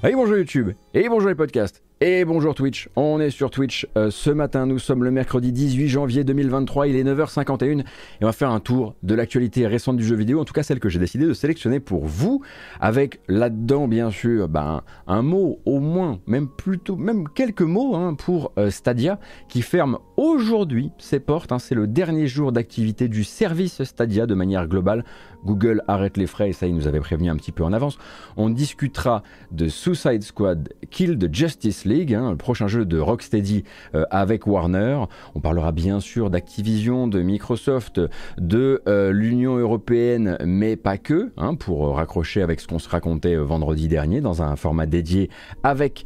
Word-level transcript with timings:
Hey 0.00 0.14
bonjour 0.14 0.36
YouTube, 0.36 0.70
et 0.94 1.08
bonjour 1.08 1.28
les 1.28 1.34
podcasts, 1.34 1.82
et 2.00 2.24
bonjour 2.24 2.54
Twitch. 2.54 2.88
On 2.94 3.18
est 3.18 3.30
sur 3.30 3.50
Twitch 3.50 3.84
euh, 3.96 4.12
ce 4.12 4.30
matin, 4.30 4.64
nous 4.64 4.78
sommes 4.78 5.02
le 5.02 5.10
mercredi 5.10 5.50
18 5.50 5.88
janvier 5.88 6.22
2023, 6.22 6.86
il 6.86 6.94
est 6.94 7.02
9h51 7.02 7.80
et 7.80 7.84
on 8.22 8.26
va 8.26 8.32
faire 8.32 8.52
un 8.52 8.60
tour 8.60 8.94
de 9.02 9.16
l'actualité 9.16 9.66
récente 9.66 9.96
du 9.96 10.04
jeu 10.04 10.14
vidéo, 10.14 10.38
en 10.38 10.44
tout 10.44 10.52
cas 10.52 10.62
celle 10.62 10.78
que 10.78 10.88
j'ai 10.88 11.00
décidé 11.00 11.26
de 11.26 11.32
sélectionner 11.32 11.80
pour 11.80 12.06
vous, 12.06 12.44
avec 12.78 13.18
là-dedans 13.26 13.88
bien 13.88 14.12
sûr 14.12 14.48
ben, 14.48 14.82
un 15.08 15.22
mot 15.22 15.58
au 15.64 15.80
moins, 15.80 16.20
même 16.28 16.46
plutôt, 16.46 16.94
même 16.94 17.28
quelques 17.28 17.62
mots 17.62 17.96
hein, 17.96 18.14
pour 18.14 18.52
euh, 18.56 18.70
Stadia 18.70 19.18
qui 19.48 19.62
ferme 19.62 19.98
aujourd'hui 20.18 20.90
ses 20.98 21.20
portes. 21.20 21.52
Hein. 21.52 21.58
C'est 21.58 21.76
le 21.76 21.86
dernier 21.86 22.26
jour 22.26 22.52
d'activité 22.52 23.08
du 23.08 23.24
service 23.24 23.82
Stadia 23.84 24.26
de 24.26 24.34
manière 24.34 24.66
globale. 24.66 25.04
Google 25.44 25.82
arrête 25.86 26.16
les 26.16 26.26
frais 26.26 26.50
et 26.50 26.52
ça 26.52 26.66
il 26.66 26.74
nous 26.74 26.88
avait 26.88 26.98
prévenu 26.98 27.30
un 27.30 27.36
petit 27.36 27.52
peu 27.52 27.62
en 27.62 27.72
avance. 27.72 27.98
On 28.36 28.50
discutera 28.50 29.22
de 29.52 29.68
Suicide 29.68 30.22
Squad 30.24 30.68
Kill 30.90 31.16
the 31.16 31.32
Justice 31.32 31.84
League, 31.84 32.12
hein, 32.12 32.32
le 32.32 32.36
prochain 32.36 32.66
jeu 32.66 32.84
de 32.84 32.98
Rocksteady 32.98 33.62
euh, 33.94 34.04
avec 34.10 34.48
Warner. 34.48 35.04
On 35.36 35.40
parlera 35.40 35.70
bien 35.70 36.00
sûr 36.00 36.30
d'Activision, 36.30 37.06
de 37.06 37.22
Microsoft, 37.22 38.00
de 38.38 38.82
euh, 38.88 39.12
l'Union 39.12 39.56
européenne, 39.56 40.36
mais 40.44 40.74
pas 40.74 40.98
que, 40.98 41.30
hein, 41.36 41.54
pour 41.54 41.94
raccrocher 41.94 42.42
avec 42.42 42.58
ce 42.60 42.66
qu'on 42.66 42.80
se 42.80 42.88
racontait 42.88 43.36
euh, 43.36 43.44
vendredi 43.44 43.86
dernier 43.86 44.20
dans 44.20 44.42
un 44.42 44.56
format 44.56 44.86
dédié 44.86 45.30
avec 45.62 46.04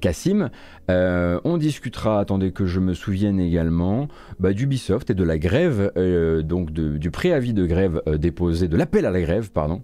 Cassim. 0.00 0.42
Euh, 0.42 0.48
on 0.88 1.56
discutera, 1.58 2.20
attendez 2.20 2.52
que 2.52 2.66
je 2.66 2.80
me 2.80 2.94
souvienne 2.94 3.40
également, 3.40 4.08
bah, 4.40 4.52
d'Ubisoft 4.52 5.10
et 5.10 5.14
de 5.14 5.24
la 5.24 5.38
grève, 5.38 5.92
euh, 5.96 6.42
donc 6.42 6.70
du 6.72 7.10
préavis 7.10 7.52
de 7.52 7.66
grève 7.66 8.02
euh, 8.06 8.16
déposé, 8.18 8.68
de 8.68 8.76
l'appel 8.76 9.06
à 9.06 9.10
la 9.10 9.20
grève, 9.20 9.50
pardon, 9.50 9.82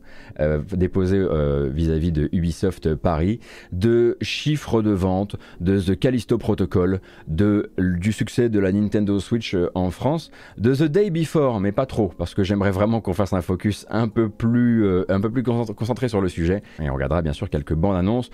déposé 0.73 1.25
vis-à-vis 1.73 2.13
de 2.13 2.29
Ubisoft 2.33 2.95
Paris, 2.95 3.41
de 3.73 4.17
chiffres 4.21 4.83
de 4.83 4.91
vente, 4.91 5.37
de 5.61 5.81
The 5.81 5.99
Callisto 5.99 6.39
Protocol, 6.39 7.01
de, 7.29 7.71
du 7.79 8.13
succès 8.13 8.49
de 8.49 8.59
la 8.59 8.73
Nintendo 8.73 9.19
Switch 9.21 9.57
en 9.75 9.91
France, 9.91 10.31
de 10.59 10.75
The 10.75 10.85
Day 10.85 11.11
Before, 11.11 11.61
mais 11.61 11.73
pas 11.73 11.87
trop, 11.87 12.13
parce 12.19 12.35
que 12.35 12.43
j'aimerais 12.43 12.71
vraiment 12.71 13.01
qu'on 13.01 13.13
fasse 13.13 13.33
un 13.33 13.43
focus 13.43 13.87
un 13.91 14.09
peu 14.09 14.29
plus, 14.29 14.87
un 15.09 15.21
peu 15.21 15.31
plus 15.31 15.43
concentré 15.43 16.09
sur 16.09 16.21
le 16.21 16.29
sujet. 16.29 16.63
Et 16.81 16.91
on 16.91 16.95
regardera 16.95 17.23
bien 17.23 17.33
sûr 17.33 17.49
quelques 17.49 17.75
bandes 17.75 17.97
annonces, 17.97 18.31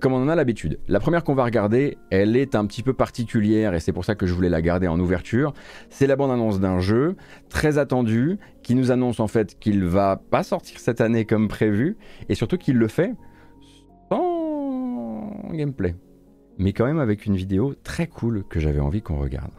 comme 0.00 0.12
on 0.12 0.22
en 0.22 0.28
a 0.28 0.34
l'habitude. 0.34 0.78
La 0.88 1.00
première 1.00 1.24
qu'on 1.24 1.34
va 1.34 1.44
regarder, 1.44 1.98
elle 2.14 2.36
est 2.36 2.54
un 2.54 2.66
petit 2.66 2.82
peu 2.82 2.92
particulière 2.92 3.74
et 3.74 3.80
c'est 3.80 3.92
pour 3.92 4.04
ça 4.04 4.14
que 4.14 4.26
je 4.26 4.34
voulais 4.34 4.48
la 4.48 4.62
garder 4.62 4.88
en 4.88 4.98
ouverture. 4.98 5.52
C'est 5.90 6.06
la 6.06 6.16
bande-annonce 6.16 6.60
d'un 6.60 6.80
jeu 6.80 7.16
très 7.48 7.78
attendu 7.78 8.38
qui 8.62 8.74
nous 8.74 8.90
annonce 8.90 9.20
en 9.20 9.28
fait 9.28 9.58
qu'il 9.58 9.84
va 9.84 10.16
pas 10.30 10.42
sortir 10.42 10.78
cette 10.78 11.00
année 11.00 11.24
comme 11.24 11.48
prévu 11.48 11.96
et 12.28 12.34
surtout 12.34 12.58
qu'il 12.58 12.76
le 12.76 12.88
fait 12.88 13.12
sans 14.10 15.32
gameplay. 15.52 15.94
Mais 16.58 16.72
quand 16.72 16.86
même 16.86 17.00
avec 17.00 17.26
une 17.26 17.36
vidéo 17.36 17.74
très 17.82 18.06
cool 18.06 18.44
que 18.48 18.60
j'avais 18.60 18.80
envie 18.80 19.02
qu'on 19.02 19.18
regarde. 19.18 19.50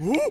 Uh! 0.00 0.30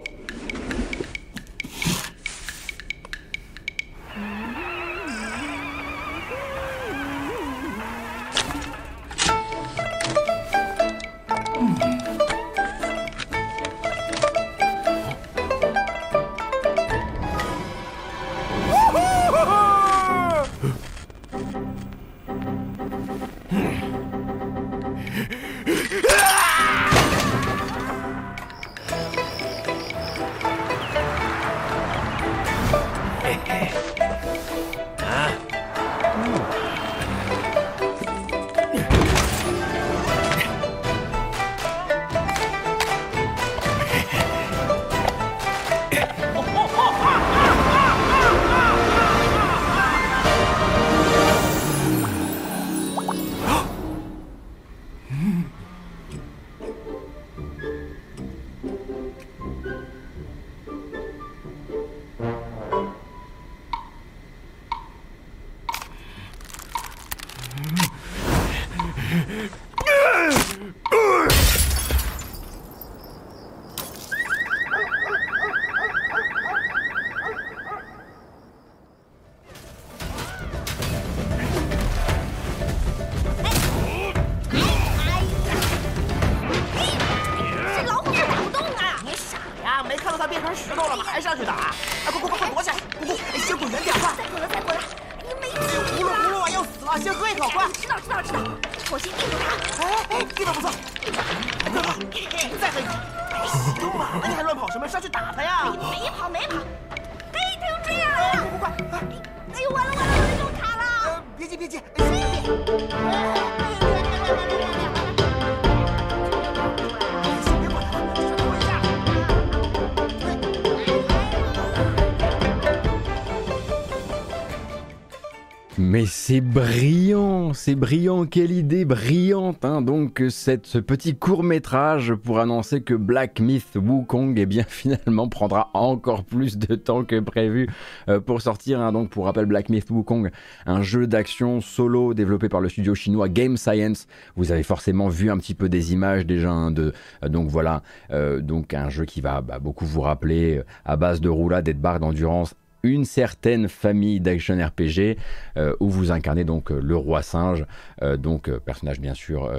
C'est 126.28 126.42
brillant, 126.42 127.54
c'est 127.54 127.76
brillant, 127.76 128.26
quelle 128.26 128.52
idée 128.52 128.84
brillante, 128.84 129.64
hein. 129.64 129.82
donc 129.82 130.22
cette, 130.28 130.68
ce 130.68 130.78
petit 130.78 131.16
court 131.16 131.42
métrage 131.42 132.14
pour 132.16 132.40
annoncer 132.40 132.82
que 132.82 132.94
Black 132.94 133.40
Myth 133.40 133.78
Wukong 133.78 134.38
eh 134.38 134.46
bien 134.46 134.66
finalement 134.68 135.30
prendra 135.30 135.70
encore 135.74 136.26
plus 136.26 136.58
de 136.58 136.76
temps 136.76 137.06
que 137.06 137.18
prévu 137.22 137.70
euh, 138.10 138.20
pour 138.20 138.42
sortir, 138.42 138.82
hein. 138.82 138.92
donc 138.92 139.10
pour 139.10 139.24
rappel 139.24 139.46
Black 139.46 139.70
Myth 139.70 139.90
Wukong, 139.90 140.30
un 140.66 140.82
jeu 140.82 141.08
d'action 141.08 141.62
solo 141.62 142.14
développé 142.14 142.50
par 142.50 142.60
le 142.60 142.68
studio 142.68 142.94
chinois 142.94 143.30
Game 143.30 143.56
Science, 143.56 144.06
vous 144.36 144.52
avez 144.52 144.64
forcément 144.64 145.08
vu 145.08 145.32
un 145.32 145.38
petit 145.38 145.56
peu 145.56 145.70
des 145.70 145.94
images 145.94 146.26
déjà, 146.26 146.52
hein, 146.52 146.72
de, 146.72 146.92
euh, 147.24 147.30
donc 147.30 147.48
voilà, 147.48 147.84
euh, 148.12 148.42
donc 148.42 148.74
un 148.74 148.90
jeu 148.90 149.06
qui 149.06 149.22
va 149.22 149.40
bah, 149.40 149.60
beaucoup 149.60 149.86
vous 149.86 150.02
rappeler 150.02 150.62
à 150.84 150.98
base 150.98 151.22
de 151.22 151.30
roulade 151.30 151.70
et 151.70 151.74
de 151.74 151.80
barres 151.80 152.02
d'endurance 152.02 152.54
une 152.84 153.06
certaine 153.06 153.68
famille 153.68 154.20
d'action 154.20 154.56
RPG 154.56 155.18
euh, 155.58 155.74
où 155.80 155.90
vous 155.90 156.12
incarnez 156.12 156.44
donc 156.44 156.72
euh, 156.72 156.80
le 156.82 156.96
roi 156.96 157.22
singe, 157.22 157.66
euh, 158.02 158.18
donc 158.18 158.50
personnage 158.60 159.00
bien 159.00 159.14
sûr 159.14 159.52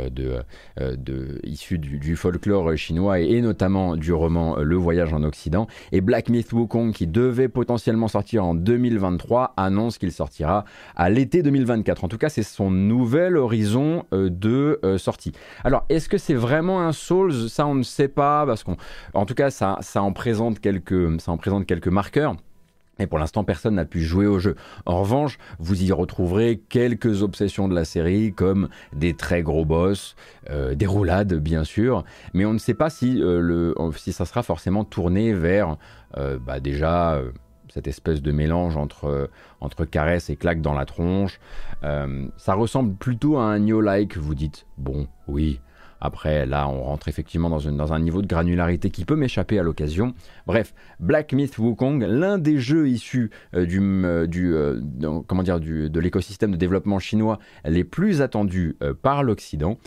issu 1.44 1.78
du, 1.78 2.16
folklore 2.16 2.76
chinois 2.76 3.20
et, 3.20 3.40
notamment 3.40 3.96
du 3.96 4.12
roman 4.12 4.56
Le 4.56 4.76
Voyage 4.76 5.12
en 5.12 5.22
Occident. 5.22 5.66
Et 5.92 6.00
Black 6.00 6.28
Myth 6.28 6.52
Wukong, 6.52 6.92
qui 6.92 7.06
devait 7.06 7.48
potentiellement 7.48 8.08
sortir 8.08 8.44
en 8.44 8.54
2023, 8.54 9.54
annonce 9.56 9.98
qu'il 9.98 10.12
sortira 10.12 10.64
à 10.96 11.10
l'été 11.10 11.42
2024. 11.42 12.04
En 12.04 12.08
tout 12.08 12.18
cas, 12.18 12.28
c'est 12.28 12.42
son 12.42 12.70
nouvel 12.70 13.36
horizon 13.36 14.04
de 14.12 14.80
sortie. 14.98 15.32
Alors, 15.64 15.84
est-ce 15.88 16.08
que 16.08 16.18
c'est 16.18 16.34
vraiment 16.34 16.80
un 16.80 16.92
Souls? 16.92 17.48
Ça, 17.48 17.66
on 17.66 17.74
ne 17.74 17.82
sait 17.82 18.08
pas, 18.08 18.46
parce 18.46 18.64
qu'en 18.64 19.26
tout 19.26 19.34
cas, 19.34 19.50
ça, 19.50 19.78
en 19.96 20.12
présente 20.12 20.60
quelques, 20.60 21.20
ça 21.20 21.32
en 21.32 21.36
présente 21.36 21.66
quelques 21.66 21.88
marqueurs. 21.88 22.36
Et 22.98 23.06
pour 23.06 23.18
l'instant, 23.18 23.44
personne 23.44 23.76
n'a 23.76 23.84
pu 23.84 24.02
jouer 24.02 24.26
au 24.26 24.38
jeu. 24.38 24.56
En 24.86 25.00
revanche, 25.00 25.38
vous 25.58 25.82
y 25.82 25.92
retrouverez 25.92 26.60
quelques 26.68 27.22
obsessions 27.22 27.68
de 27.68 27.74
la 27.74 27.84
série, 27.84 28.32
comme 28.32 28.68
des 28.92 29.14
très 29.14 29.42
gros 29.42 29.64
boss, 29.64 30.16
euh, 30.50 30.74
des 30.74 30.86
roulades, 30.86 31.34
bien 31.34 31.64
sûr, 31.64 32.04
mais 32.34 32.44
on 32.44 32.52
ne 32.52 32.58
sait 32.58 32.74
pas 32.74 32.90
si, 32.90 33.22
euh, 33.22 33.40
le, 33.40 33.74
si 33.96 34.12
ça 34.12 34.24
sera 34.24 34.42
forcément 34.42 34.84
tourné 34.84 35.32
vers, 35.32 35.76
euh, 36.16 36.38
bah 36.38 36.60
déjà, 36.60 37.20
cette 37.72 37.86
espèce 37.86 38.22
de 38.22 38.32
mélange 38.32 38.76
entre, 38.76 39.30
entre 39.60 39.84
caresse 39.84 40.30
et 40.30 40.36
claque 40.36 40.60
dans 40.60 40.74
la 40.74 40.86
tronche. 40.86 41.38
ça 41.82 42.54
ressemble 42.54 42.94
plutôt 42.94 43.36
à 43.36 43.44
un 43.44 43.58
Neo-like, 43.58 44.16
vous 44.16 44.34
dites. 44.34 44.66
Bon, 44.78 45.06
oui, 45.26 45.60
après, 46.00 46.46
là, 46.46 46.68
on 46.68 46.82
rentre 46.82 47.08
effectivement 47.08 47.50
dans, 47.50 47.92
un 47.92 47.98
niveau 47.98 48.22
de 48.22 48.26
granularité 48.26 48.90
qui 48.90 49.04
peut 49.04 49.16
m'échapper 49.16 49.58
à 49.58 49.62
l'occasion. 49.62 50.14
Bref, 50.46 50.74
Black 51.00 51.32
Myth 51.32 51.58
Wukong, 51.58 52.02
l'un 52.02 52.38
des 52.38 52.58
jeux 52.58 52.88
issus 52.88 53.30
euh, 53.54 53.66
du, 53.66 53.80
euh, 54.04 54.26
euh, 55.02 55.20
comment 55.26 55.42
dire, 55.42 55.60
de 55.60 56.00
l'écosystème 56.00 56.52
de 56.52 56.56
développement 56.56 56.98
chinois 56.98 57.38
les 57.64 57.84
plus 57.84 58.22
attendus 58.22 58.76
par 59.02 59.22
l'Occident. 59.22 59.78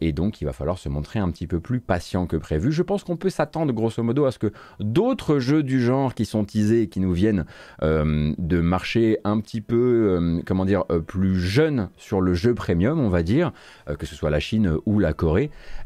et 0.00 0.12
donc, 0.12 0.40
il 0.40 0.44
va 0.44 0.52
falloir 0.52 0.78
se 0.78 0.88
montrer 0.88 1.18
un 1.18 1.30
petit 1.30 1.46
peu 1.46 1.60
plus 1.60 1.80
patient 1.80 2.26
que 2.26 2.36
prévu. 2.36 2.72
Je 2.72 2.82
pense 2.82 3.04
qu'on 3.04 3.16
peut 3.16 3.30
s'attendre 3.30 3.72
grosso 3.72 4.02
modo 4.02 4.24
à 4.24 4.32
ce 4.32 4.38
que 4.38 4.52
d'autres 4.80 5.38
jeux 5.38 5.62
du 5.62 5.80
genre 5.80 6.14
qui 6.14 6.24
sont 6.24 6.44
teasés 6.44 6.82
et 6.82 6.88
qui 6.88 7.00
nous 7.00 7.12
viennent 7.12 7.44
de 7.82 8.60
marcher 8.60 9.18
un 9.24 9.40
petit 9.40 9.60
peu, 9.60 10.40
comment 10.46 10.64
dire, 10.64 10.84
plus 11.06 11.38
jeunes 11.38 11.90
sur 11.96 12.20
le 12.20 12.34
jeu 12.34 12.54
premium, 12.54 12.98
on 13.00 13.08
va 13.08 13.22
dire, 13.22 13.52
que 13.98 14.06
ce 14.06 14.14
soit 14.14 14.30
la 14.30 14.40
Chine 14.40 14.76
ou 14.86 14.98
la 14.98 15.12
Corée, 15.12 15.37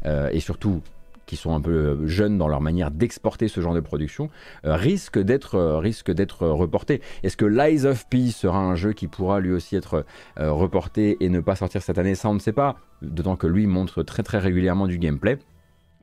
euh, 0.05 0.29
et 0.31 0.39
surtout 0.39 0.81
qui 1.25 1.37
sont 1.37 1.55
un 1.55 1.61
peu 1.61 1.71
euh, 1.71 2.07
jeunes 2.07 2.37
dans 2.37 2.49
leur 2.49 2.59
manière 2.59 2.91
d'exporter 2.91 3.47
ce 3.47 3.61
genre 3.61 3.73
de 3.73 3.79
production, 3.79 4.29
euh, 4.65 4.75
risquent 4.75 5.19
d'être 5.19 5.57
risque 5.77 6.11
d'être 6.11 6.47
reportés. 6.47 7.01
Est-ce 7.23 7.37
que 7.37 7.45
Lies 7.45 7.85
of 7.85 8.07
P 8.09 8.29
sera 8.29 8.59
un 8.59 8.75
jeu 8.75 8.91
qui 8.91 9.07
pourra 9.07 9.39
lui 9.39 9.51
aussi 9.51 9.75
être 9.75 10.05
reporté 10.37 11.17
et 11.21 11.29
ne 11.29 11.39
pas 11.39 11.55
sortir 11.55 11.81
cette 11.81 11.97
année? 11.97 12.15
Ça, 12.15 12.29
on 12.29 12.33
ne 12.33 12.39
sait 12.39 12.53
pas, 12.53 12.77
d'autant 13.01 13.35
que 13.35 13.47
lui 13.47 13.67
montre 13.67 14.03
très 14.03 14.23
très 14.23 14.39
régulièrement 14.39 14.87
du 14.87 14.97
gameplay. 14.97 15.39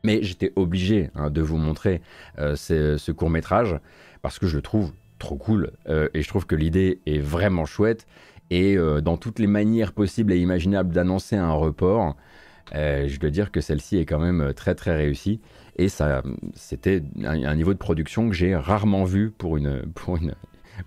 Mais 0.03 0.23
j'étais 0.23 0.53
obligé 0.57 1.11
hein, 1.15 1.29
de 1.29 1.43
vous 1.43 1.59
montrer 1.59 2.01
ce 2.39 3.13
court 3.13 3.29
métrage 3.29 3.77
parce 4.23 4.39
que 4.39 4.47
je 4.47 4.57
le 4.57 4.63
trouve 4.63 4.93
trop 5.19 5.37
cool 5.37 5.73
et 5.87 6.23
je 6.23 6.29
trouve 6.29 6.47
que 6.47 6.55
l'idée 6.55 7.01
est 7.05 7.19
vraiment 7.19 7.67
chouette 7.67 8.07
et 8.51 8.77
dans 9.03 9.17
toutes 9.17 9.39
les 9.39 9.47
manières 9.47 9.93
possibles 9.93 10.33
et 10.33 10.39
imaginables 10.39 10.93
d'annoncer 10.93 11.37
un 11.37 11.53
report, 11.53 12.17
euh, 12.75 13.09
je 13.09 13.19
dois 13.19 13.31
dire 13.31 13.51
que 13.51 13.61
celle-ci 13.61 13.99
est 13.99 14.07
quand 14.07 14.19
même 14.19 14.41
euh, 14.41 14.53
très 14.53 14.75
très 14.75 14.95
réussie. 14.97 15.41
Et 15.77 15.89
ça 15.89 16.23
c'était 16.55 17.03
un, 17.25 17.55
niveau 17.55 17.73
de 17.73 17.79
production 17.79 18.29
que 18.29 18.35
j'ai 18.35 18.55
rarement 18.55 19.05
vu 19.05 19.31
pour 19.31 19.57
une, 19.57 19.83
pour 19.95 20.17
une, 20.17 20.35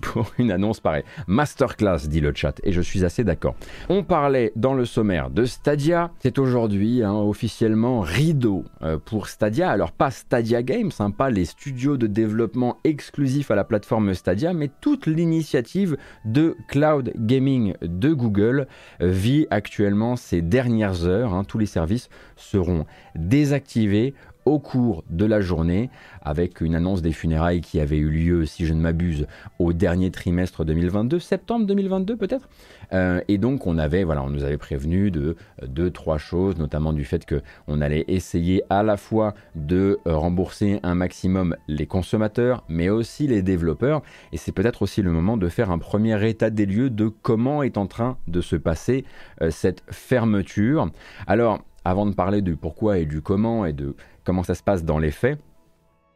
pour 0.02 0.32
une 0.38 0.52
annonce 0.52 0.80
pareille. 0.80 1.04
Masterclass, 1.28 2.08
dit 2.08 2.22
le 2.22 2.34
chat, 2.36 2.60
et 2.64 2.72
je 2.72 2.82
suis 2.82 3.06
assez 3.06 3.24
d'accord. 3.24 3.56
On 3.90 4.04
parlait 4.04 4.52
dans 4.56 4.74
le 4.74 4.86
sommaire 4.86 5.30
de 5.30 5.46
Stadia, 5.46 6.12
c'est 6.20 6.38
aujourd'hui 6.38 7.04
hein, 7.04 7.14
officiellement 7.14 8.02
rideau 8.02 8.66
euh, 8.82 8.98
pour 9.04 9.28
Stadia. 9.28 9.70
Alors 9.70 9.92
pas 9.92 10.12
Stadia 10.12 10.64
Games, 10.64 10.92
hein, 11.00 11.12
pas 11.12 11.30
les 11.30 11.46
studios 11.46 11.98
de 11.98 12.08
développement 12.08 12.78
exclusifs 12.84 13.52
à 13.52 13.56
la 13.56 13.64
plateforme 13.64 14.14
Stadia, 14.14 14.54
mais 14.54 14.70
toute 14.82 15.08
l'initiative 15.08 15.98
de 16.26 16.56
cloud 16.68 17.14
gaming 17.16 17.74
de 17.82 18.14
Google 18.14 18.68
vit 19.00 19.48
actuellement 19.50 20.16
ces 20.16 20.42
dernières 20.42 21.06
heures. 21.06 21.34
Hein. 21.34 21.44
tous 21.44 21.58
les 21.58 21.66
services 21.66 22.10
seront 22.36 22.86
désactivés 23.16 24.14
au 24.46 24.60
cours 24.60 25.04
de 25.10 25.26
la 25.26 25.42
journée, 25.42 25.90
avec 26.22 26.62
une 26.62 26.76
annonce 26.76 27.02
des 27.02 27.12
funérailles 27.12 27.62
qui 27.62 27.80
avait 27.80 27.98
eu 27.98 28.10
lieu, 28.10 28.46
si 28.46 28.66
je 28.66 28.74
ne 28.74 28.82
m'abuse, 28.82 29.28
au 29.60 29.74
dernier 29.74 30.12
trimestre 30.12 30.66
2022, 30.66 31.20
septembre 31.20 31.66
2022 31.66 32.18
peut-être. 32.18 32.50
Euh, 32.94 33.22
et 33.28 33.38
donc 33.38 33.66
on 33.68 33.78
avait, 33.78 34.04
voilà, 34.04 34.24
on 34.24 34.30
nous 34.30 34.44
avait 34.44 34.58
prévenu 34.58 35.12
de 35.12 35.36
deux, 35.66 35.92
trois 35.92 36.18
choses, 36.18 36.58
notamment 36.58 36.94
du 36.94 37.06
fait 37.06 37.26
que 37.26 37.42
on 37.68 37.82
allait 37.82 38.06
essayer 38.08 38.64
à 38.70 38.84
la 38.84 38.98
fois 38.98 39.34
de 39.56 40.00
rembourser 40.06 40.80
un 40.84 40.96
maximum 40.96 41.56
les 41.68 41.86
consommateurs, 41.86 42.64
mais 42.70 42.90
aussi 42.90 43.28
les 43.28 43.42
développeurs. 43.42 44.02
Et 44.32 44.38
c'est 44.38 44.52
peut-être 44.52 44.82
aussi 44.82 45.02
le 45.02 45.12
moment 45.12 45.38
de 45.38 45.48
faire 45.48 45.72
un 45.72 45.80
premier 45.80 46.28
état 46.28 46.50
des 46.50 46.66
lieux 46.66 46.90
de 46.90 47.08
comment 47.08 47.64
est 47.64 47.78
en 47.78 47.88
train 47.88 48.18
de 48.28 48.42
se 48.42 48.56
passer 48.56 49.06
euh, 49.42 49.52
cette 49.52 49.84
fermeture. 49.90 50.90
Alors, 51.28 51.64
avant 51.86 52.06
de 52.06 52.14
parler 52.14 52.42
du 52.42 52.56
pourquoi 52.56 52.98
et 52.98 53.06
du 53.06 53.22
comment 53.22 53.66
et 53.66 53.74
de 53.74 53.96
comment 54.24 54.44
ça 54.44 54.56
se 54.56 54.64
passe 54.64 54.84
dans 54.84 55.00
les 55.00 55.12
faits, 55.12 55.40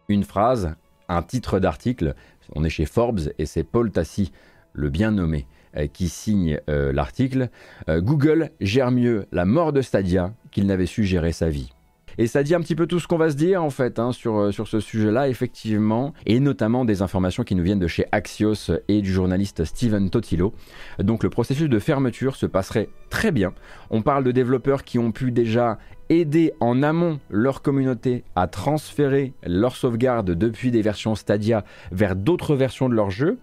une 0.10 0.24
phrase, 0.24 0.76
un 1.10 1.22
titre 1.22 1.60
d'article, 1.60 2.16
on 2.56 2.64
est 2.64 2.70
chez 2.70 2.86
Forbes 2.86 3.32
et 3.38 3.46
c'est 3.46 3.64
Paul 3.64 3.92
Tassi, 3.92 4.32
le 4.74 4.90
bien 4.90 5.12
nommé, 5.12 5.48
euh, 5.76 5.88
qui 5.88 6.10
signe 6.10 6.60
euh, 6.70 6.92
l'article. 6.94 7.50
Euh, 7.90 8.02
Google 8.02 8.52
gère 8.62 8.92
mieux 8.92 9.26
la 9.32 9.46
mort 9.46 9.74
de 9.74 9.82
Stadia 9.82 10.34
qu'il 10.52 10.66
n'avait 10.66 10.86
su 10.86 11.04
gérer 11.04 11.32
sa 11.32 11.50
vie. 11.50 11.74
Et 12.18 12.28
ça 12.28 12.44
dit 12.44 12.56
un 12.56 12.62
petit 12.62 12.76
peu 12.76 12.88
tout 12.88 13.00
ce 13.00 13.08
qu'on 13.08 13.18
va 13.18 13.30
se 13.30 13.36
dire 13.36 13.64
en 13.64 13.70
fait 13.70 14.00
hein, 14.00 14.12
sur, 14.12 14.38
euh, 14.38 14.52
sur 14.52 14.68
ce 14.68 14.80
sujet-là, 14.80 15.30
effectivement, 15.30 16.14
et 16.26 16.40
notamment 16.40 16.86
des 16.86 17.02
informations 17.02 17.44
qui 17.44 17.56
nous 17.56 17.64
viennent 17.64 17.80
de 17.80 17.88
chez 17.88 18.06
Axios 18.12 18.72
et 18.88 19.02
du 19.02 19.12
journaliste 19.12 19.66
Steven 19.66 20.10
Totilo. 20.10 20.54
Donc 21.00 21.24
le 21.24 21.30
processus 21.30 21.70
de 21.70 21.80
fermeture 21.80 22.36
se 22.36 22.46
passerait 22.46 22.90
très 23.10 23.32
bien. 23.32 23.54
On 23.90 24.02
parle 24.02 24.24
de 24.24 24.32
développeurs 24.32 24.84
qui 24.84 24.98
ont 25.00 25.12
pu 25.12 25.32
déjà 25.32 25.78
aider 26.10 26.54
en 26.60 26.84
amont 26.84 27.20
leur 27.30 27.62
communauté 27.62 28.24
à 28.36 28.48
transférer 28.48 29.34
leur 29.46 29.76
sauvegarde 29.76 30.32
depuis 30.32 30.72
des 30.72 30.82
versions 30.82 31.16
Stadia 31.16 31.66
vers 31.92 32.16
d'autres 32.16 32.56
versions 32.56 32.90
de 32.90 32.96
leur 32.96 33.12
jeu, 33.12 33.38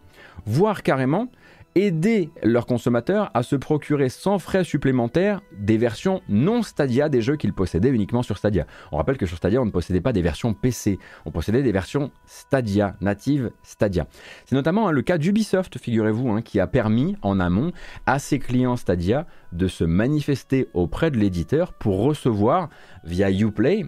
voire 0.46 0.82
carrément 0.82 1.28
aider 1.74 2.30
leurs 2.42 2.66
consommateurs 2.66 3.30
à 3.34 3.42
se 3.42 3.56
procurer 3.56 4.08
sans 4.08 4.38
frais 4.38 4.64
supplémentaires 4.64 5.40
des 5.58 5.76
versions 5.76 6.22
non 6.28 6.62
Stadia 6.62 7.08
des 7.08 7.20
jeux 7.20 7.36
qu'ils 7.36 7.52
possédaient 7.52 7.90
uniquement 7.90 8.22
sur 8.22 8.38
Stadia. 8.38 8.66
On 8.92 8.96
rappelle 8.96 9.16
que 9.16 9.26
sur 9.26 9.36
Stadia, 9.36 9.60
on 9.60 9.66
ne 9.66 9.70
possédait 9.70 10.00
pas 10.00 10.12
des 10.12 10.22
versions 10.22 10.54
PC, 10.54 10.98
on 11.24 11.30
possédait 11.30 11.62
des 11.62 11.72
versions 11.72 12.10
Stadia, 12.26 12.96
natives 13.00 13.50
Stadia. 13.62 14.06
C'est 14.46 14.54
notamment 14.54 14.88
hein, 14.88 14.92
le 14.92 15.02
cas 15.02 15.18
d'Ubisoft, 15.18 15.78
figurez-vous, 15.78 16.30
hein, 16.30 16.42
qui 16.42 16.60
a 16.60 16.66
permis 16.66 17.16
en 17.22 17.40
amont 17.40 17.72
à 18.06 18.18
ses 18.18 18.38
clients 18.38 18.76
Stadia 18.76 19.26
de 19.52 19.68
se 19.68 19.84
manifester 19.84 20.68
auprès 20.74 21.10
de 21.10 21.16
l'éditeur 21.16 21.72
pour 21.72 22.02
recevoir 22.02 22.68
via 23.04 23.30
Uplay 23.30 23.84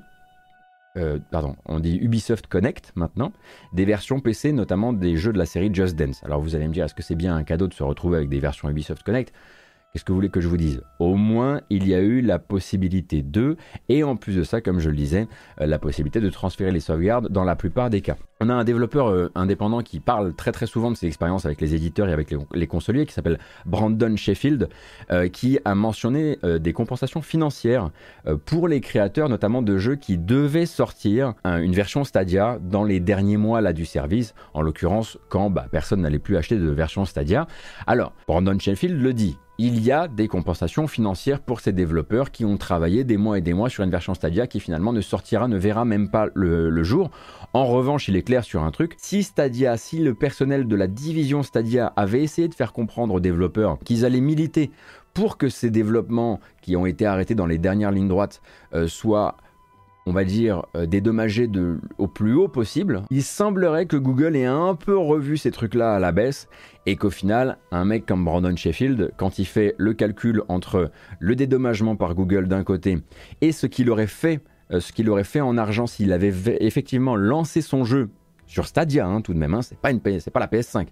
euh, 0.97 1.19
pardon, 1.31 1.57
on 1.67 1.81
dit 1.81 1.97
Ubisoft 1.97 2.47
Connect 2.47 2.93
maintenant, 2.95 3.33
des 3.73 3.85
versions 3.85 4.21
PC, 4.21 4.53
notamment 4.53 4.93
des 4.93 5.17
jeux 5.17 5.33
de 5.33 5.39
la 5.39 5.47
série 5.47 5.73
Just 5.73 5.97
Dance. 5.97 6.23
Alors 6.25 6.41
vous 6.41 6.55
allez 6.55 6.69
me 6.69 6.73
dire, 6.73 6.85
est-ce 6.85 6.95
que 6.95 7.03
c'est 7.03 7.15
bien 7.15 7.37
un 7.37 7.45
cadeau 7.45 7.69
de 7.69 7.75
se 7.75 7.83
retrouver 7.83 8.17
avec 8.17 8.29
des 8.29 8.41
versions 8.41 8.69
Ubisoft 8.69 9.03
Connect? 9.03 9.33
Qu'est-ce 9.97 10.05
que 10.05 10.13
vous 10.13 10.19
voulez 10.19 10.29
que 10.29 10.43
je 10.43 10.49
vous 10.49 10.59
dise? 10.59 10.83
Au 10.99 11.15
moins, 11.15 11.63
il 11.71 11.89
y 11.89 11.95
a 11.95 12.01
eu 12.01 12.21
la 12.21 12.39
possibilité 12.39 13.23
de, 13.23 13.57
et 13.89 14.05
en 14.05 14.15
plus 14.15 14.37
de 14.37 14.43
ça, 14.43 14.61
comme 14.61 14.79
je 14.79 14.91
le 14.91 14.97
disais, 14.97 15.27
euh, 15.63 15.65
la 15.65 15.79
possibilité 15.79 16.21
de 16.21 16.29
transférer 16.29 16.71
les 16.71 16.81
sauvegardes 16.81 17.29
dans 17.31 17.45
la 17.45 17.57
plupart 17.57 17.89
des 17.89 18.03
cas. 18.03 18.19
On 18.43 18.51
a 18.51 18.53
un 18.53 18.65
développeur 18.65 19.09
euh, 19.09 19.33
indépendant 19.35 19.81
qui 19.81 20.01
parle 20.01 20.35
très 20.35 20.53
très 20.53 20.67
souvent 20.67 20.91
de 20.91 20.99
ses 20.99 21.07
expériences 21.07 21.47
avec 21.47 21.63
les 21.63 21.75
éditeurs 21.75 22.11
et 22.11 22.13
avec 22.13 22.35
les, 22.53 22.67
consoliers, 22.67 23.07
qui 23.07 23.15
s'appelle 23.15 23.39
Brandon 23.65 24.15
Sheffield, 24.19 24.69
euh, 25.11 25.29
qui 25.29 25.59
a 25.65 25.75
mentionné 25.75 26.37
des 26.43 26.75
compensations 26.75 27.23
financières 27.23 27.91
pour 28.45 28.69
les 28.69 28.83
créateurs, 28.83 29.31
notamment 29.31 29.63
de 29.63 29.79
jeux 29.79 29.97
qui 29.97 30.19
devaient 30.19 30.67
sortir 30.67 31.33
une 31.47 31.73
version 31.73 32.05
Stadia 32.05 32.59
dans 32.61 32.85
les 32.85 33.01
derniers 33.01 33.39
mois 33.39 33.63
là, 33.63 33.73
du 33.73 33.87
service, 33.87 34.35
en 34.53 34.61
l'occurrence 34.61 35.17
quand 35.31 35.49
bah, 35.49 35.69
personne 35.71 36.03
n'allait 36.03 36.19
plus 36.19 36.37
acheter 36.37 36.57
de 36.59 36.69
version 36.69 37.07
Stadia. 37.07 37.47
Alors, 37.87 38.13
Brandon 38.27 38.59
Sheffield 38.59 39.01
le 39.01 39.15
dit, 39.15 39.39
il 39.59 39.83
y 39.83 39.91
a 39.91 40.07
des 40.07 40.29
compensations 40.29 40.87
financières 40.87 41.41
pour 41.41 41.61
ces 41.61 41.73
développeurs 41.73 42.31
qui 42.31 42.45
ont 42.45 42.57
travaillé 42.59 43.05
des 43.05 43.17
mois 43.17 43.39
et 43.39 43.41
des 43.41 43.55
mois 43.55 43.71
sur 43.71 43.85
une 43.85 43.91
version 43.91 44.15
Stadia 44.15 44.47
qui 44.47 44.61
finalement 44.61 44.93
ne 44.93 45.01
sortira, 45.01 45.49
ne 45.49 45.57
verra 45.57 45.85
même 45.85 46.11
pas 46.11 46.27
le, 46.35 46.83
jour. 46.83 47.11
En 47.55 47.67
revanche, 47.67 48.09
il 48.09 48.17
est 48.17 48.23
clair 48.23 48.45
sur 48.45 48.63
un 48.63 48.71
truc, 48.71 48.95
si 48.99 49.23
Stadia, 49.23 49.77
si 49.77 49.99
le 49.99 50.15
personnel 50.15 50.69
de 50.69 50.77
la 50.77 50.87
division 50.87 51.43
Stadia 51.43 51.93
avait 51.97 52.23
essayé 52.23 52.49
de 52.49 52.55
faire 52.55 52.73
comprendre 52.73 53.15
aux 53.15 53.21
développeurs 53.21 53.79
qu'ils 53.85 54.05
allaient 54.05 54.21
militer 54.21 54.71
pour 55.15 55.39
que 55.39 55.49
ces 55.49 55.71
développements 55.71 56.41
qui 56.61 56.77
ont 56.77 56.85
été 56.85 57.07
arrêtés 57.07 57.35
dans 57.35 57.47
les 57.47 57.59
dernières 57.59 57.91
lignes 57.91 58.09
droites 58.09 58.43
euh, 58.75 58.87
soient 58.87 59.37
on 60.07 60.13
va 60.13 60.25
dire, 60.25 60.65
euh, 60.77 60.87
dédommagé 60.87 61.49
de, 61.49 61.79
au 61.99 62.07
plus 62.07 62.35
haut 62.35 62.49
possible, 62.49 63.03
il 63.11 63.23
semblerait 63.23 63.87
que 63.87 63.97
Google 63.97 64.37
ait 64.37 64.45
un 64.45 64.75
peu 64.77 64.97
revu 64.97 65.37
ces 65.37 65.51
trucs-là 65.51 65.95
à 65.95 65.99
la 65.99 66.13
baisse 66.13 66.49
et 66.87 66.97
qu'au 66.97 67.11
final, 67.11 67.59
un 67.73 67.85
mec 67.85 68.07
comme 68.07 68.25
Brandon 68.25 68.57
Sheffield, 68.57 69.13
quand 69.17 69.39
il 69.41 69.45
fait 69.47 69.75
le 69.79 69.95
calcul 69.95 70.43
entre 70.49 70.91
le 71.19 71.35
dédommagement 71.35 71.97
par 71.97 72.15
Google 72.15 72.47
d'un 72.47 72.63
côté 72.63 72.99
et 73.41 73.51
ce 73.51 73.67
qu'il 73.67 73.91
aurait 73.91 74.07
fait, 74.07 74.41
euh, 74.71 74.79
ce 74.81 74.93
qu'il 74.93 75.11
aurait 75.11 75.25
fait 75.25 75.41
en 75.41 75.59
argent 75.59 75.87
s'il 75.87 76.13
avait 76.13 76.33
effectivement 76.61 77.17
lancé 77.17 77.61
son 77.61 77.85
jeu 77.85 78.09
sur 78.47 78.67
Stadia 78.67 79.07
hein, 79.07 79.21
tout 79.21 79.35
de 79.35 79.39
même, 79.39 79.55
hein, 79.55 79.63
c'est 79.63 79.79
pas, 79.79 79.91
pas 79.93 80.41
la 80.41 80.47
PS5, 80.47 80.87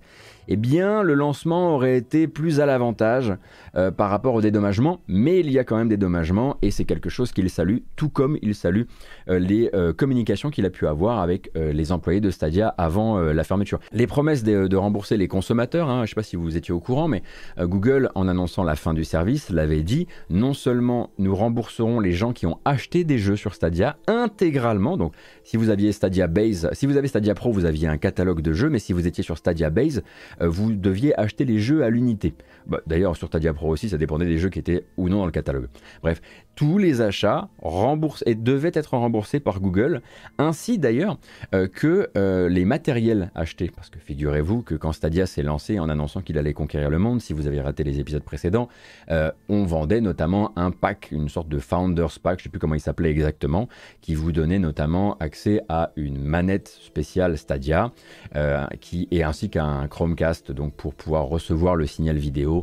eh 0.48 0.56
bien 0.56 1.02
le 1.02 1.14
lancement 1.14 1.74
aurait 1.74 1.96
été 1.96 2.26
plus 2.28 2.60
à 2.60 2.66
l'avantage 2.66 3.32
euh, 3.76 3.90
par 3.90 4.10
rapport 4.10 4.34
au 4.34 4.40
dédommagement, 4.40 5.00
mais 5.08 5.40
il 5.40 5.50
y 5.50 5.58
a 5.58 5.64
quand 5.64 5.76
même 5.76 5.88
dédommagement 5.88 6.56
et 6.62 6.70
c'est 6.70 6.84
quelque 6.84 7.08
chose 7.08 7.32
qu'il 7.32 7.48
salue, 7.50 7.78
tout 7.96 8.08
comme 8.08 8.38
il 8.42 8.54
salue 8.54 8.82
euh, 9.28 9.38
les 9.38 9.70
euh, 9.74 9.92
communications 9.92 10.50
qu'il 10.50 10.66
a 10.66 10.70
pu 10.70 10.86
avoir 10.86 11.20
avec 11.20 11.50
les 11.54 11.92
employés 11.92 12.20
de 12.20 12.30
Stadia 12.30 12.68
avant 12.68 13.18
la 13.18 13.44
fermeture. 13.44 13.78
Les 13.92 14.06
promesses 14.06 14.42
de, 14.42 14.76
rembourser 14.76 15.16
les 15.16 15.28
consommateurs, 15.28 15.88
hein, 15.88 15.98
je 15.98 16.02
ne 16.02 16.06
sais 16.06 16.14
pas 16.14 16.22
si 16.22 16.36
vous 16.36 16.56
étiez 16.56 16.74
au 16.74 16.80
courant, 16.80 17.06
mais 17.06 17.22
Google, 17.58 18.10
en 18.14 18.28
annonçant 18.28 18.64
la 18.64 18.74
fin 18.74 18.92
du 18.92 19.04
service, 19.04 19.50
l'avait 19.50 19.82
dit, 19.82 20.06
non 20.30 20.52
seulement 20.52 21.10
nous 21.18 21.34
rembourserons 21.34 22.00
les 22.00 22.12
gens 22.12 22.32
qui 22.32 22.46
ont 22.46 22.58
acheté 22.64 23.04
des 23.04 23.18
jeux 23.18 23.36
sur 23.36 23.54
Stadia 23.54 23.96
intégralement, 24.06 24.96
donc 24.96 25.12
si 25.44 25.56
vous 25.56 25.70
aviez 25.70 25.92
Stadia 25.92 26.26
Base, 26.26 26.68
si 26.72 26.86
vous 26.86 26.96
avez 26.96 27.08
Stadia 27.08 27.34
Pro, 27.34 27.43
vous 27.52 27.64
aviez 27.64 27.88
un 27.88 27.98
catalogue 27.98 28.40
de 28.40 28.52
jeux, 28.52 28.70
mais 28.70 28.78
si 28.78 28.92
vous 28.92 29.06
étiez 29.06 29.22
sur 29.22 29.38
Stadia 29.38 29.70
Base, 29.70 30.02
vous 30.40 30.72
deviez 30.72 31.18
acheter 31.18 31.44
les 31.44 31.58
jeux 31.58 31.84
à 31.84 31.90
l'unité. 31.90 32.34
Bah, 32.66 32.80
d'ailleurs, 32.86 33.16
sur 33.16 33.28
Stadia 33.28 33.52
Pro 33.52 33.68
aussi, 33.68 33.88
ça 33.88 33.98
dépendait 33.98 34.26
des 34.26 34.38
jeux 34.38 34.48
qui 34.48 34.58
étaient 34.58 34.84
ou 34.96 35.08
non 35.08 35.18
dans 35.18 35.26
le 35.26 35.32
catalogue. 35.32 35.68
Bref, 36.02 36.20
tous 36.54 36.78
les 36.78 37.00
achats 37.00 37.48
remboursés 37.60 38.24
et 38.26 38.34
devaient 38.34 38.70
être 38.74 38.96
remboursés 38.96 39.40
par 39.40 39.60
Google, 39.60 40.02
ainsi 40.38 40.78
d'ailleurs 40.78 41.18
euh, 41.54 41.66
que 41.66 42.10
euh, 42.16 42.48
les 42.48 42.64
matériels 42.64 43.30
achetés. 43.34 43.70
Parce 43.74 43.90
que 43.90 43.98
figurez-vous 43.98 44.62
que 44.62 44.74
quand 44.74 44.92
Stadia 44.92 45.26
s'est 45.26 45.42
lancé 45.42 45.78
en 45.78 45.88
annonçant 45.88 46.20
qu'il 46.22 46.38
allait 46.38 46.52
conquérir 46.52 46.90
le 46.90 46.98
monde, 46.98 47.20
si 47.20 47.32
vous 47.32 47.46
avez 47.46 47.60
raté 47.60 47.84
les 47.84 48.00
épisodes 48.00 48.22
précédents, 48.22 48.68
euh, 49.10 49.30
on 49.48 49.64
vendait 49.64 50.00
notamment 50.00 50.52
un 50.56 50.70
pack, 50.70 51.08
une 51.10 51.28
sorte 51.28 51.48
de 51.48 51.58
Founders 51.58 52.20
Pack, 52.22 52.38
je 52.38 52.42
ne 52.42 52.44
sais 52.44 52.50
plus 52.50 52.60
comment 52.60 52.74
il 52.74 52.80
s'appelait 52.80 53.10
exactement, 53.10 53.68
qui 54.00 54.14
vous 54.14 54.32
donnait 54.32 54.58
notamment 54.58 55.16
accès 55.18 55.62
à 55.68 55.90
une 55.96 56.18
manette 56.22 56.68
spéciale 56.68 57.36
Stadia, 57.36 57.92
et 58.34 59.22
ainsi 59.22 59.50
qu'un 59.50 59.86
Chromecast, 59.88 60.52
donc 60.52 60.74
pour 60.74 60.94
pouvoir 60.94 61.26
recevoir 61.26 61.76
le 61.76 61.86
signal 61.86 62.16
vidéo 62.16 62.53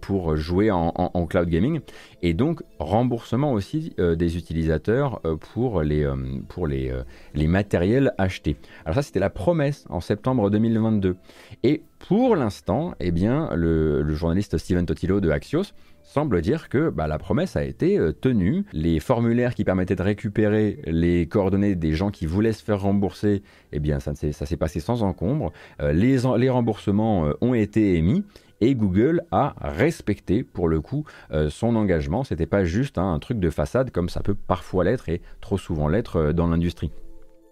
pour 0.00 0.36
jouer 0.36 0.70
en, 0.70 1.26
cloud 1.28 1.48
gaming, 1.48 1.80
et 2.22 2.34
donc 2.34 2.62
rembourser 2.78 3.28
aussi 3.36 3.92
euh, 3.98 4.16
des 4.16 4.36
utilisateurs 4.36 5.20
euh, 5.24 5.36
pour, 5.36 5.82
les, 5.82 6.02
euh, 6.02 6.16
pour 6.48 6.66
les, 6.66 6.92
les 7.34 7.46
matériels 7.46 8.12
achetés. 8.18 8.56
Alors 8.84 8.96
ça, 8.96 9.02
c'était 9.02 9.20
la 9.20 9.30
promesse 9.30 9.84
en 9.88 10.00
septembre 10.00 10.50
2022. 10.50 11.16
Et 11.62 11.82
pour 11.98 12.36
l'instant, 12.36 12.94
eh 13.00 13.10
bien, 13.10 13.50
le, 13.54 14.04
journaliste 14.14 14.58
Steven 14.58 14.86
Totilo 14.86 15.20
de 15.20 15.30
Axios 15.30 15.74
semble 16.02 16.40
dire 16.40 16.70
que 16.70 16.88
bah, 16.88 17.06
la 17.06 17.18
promesse 17.18 17.54
a 17.56 17.64
été 17.64 17.98
tenue. 18.20 18.64
Les 18.72 18.98
formulaires 18.98 19.54
qui 19.54 19.64
permettaient 19.64 19.96
de 19.96 20.02
récupérer 20.02 20.80
les 20.86 21.26
coordonnées 21.26 21.74
des 21.74 21.92
gens 21.92 22.10
qui 22.10 22.24
voulaient 22.24 22.54
se 22.54 22.64
faire 22.64 22.80
rembourser, 22.80 23.42
eh 23.72 23.78
bien, 23.78 24.00
ça, 24.00 24.14
ça 24.14 24.46
s'est 24.46 24.56
passé 24.56 24.80
sans 24.80 25.02
encombre. 25.02 25.52
les, 25.80 26.18
les 26.38 26.48
remboursements 26.48 27.30
ont 27.42 27.52
été 27.52 27.96
émis 27.96 28.24
et 28.60 28.74
Google 28.74 29.22
a 29.30 29.54
respecté 29.60 30.42
pour 30.42 30.68
le 30.68 30.80
coup 30.80 31.04
euh, 31.30 31.50
son 31.50 31.76
engagement. 31.76 32.24
C'était 32.24 32.46
pas 32.46 32.64
juste 32.64 32.98
hein, 32.98 33.12
un 33.12 33.18
truc 33.18 33.38
de 33.38 33.50
façade 33.50 33.90
comme 33.90 34.08
ça 34.08 34.20
peut 34.20 34.34
parfois 34.34 34.84
l'être 34.84 35.08
et 35.08 35.22
trop 35.40 35.58
souvent 35.58 35.88
l'être 35.88 36.16
euh, 36.16 36.32
dans 36.32 36.46
l'industrie. 36.46 36.90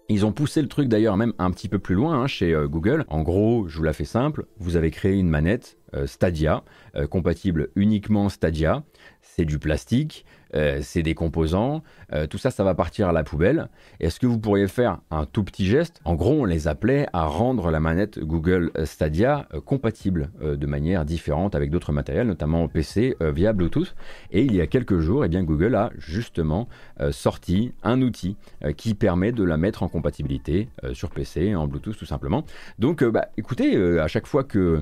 Ils 0.09 0.25
ont 0.25 0.31
poussé 0.31 0.61
le 0.61 0.69
truc 0.69 0.87
d'ailleurs 0.87 1.17
même 1.17 1.33
un 1.37 1.51
petit 1.51 1.67
peu 1.67 1.79
plus 1.79 1.95
loin 1.95 2.21
hein, 2.21 2.27
chez 2.27 2.53
euh, 2.53 2.67
Google. 2.67 3.05
En 3.09 3.23
gros, 3.23 3.67
je 3.67 3.77
vous 3.77 3.83
la 3.83 3.93
fais 3.93 4.05
simple, 4.05 4.45
vous 4.57 4.77
avez 4.77 4.91
créé 4.91 5.17
une 5.17 5.29
manette 5.29 5.77
Stadia, 6.05 6.65
compatible 7.09 7.69
uniquement 7.77 8.27
Stadia, 8.27 8.83
c'est 9.21 9.45
du 9.45 9.57
plastique, 9.57 10.25
euh, 10.55 10.79
c'est 10.81 11.03
des 11.03 11.15
composants, 11.15 11.83
euh, 12.13 12.27
tout 12.27 12.37
ça, 12.37 12.51
ça 12.51 12.63
va 12.63 12.75
partir 12.75 13.09
à 13.09 13.11
la 13.11 13.23
poubelle. 13.23 13.69
Est-ce 13.99 14.19
que 14.19 14.27
vous 14.27 14.39
pourriez 14.39 14.67
faire 14.67 14.99
un 15.11 15.25
tout 15.25 15.43
petit 15.43 15.65
geste? 15.65 16.01
En 16.05 16.15
gros, 16.15 16.33
on 16.33 16.45
les 16.45 16.67
appelait 16.67 17.07
à 17.13 17.25
rendre 17.25 17.71
la 17.71 17.79
manette 17.79 18.19
Google 18.19 18.71
Stadia 18.85 19.47
euh, 19.53 19.61
compatible 19.61 20.29
de 20.41 20.67
manière 20.67 21.05
différente 21.05 21.55
avec 21.55 21.71
d'autres 21.71 21.91
matériels, 21.91 22.27
notamment 22.27 22.67
PC 22.67 23.15
via 23.19 23.53
Bluetooth. 23.53 23.95
Et 24.31 24.43
il 24.43 24.53
y 24.53 24.61
a 24.61 24.67
quelques 24.67 24.99
jours, 24.99 25.25
eh 25.25 25.27
bien, 25.27 25.43
Google 25.43 25.75
a 25.75 25.91
justement 25.97 26.67
sorti 27.11 27.73
un 27.83 28.01
outil 28.01 28.37
qui 28.75 28.93
permet 28.93 29.31
de 29.31 29.43
la 29.43 29.57
mettre 29.57 29.83
en 29.83 29.89
compatibilité 29.89 30.69
sur 30.93 31.09
PC, 31.09 31.55
en 31.55 31.67
Bluetooth 31.67 31.97
tout 31.97 32.05
simplement. 32.05 32.45
Donc, 32.79 33.03
bah, 33.03 33.29
écoutez, 33.37 33.99
à 33.99 34.07
chaque 34.07 34.27
fois 34.27 34.43
que 34.43 34.81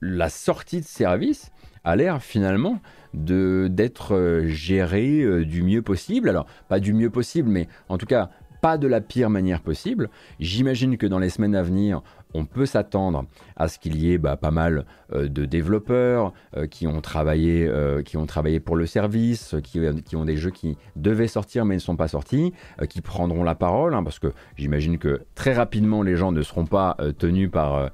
la 0.00 0.28
sortie 0.28 0.80
de 0.80 0.86
service 0.86 1.50
a 1.88 1.96
l'air 1.96 2.22
finalement 2.22 2.80
d'être 3.14 4.14
euh, 4.14 4.46
géré 4.46 5.22
euh, 5.22 5.46
du 5.46 5.62
mieux 5.62 5.80
possible. 5.80 6.28
Alors, 6.28 6.46
pas 6.68 6.80
du 6.80 6.92
mieux 6.92 7.08
possible, 7.08 7.48
mais 7.48 7.66
en 7.88 7.96
tout 7.96 8.04
cas, 8.04 8.28
pas 8.60 8.76
de 8.76 8.86
la 8.86 9.00
pire 9.00 9.30
manière 9.30 9.62
possible. 9.62 10.10
J'imagine 10.38 10.98
que 10.98 11.06
dans 11.06 11.18
les 11.18 11.30
semaines 11.30 11.54
à 11.54 11.62
venir, 11.62 12.02
on 12.34 12.44
peut 12.44 12.66
s'attendre 12.66 13.24
à 13.56 13.68
ce 13.68 13.78
qu'il 13.78 13.96
y 13.96 14.12
ait 14.12 14.18
bah, 14.18 14.36
pas 14.36 14.50
mal 14.50 14.84
euh, 15.12 15.28
de 15.28 15.44
développeurs 15.44 16.32
qui, 16.70 16.86
ont 16.86 17.00
travaillé, 17.00 17.70
qui 18.04 18.16
ont 18.16 18.26
travaillé 18.26 18.60
pour 18.60 18.76
le 18.76 18.86
service, 18.86 19.54
qui, 19.62 19.80
ont 20.16 20.24
des 20.24 20.36
jeux 20.36 20.50
qui 20.50 20.76
devaient 20.96 21.28
sortir 21.28 21.64
mais 21.64 21.74
ne 21.74 21.80
sont 21.80 21.96
pas 21.96 22.08
sortis, 22.08 22.52
qui 22.88 23.00
prendront 23.00 23.44
la 23.44 23.54
parole, 23.54 23.94
hein, 23.94 24.02
parce 24.02 24.18
que 24.18 24.32
j'imagine 24.56 24.98
que 24.98 25.22
très 25.34 25.52
rapidement 25.52 26.02
les 26.02 26.16
gens 26.16 26.32
ne 26.32 26.42
seront 26.42 26.66
pas 26.66 26.96
tenus 27.18 27.50
par, 27.50 27.90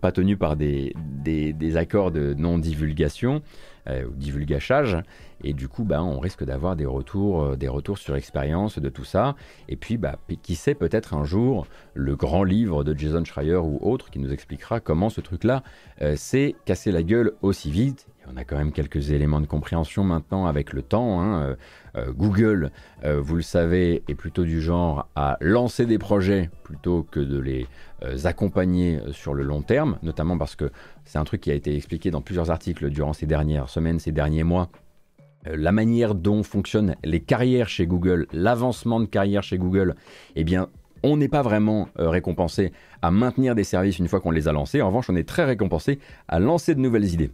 pas 0.00 0.12
tenus 0.12 0.38
par 0.38 0.56
des, 0.56 0.94
des, 0.96 1.52
des 1.52 1.76
accords 1.76 2.10
de 2.10 2.34
non-divulgation. 2.34 3.42
Euh, 3.86 4.06
divulgachage. 4.14 4.96
Et 5.46 5.52
du 5.52 5.68
coup, 5.68 5.84
bah, 5.84 6.02
on 6.02 6.18
risque 6.18 6.42
d'avoir 6.42 6.74
des 6.74 6.86
retours, 6.86 7.42
euh, 7.42 7.56
des 7.56 7.68
retours 7.68 7.98
sur 7.98 8.16
expérience 8.16 8.78
de 8.78 8.88
tout 8.88 9.04
ça. 9.04 9.36
Et 9.68 9.76
puis, 9.76 9.98
bah, 9.98 10.16
qui 10.42 10.54
sait, 10.54 10.74
peut-être 10.74 11.12
un 11.12 11.24
jour, 11.24 11.66
le 11.92 12.16
grand 12.16 12.44
livre 12.44 12.82
de 12.82 12.98
Jason 12.98 13.24
Schreier 13.24 13.56
ou 13.56 13.78
autre 13.82 14.10
qui 14.10 14.18
nous 14.18 14.32
expliquera 14.32 14.80
comment 14.80 15.10
ce 15.10 15.20
truc-là 15.20 15.62
euh, 16.00 16.16
s'est 16.16 16.56
cassé 16.64 16.90
la 16.92 17.02
gueule 17.02 17.32
aussi 17.42 17.70
vite. 17.70 18.06
on 18.26 18.38
a 18.38 18.44
quand 18.44 18.56
même 18.56 18.72
quelques 18.72 19.10
éléments 19.10 19.42
de 19.42 19.46
compréhension 19.46 20.02
maintenant 20.02 20.46
avec 20.46 20.72
le 20.72 20.80
temps. 20.80 21.20
Hein. 21.20 21.56
Google, 22.08 22.72
vous 23.04 23.36
le 23.36 23.42
savez, 23.42 24.02
est 24.08 24.14
plutôt 24.14 24.44
du 24.44 24.60
genre 24.60 25.06
à 25.14 25.36
lancer 25.40 25.86
des 25.86 25.98
projets 25.98 26.50
plutôt 26.64 27.06
que 27.08 27.20
de 27.20 27.38
les 27.38 27.68
accompagner 28.24 28.98
sur 29.12 29.34
le 29.34 29.44
long 29.44 29.62
terme, 29.62 29.98
notamment 30.02 30.38
parce 30.38 30.56
que 30.56 30.72
c'est 31.04 31.18
un 31.18 31.24
truc 31.24 31.42
qui 31.42 31.50
a 31.50 31.54
été 31.54 31.76
expliqué 31.76 32.10
dans 32.10 32.22
plusieurs 32.22 32.50
articles 32.50 32.90
durant 32.90 33.12
ces 33.12 33.26
dernières 33.26 33.68
semaines, 33.68 34.00
ces 34.00 34.10
derniers 34.10 34.42
mois. 34.42 34.70
Euh, 35.46 35.56
la 35.56 35.72
manière 35.72 36.14
dont 36.14 36.42
fonctionnent 36.42 36.96
les 37.04 37.20
carrières 37.20 37.68
chez 37.68 37.86
Google, 37.86 38.26
l'avancement 38.32 39.00
de 39.00 39.06
carrière 39.06 39.42
chez 39.42 39.58
Google, 39.58 39.94
eh 40.36 40.44
bien, 40.44 40.68
on 41.02 41.16
n'est 41.16 41.28
pas 41.28 41.42
vraiment 41.42 41.88
euh, 41.98 42.08
récompensé 42.08 42.72
à 43.02 43.10
maintenir 43.10 43.54
des 43.54 43.64
services 43.64 43.98
une 43.98 44.08
fois 44.08 44.20
qu'on 44.20 44.30
les 44.30 44.48
a 44.48 44.52
lancés. 44.52 44.80
En 44.80 44.88
revanche, 44.88 45.10
on 45.10 45.16
est 45.16 45.28
très 45.28 45.44
récompensé 45.44 45.98
à 46.28 46.38
lancer 46.38 46.74
de 46.74 46.80
nouvelles 46.80 47.12
idées. 47.12 47.30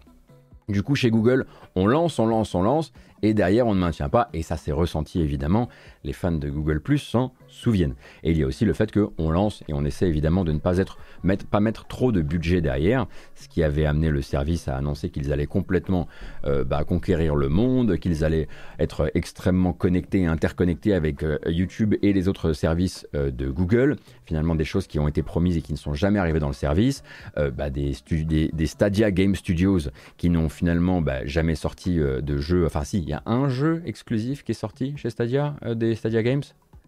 Du 0.69 0.83
coup, 0.83 0.95
chez 0.95 1.11
Google, 1.11 1.47
on 1.75 1.87
lance, 1.87 2.19
on 2.19 2.26
lance, 2.26 2.55
on 2.55 2.62
lance, 2.62 2.93
et 3.23 3.35
derrière, 3.35 3.67
on 3.67 3.75
ne 3.75 3.81
maintient 3.81 4.09
pas, 4.09 4.29
et 4.33 4.43
ça 4.43 4.57
s'est 4.57 4.73
ressenti 4.73 5.21
évidemment. 5.21 5.69
Les 6.05 6.12
fans 6.12 6.33
de 6.33 6.49
Google 6.49 6.81
Plus 6.81 6.99
s'en 6.99 7.33
souviennent. 7.49 7.95
Et 8.23 8.31
il 8.31 8.39
y 8.39 8.43
a 8.43 8.47
aussi 8.47 8.65
le 8.65 8.73
fait 8.73 8.91
qu'on 8.93 9.31
lance 9.31 9.62
et 9.69 9.75
on 9.75 9.85
essaie 9.85 10.09
évidemment 10.09 10.45
de 10.45 10.53
ne 10.53 10.59
pas, 10.59 10.79
être, 10.79 10.99
mettre, 11.23 11.47
pas 11.47 11.61
mettre 11.61 11.87
trop 11.87 12.12
de 12.12 12.23
budget 12.23 12.61
derrière, 12.61 13.07
ce 13.35 13.49
qui 13.49 13.62
avait 13.62 13.85
amené 13.85 14.11
le 14.11 14.23
service 14.23 14.69
à 14.69 14.77
annoncer 14.77 15.11
qu'ils 15.11 15.33
allaient 15.33 15.47
complètement 15.47 16.09
euh, 16.47 16.65
bah, 16.65 16.85
conquérir 16.85 17.35
le 17.35 17.49
monde, 17.49 17.99
qu'ils 17.99 18.25
allaient 18.25 18.49
être 18.79 19.11
extrêmement 19.15 19.73
connectés 19.73 20.27
interconnectés 20.27 20.95
avec 20.95 21.23
euh, 21.23 21.39
YouTube 21.47 21.95
et 22.03 22.12
les 22.12 22.29
autres 22.29 22.53
services 22.53 23.07
euh, 23.15 23.31
de 23.31 23.50
Google. 23.50 23.97
Finalement, 24.25 24.55
des 24.55 24.65
choses 24.65 24.87
qui 24.87 24.99
ont 24.99 25.09
été 25.09 25.23
promises 25.23 25.57
et 25.57 25.62
qui 25.62 25.73
ne 25.73 25.79
sont 25.79 25.95
jamais 25.95 26.19
arrivées 26.19 26.41
dans 26.41 26.49
le 26.49 26.55
service. 26.55 27.03
Bah, 27.57 27.71
des, 27.71 27.95
des, 28.09 28.67
Stadia 28.67 29.11
Game 29.11 29.35
Studios 29.35 29.91
qui 30.17 30.31
n'ont 30.31 30.49
finalement 30.49 31.00
bah, 31.00 31.25
jamais 31.27 31.55
sorti 31.55 31.97
de 31.97 32.37
jeu. 32.37 32.67
Enfin, 32.67 32.85
si, 32.85 33.10
y 33.11 33.14
a 33.14 33.23
un 33.26 33.49
jeu 33.49 33.83
exclusif 33.87 34.45
qui 34.45 34.52
est 34.52 34.55
sorti 34.55 34.95
chez 34.97 35.11
Stadia, 35.11 35.57
des 35.75 35.95
Stadia 35.95 36.23
Games? 36.23 36.43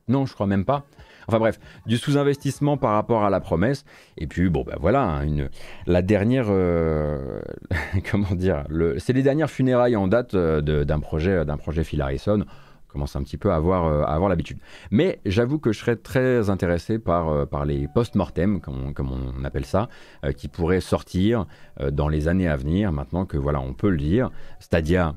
Non, 0.09 0.26
je 0.26 0.35
crois 0.35 0.47
même 0.47 0.64
pas. 0.64 0.85
Enfin 1.29 1.38
bref, 1.38 1.61
du 1.87 1.97
sous-investissement 1.97 2.76
par 2.76 2.93
rapport 2.93 3.25
à 3.25 3.31
la 3.31 3.41
promesse. 3.41 3.85
Et 4.19 4.26
puis 4.26 4.49
bon, 4.49 4.64
ben 4.64 4.76
voilà, 4.81 5.02
hein, 5.02 5.23
une, 5.23 5.50
la 5.87 6.02
dernière, 6.02 6.47
euh, 6.49 7.41
comment 8.11 8.35
dire, 8.35 8.64
c'est 8.99 9.12
les 9.12 9.23
dernières 9.23 9.50
funérailles 9.50 9.97
en 9.97 10.09
date 10.09 10.35
euh, 10.35 10.85
d'un 10.85 11.00
projet, 11.00 11.45
d'un 11.45 11.57
projet 11.57 11.85
Phil 11.85 12.00
Harrison. 12.02 12.45
On 12.88 12.93
commence 12.93 13.17
un 13.17 13.23
petit 13.23 13.38
peu 13.38 13.52
à 13.52 13.55
avoir, 13.55 13.87
euh, 13.87 14.02
avoir 14.02 14.29
l'habitude. 14.29 14.59
Mais 14.91 15.21
j'avoue 15.25 15.59
que 15.59 15.73
je 15.73 15.79
serais 15.79 15.97
très 15.97 16.50
intéressé 16.50 16.99
par, 16.99 17.47
par 17.47 17.64
les 17.64 17.88
post-mortem, 17.95 18.61
comme, 18.61 18.93
comme, 18.93 19.11
on 19.12 19.45
appelle 19.45 19.64
ça, 19.64 19.88
qui 20.37 20.49
pourraient 20.49 20.83
sortir 20.83 21.47
dans 21.91 22.09
les 22.09 22.29
années 22.29 22.49
à 22.49 22.57
venir. 22.57 22.93
Maintenant 22.93 23.25
que 23.25 23.38
voilà, 23.38 23.61
on 23.61 23.73
peut 23.73 23.88
le 23.88 23.97
dire, 23.97 24.31
Stadia 24.61 25.14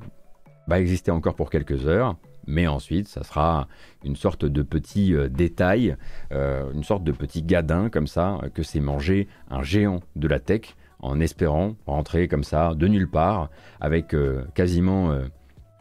va 0.68 0.80
exister 0.80 1.12
encore 1.12 1.36
pour 1.36 1.50
quelques 1.50 1.88
heures 1.88 2.16
mais 2.48 2.68
ensuite 2.68 3.08
ça 3.08 3.24
sera 3.24 3.68
une 4.04 4.16
sorte 4.16 4.46
de 4.46 4.62
petit 4.62 5.14
euh, 5.14 5.30
détail, 5.30 5.96
euh, 6.32 6.72
une 6.74 6.84
sorte 6.84 7.04
de 7.04 7.12
petit 7.12 7.44
gadin 7.44 7.90
comme 7.90 8.08
ça, 8.08 8.40
que 8.54 8.64
c'est 8.64 8.80
manger 8.80 9.28
un 9.50 9.64
géant 9.64 10.02
de 10.16 10.28
la 10.28 10.40
tech 10.40 10.76
en 11.00 11.20
espérant 11.20 11.76
rentrer 11.86 12.28
comme 12.28 12.44
ça 12.44 12.74
de 12.76 12.88
nulle 12.88 13.10
part 13.10 13.50
avec 13.80 14.14
euh, 14.14 14.46
quasiment, 14.56 15.16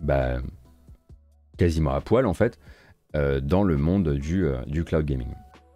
bah, 0.01 0.39
quasiment 1.57 1.93
à 1.93 2.01
poil 2.01 2.27
en 2.27 2.35
fait 2.35 2.59
dans 3.15 3.63
le 3.63 3.77
monde 3.77 4.15
du, 4.15 4.45
du 4.67 4.83
cloud 4.83 5.07
gaming. 5.07 5.29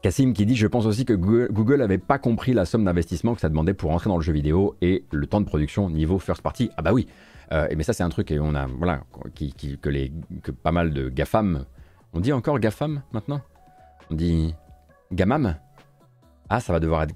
Cassim 0.03 0.33
qui 0.33 0.45
dit 0.45 0.57
Je 0.57 0.67
pense 0.67 0.87
aussi 0.87 1.05
que 1.05 1.13
Google 1.13 1.77
n'avait 1.77 1.99
pas 1.99 2.19
compris 2.19 2.53
la 2.53 2.65
somme 2.65 2.85
d'investissement 2.85 3.37
que 3.37 3.41
ça 3.41 3.49
demandait 3.49 3.75
pour 3.75 3.93
entrer 3.93 4.09
dans 4.11 4.17
le 4.17 4.25
jeu 4.25 4.33
vidéo 4.33 4.75
et 4.81 5.05
le 5.13 5.27
temps 5.29 5.41
de 5.41 5.47
production 5.47 5.89
niveau 5.89 6.19
first 6.19 6.43
party. 6.43 6.71
Ah 6.77 6.83
bah 6.83 6.93
oui, 6.93 7.07
euh, 7.53 7.69
mais 7.77 7.83
ça 7.83 7.93
c'est 7.93 8.03
un 8.03 8.09
truc 8.09 8.31
et 8.31 8.39
on 8.39 8.55
a 8.55 8.67
voilà 8.67 9.03
qui, 9.35 9.53
que 9.53 9.89
les 9.89 10.13
que 10.43 10.51
pas 10.51 10.73
mal 10.73 10.93
de 10.93 11.09
gafam. 11.09 11.65
On 12.13 12.21
dit 12.21 12.33
encore 12.33 12.59
gafam 12.59 13.03
maintenant? 13.13 13.41
On 14.11 14.15
dit 14.15 14.55
gamam? 15.13 15.57
Ah, 16.51 16.61
ça 16.61 16.73
va 16.73 16.81
devoir 16.81 17.03
être. 17.03 17.13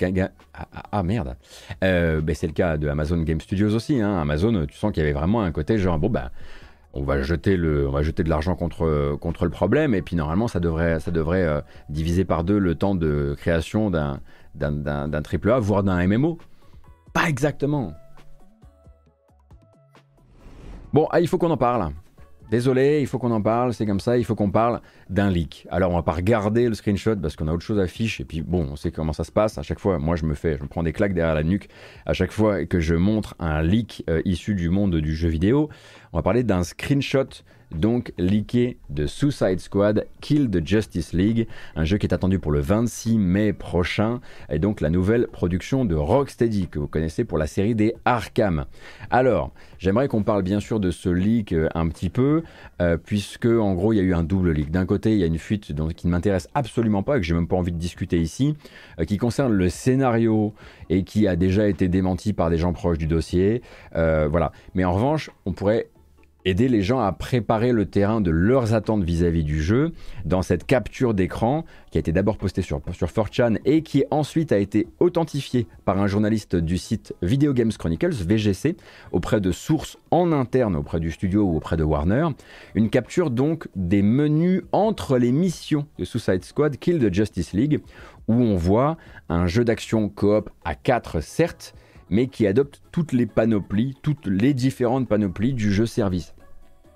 Ah, 0.55 0.67
ah, 0.75 0.83
ah, 0.93 1.03
merde. 1.03 1.37
Euh, 1.83 2.21
ben, 2.21 2.35
c'est 2.35 2.47
le 2.47 2.53
cas 2.53 2.77
de 2.77 2.89
Amazon 2.89 3.23
Game 3.23 3.41
Studios 3.41 3.75
aussi. 3.75 4.01
Hein. 4.01 4.19
Amazon, 4.21 4.67
tu 4.67 4.77
sens 4.77 4.93
qu'il 4.93 5.03
y 5.03 5.07
avait 5.07 5.15
vraiment 5.15 5.43
un 5.43 5.53
côté 5.53 5.79
genre, 5.79 5.99
bon, 5.99 6.11
ben, 6.11 6.31
on 6.93 7.03
va 7.03 7.23
jeter, 7.23 7.57
le, 7.57 7.89
on 7.89 7.93
va 7.93 8.03
jeter 8.03 8.23
de 8.23 8.29
l'argent 8.29 8.55
contre, 8.55 9.17
contre 9.21 9.45
le 9.45 9.51
problème, 9.51 9.95
et 9.95 10.03
puis 10.03 10.17
normalement, 10.17 10.49
ça 10.49 10.61
devrait, 10.61 11.01
ça 11.01 11.11
devrait 11.11 11.43
euh, 11.43 11.61
diviser 11.89 12.25
par 12.27 12.45
deux 12.45 12.59
le 12.59 12.75
temps 12.75 12.95
de 12.95 13.35
création 13.39 13.91
d'un, 13.91 14.21
d'un, 14.55 15.09
d'un, 15.09 15.23
triple 15.23 15.51
A, 15.51 15.59
voire 15.59 15.83
d'un 15.83 16.07
MMO. 16.07 16.39
Pas 17.15 17.29
exactement. 17.29 17.95
Bon, 20.93 21.09
ah, 21.11 21.21
il 21.21 21.29
faut 21.29 21.39
qu'on 21.39 21.51
en 21.51 21.57
parle. 21.57 21.91
Désolé, 22.51 23.01
il 23.01 23.07
faut 23.07 23.19
qu'on 23.19 23.31
en 23.31 23.41
parle, 23.41 23.73
c'est 23.73 23.87
comme 23.87 23.99
ça, 23.99 24.19
il 24.19 24.27
faut 24.27 24.35
qu'on 24.35 24.51
parle 24.51 24.83
d'un 25.09 25.31
leak. 25.31 25.67
Alors 25.71 25.91
on 25.91 25.95
va 25.95 26.03
pas 26.03 26.13
regarder 26.13 26.69
le 26.69 26.75
screenshot 26.75 27.17
parce 27.17 27.35
qu'on 27.35 27.49
a 27.49 27.53
autre 27.55 27.65
chose 27.65 27.79
à 27.79 27.85
afficher 27.85 28.25
et 28.25 28.27
puis 28.27 28.43
bon, 28.43 28.69
on 28.73 28.77
sait 28.77 28.91
comment 28.91 29.15
ça 29.15 29.25
se 29.25 29.33
passe. 29.33 29.57
À 29.57 29.63
chaque 29.63 29.79
fois, 29.79 29.99
moi 29.99 30.17
je 30.17 30.27
me 30.27 30.35
fais, 30.35 30.59
je 30.59 30.63
me 30.63 30.69
prends 30.69 30.83
des 30.83 30.93
claques 30.93 31.15
derrière 31.15 31.35
la 31.35 31.45
nuque 31.45 31.71
à 32.05 32.13
chaque 32.13 32.31
fois 32.31 32.67
que 32.67 32.79
je 32.79 32.95
montre 32.95 33.35
un 33.39 33.63
leak 33.63 34.05
euh, 34.11 34.21
issu 34.27 34.55
du 34.55 34.69
monde 34.69 34.95
du 34.97 35.17
jeu 35.17 35.31
vidéo. 35.31 35.71
On 36.13 36.19
va 36.19 36.23
parler 36.23 36.43
d'un 36.43 36.63
screenshot 36.63 37.25
donc 37.75 38.13
leaké 38.19 38.79
de 38.91 39.07
Suicide 39.07 39.61
Squad 39.61 40.07
Kill 40.21 40.51
the 40.51 40.67
Justice 40.67 41.13
League, 41.13 41.47
un 41.77 41.85
jeu 41.85 41.99
qui 41.99 42.07
est 42.07 42.15
attendu 42.15 42.39
pour 42.39 42.53
le 42.53 42.61
26 42.61 43.19
mai 43.19 43.53
prochain, 43.53 44.21
et 44.51 44.59
donc 44.59 44.81
la 44.81 44.91
nouvelle 44.91 45.27
production 45.29 45.85
de 45.85 45.95
Rocksteady 45.95 46.69
que 46.69 46.79
vous 46.79 46.89
connaissez 46.89 47.25
pour 47.25 47.39
la 47.39 47.47
série 47.47 47.75
des 47.75 47.95
Arkham. 48.05 48.67
Alors, 49.11 49.53
j'aimerais 49.79 50.09
qu'on 50.09 50.23
parle 50.23 50.43
bien 50.43 50.61
sûr 50.61 50.81
de 50.81 50.91
ce 50.91 51.09
leak 51.09 51.53
euh, 51.53 51.69
un 51.75 51.89
petit 51.89 52.11
peu, 52.11 52.43
euh, 52.81 52.97
puisque 52.97 53.47
en 53.47 53.75
gros 53.75 53.93
il 53.93 53.97
y 53.97 54.01
a 54.01 54.03
eu 54.03 54.15
un 54.15 54.25
double 54.25 54.53
leak. 54.53 54.71
D'un 54.71 54.87
côté, 54.87 55.13
il 55.13 55.19
y 55.19 55.25
a 55.25 55.27
une 55.27 55.39
fuite 55.39 55.73
qui 55.97 56.07
ne 56.07 56.11
m'intéresse 56.11 56.49
absolument 56.55 57.03
pas 57.03 57.17
et 57.17 57.21
que 57.21 57.27
j'ai 57.27 57.35
même 57.35 57.49
pas 57.49 57.57
envie 57.57 57.73
de 57.73 57.79
discuter 57.79 58.21
ici, 58.21 58.55
euh, 58.99 59.05
qui 59.05 59.17
concerne 59.17 59.53
le 59.53 59.69
scénario 59.69 60.55
et 60.91 61.05
qui 61.05 61.27
a 61.27 61.37
déjà 61.37 61.69
été 61.69 61.89
démenti 61.89 62.33
par 62.33 62.51
des 62.51 62.59
gens 62.59 62.73
proches 62.73 62.99
du 62.99 63.07
dossier. 63.07 63.63
voilà. 63.95 64.53
Mais 64.75 64.85
en 64.85 64.93
revanche, 64.93 65.31
on 65.47 65.53
pourrait 65.53 65.89
aider 66.45 66.69
les 66.69 66.83
gens 66.83 67.01
à 67.01 67.13
préparer 67.13 67.73
le 67.73 67.87
terrain 67.87 68.21
de 68.21 68.31
leurs 68.31 68.75
attentes 68.75 69.05
vis-à-vis 69.05 69.45
du 69.45 69.63
jeu 69.63 69.93
dans 70.25 70.43
cette 70.43 70.67
capture 70.67 71.15
d'écran 71.15 71.65
qui 71.91 71.99
a 71.99 72.01
été 72.01 72.13
d'abord 72.13 72.39
postée 72.39 72.63
sur, 72.63 72.81
sur 72.93 73.09
4chan 73.09 73.59
et 73.65 73.83
qui 73.83 74.05
ensuite 74.11 74.53
a 74.53 74.59
été 74.59 74.89
authentifiée 75.01 75.67
par 75.85 76.01
un 76.01 76.07
journaliste 76.07 76.57
du 76.57 76.79
site 76.79 77.15
Video 77.23 77.53
Games 77.53 77.73
Chronicles, 77.73 78.15
VGC, 78.15 78.77
auprès 79.13 79.41
de 79.41 79.53
sources 79.53 79.99
en 80.11 80.33
interne 80.33 80.77
auprès 80.77 81.01
du 81.01 81.11
studio 81.11 81.43
ou 81.43 81.57
auprès 81.57 81.77
de 81.77 81.85
Warner. 81.85 82.29
Une 82.75 82.91
capture 82.91 83.31
donc 83.31 83.69
des 83.77 84.03
menus 84.03 84.63
entre 84.73 85.19
les 85.19 85.33
missions 85.33 85.87
de 85.99 86.05
Suicide 86.05 86.45
Squad 86.45 86.77
Kill 86.79 86.99
the 86.99 87.13
Justice 87.13 87.53
League 87.53 87.81
où 88.29 88.35
on 88.35 88.57
voit 88.57 88.97
un 89.29 89.47
jeu 89.47 89.65
d'action 89.65 90.09
coop 90.09 90.51
à 90.65 90.75
4 90.75 91.21
certes, 91.21 91.75
mais 92.11 92.27
qui 92.27 92.47
adopte 92.47 92.83
toutes 92.93 93.13
les 93.13 93.27
panoplies, 93.27 93.95
toutes 94.03 94.27
les 94.27 94.55
différentes 94.55 95.09
panoplies 95.09 95.55
du 95.55 95.73
jeu 95.73 95.87
service. 95.87 96.35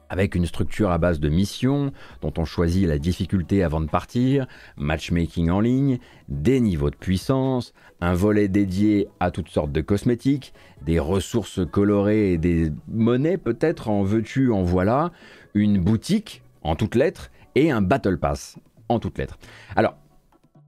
Avec 0.08 0.36
une 0.36 0.46
structure 0.46 0.90
à 0.90 0.98
base 0.98 1.18
de 1.18 1.28
missions, 1.28 1.92
dont 2.22 2.32
on 2.38 2.44
choisit 2.44 2.86
la 2.86 2.98
difficulté 2.98 3.64
avant 3.64 3.80
de 3.80 3.88
partir, 3.88 4.46
matchmaking 4.76 5.50
en 5.50 5.58
ligne, 5.58 5.98
des 6.28 6.60
niveaux 6.60 6.90
de 6.90 6.96
puissance, 6.96 7.74
un 8.00 8.14
volet 8.14 8.46
dédié 8.46 9.08
à 9.18 9.32
toutes 9.32 9.48
sortes 9.48 9.72
de 9.72 9.80
cosmétiques, 9.80 10.54
des 10.82 11.00
ressources 11.00 11.60
colorées 11.68 12.34
et 12.34 12.38
des 12.38 12.70
monnaies 12.86 13.38
peut-être 13.38 13.88
en 13.88 14.04
veux-tu, 14.04 14.52
en 14.52 14.62
voilà, 14.62 15.10
une 15.54 15.80
boutique 15.80 16.42
en 16.62 16.76
toutes 16.76 16.94
lettres 16.94 17.30
et 17.56 17.72
un 17.72 17.82
battle 17.82 18.18
pass 18.18 18.58
en 18.88 19.00
toutes 19.00 19.18
lettres. 19.18 19.38
Alors, 19.74 19.96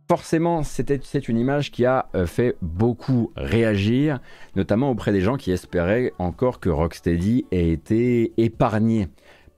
forcément, 0.08 0.62
c'est 0.62 1.28
une 1.28 1.38
image 1.38 1.70
qui 1.70 1.84
a 1.84 2.08
euh, 2.14 2.26
fait 2.26 2.56
beaucoup 2.62 3.30
réagir, 3.36 4.20
notamment 4.56 4.90
auprès 4.90 5.12
des 5.12 5.20
gens 5.20 5.36
qui 5.36 5.52
espéraient 5.52 6.12
encore 6.18 6.60
que 6.60 6.70
Rocksteady 6.70 7.44
ait 7.52 7.70
été 7.70 8.33
épargné 8.38 9.09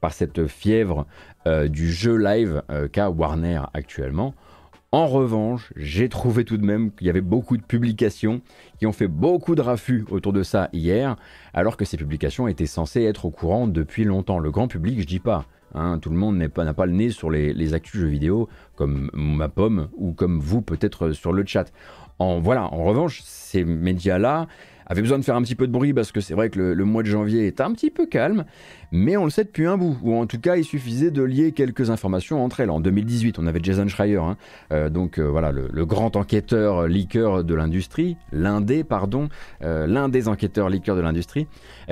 par 0.01 0.13
cette 0.13 0.47
fièvre 0.49 1.07
euh, 1.47 1.69
du 1.69 1.91
jeu 1.93 2.17
live 2.17 2.63
euh, 2.71 2.89
qu'a 2.89 3.11
Warner 3.11 3.63
actuellement. 3.75 4.35
En 4.93 5.07
revanche, 5.07 5.73
j'ai 5.77 6.09
trouvé 6.09 6.45
tout 6.45 6.57
de 6.57 6.67
même 6.67 6.91
qu'il 6.91 7.07
y 7.07 7.11
avait 7.11 7.21
beaucoup 7.21 7.57
de 7.57 7.63
publications 7.63 8.41
qui 8.81 8.87
ont 8.87 8.93
fait 8.93 9.07
beaucoup 9.07 9.55
de 9.55 9.63
raffus 9.63 10.05
autour 10.11 10.33
de 10.33 10.43
ça 10.43 10.69
hier, 10.73 11.17
alors 11.55 11.77
que 11.77 11.85
ces 11.85 11.97
publications 11.97 12.49
étaient 12.49 12.67
censées 12.67 13.05
être 13.05 13.25
au 13.25 13.31
courant 13.31 13.69
depuis 13.69 14.03
longtemps. 14.03 14.41
Le 14.41 14.51
grand 14.51 14.67
public, 14.67 15.01
je 15.01 15.07
dis 15.07 15.21
pas. 15.21 15.47
Hein, 15.75 15.99
tout 16.01 16.11
le 16.11 16.17
monde 16.17 16.37
n'a 16.37 16.49
pas, 16.49 16.87
le 16.87 16.93
nez 16.93 17.11
sur 17.11 17.31
les, 17.31 17.53
les, 17.53 17.75
actus 17.75 18.01
jeux 18.01 18.09
vidéo 18.09 18.49
comme 18.75 19.11
ma 19.13 19.49
pomme 19.49 19.89
ou 19.97 20.13
comme 20.13 20.41
vous 20.41 20.63
peut-être 20.63 21.13
sur 21.13 21.33
le 21.33 21.45
chat. 21.47 21.73
En, 22.19 22.41
voilà, 22.41 22.65
en 22.65 22.85
revanche, 22.85 23.23
ces 23.25 23.65
médias-là 23.65 24.47
avaient 24.91 25.03
besoin 25.03 25.19
de 25.19 25.25
faire 25.25 25.37
un 25.37 25.43
petit 25.43 25.55
peu 25.55 25.69
de 25.69 25.73
bruit 25.73 25.95
parce 25.95 26.11
que 26.11 26.21
c'est 26.21 26.35
vrai 26.35 26.51
que 26.51 26.59
le, 26.59 26.85
mois 26.85 27.05
de 27.05 27.09
janvier 27.09 27.47
est 27.47 27.61
un 27.61 27.73
petit 27.73 27.91
peu 27.91 28.07
calme 28.07 28.45
mais 28.93 29.17
on 29.17 29.25
le 29.25 29.31
sait 29.31 29.45
depuis 29.45 29.67
un 29.67 29.77
bout, 29.77 29.97
ou 30.03 30.15
en 30.15 30.27
tout 30.27 30.41
cas 30.41 30.57
il 30.57 30.65
suffisait 30.65 31.11
de 31.11 31.23
lier 31.23 31.53
quelques 31.53 31.91
informations 31.91 32.45
entre 32.45 32.61
elles. 32.61 32.71
En 32.71 32.81
2018, 32.81 33.39
on 33.39 33.47
avait 33.47 33.61
Jason 33.63 33.89
Schreier, 33.89 34.17
hein. 34.17 34.37
euh, 34.73 34.91
donc 34.91 35.19
euh, 35.19 35.25
voilà, 35.25 35.53
le, 35.53 35.87
grand 35.87 36.17
enquêteur 36.17 36.87
liqueur 36.87 37.43
de 37.43 37.55
l'industrie, 37.55 38.17
l'un 38.33 38.61
des, 38.61 38.85
pardon, 38.85 39.29
euh, 39.63 39.87
l'un 39.87 40.09
des 40.09 40.29
enquêteurs 40.29 40.69
liqueurs 40.69 40.97
de 40.97 41.01
l'industrie, 41.01 41.47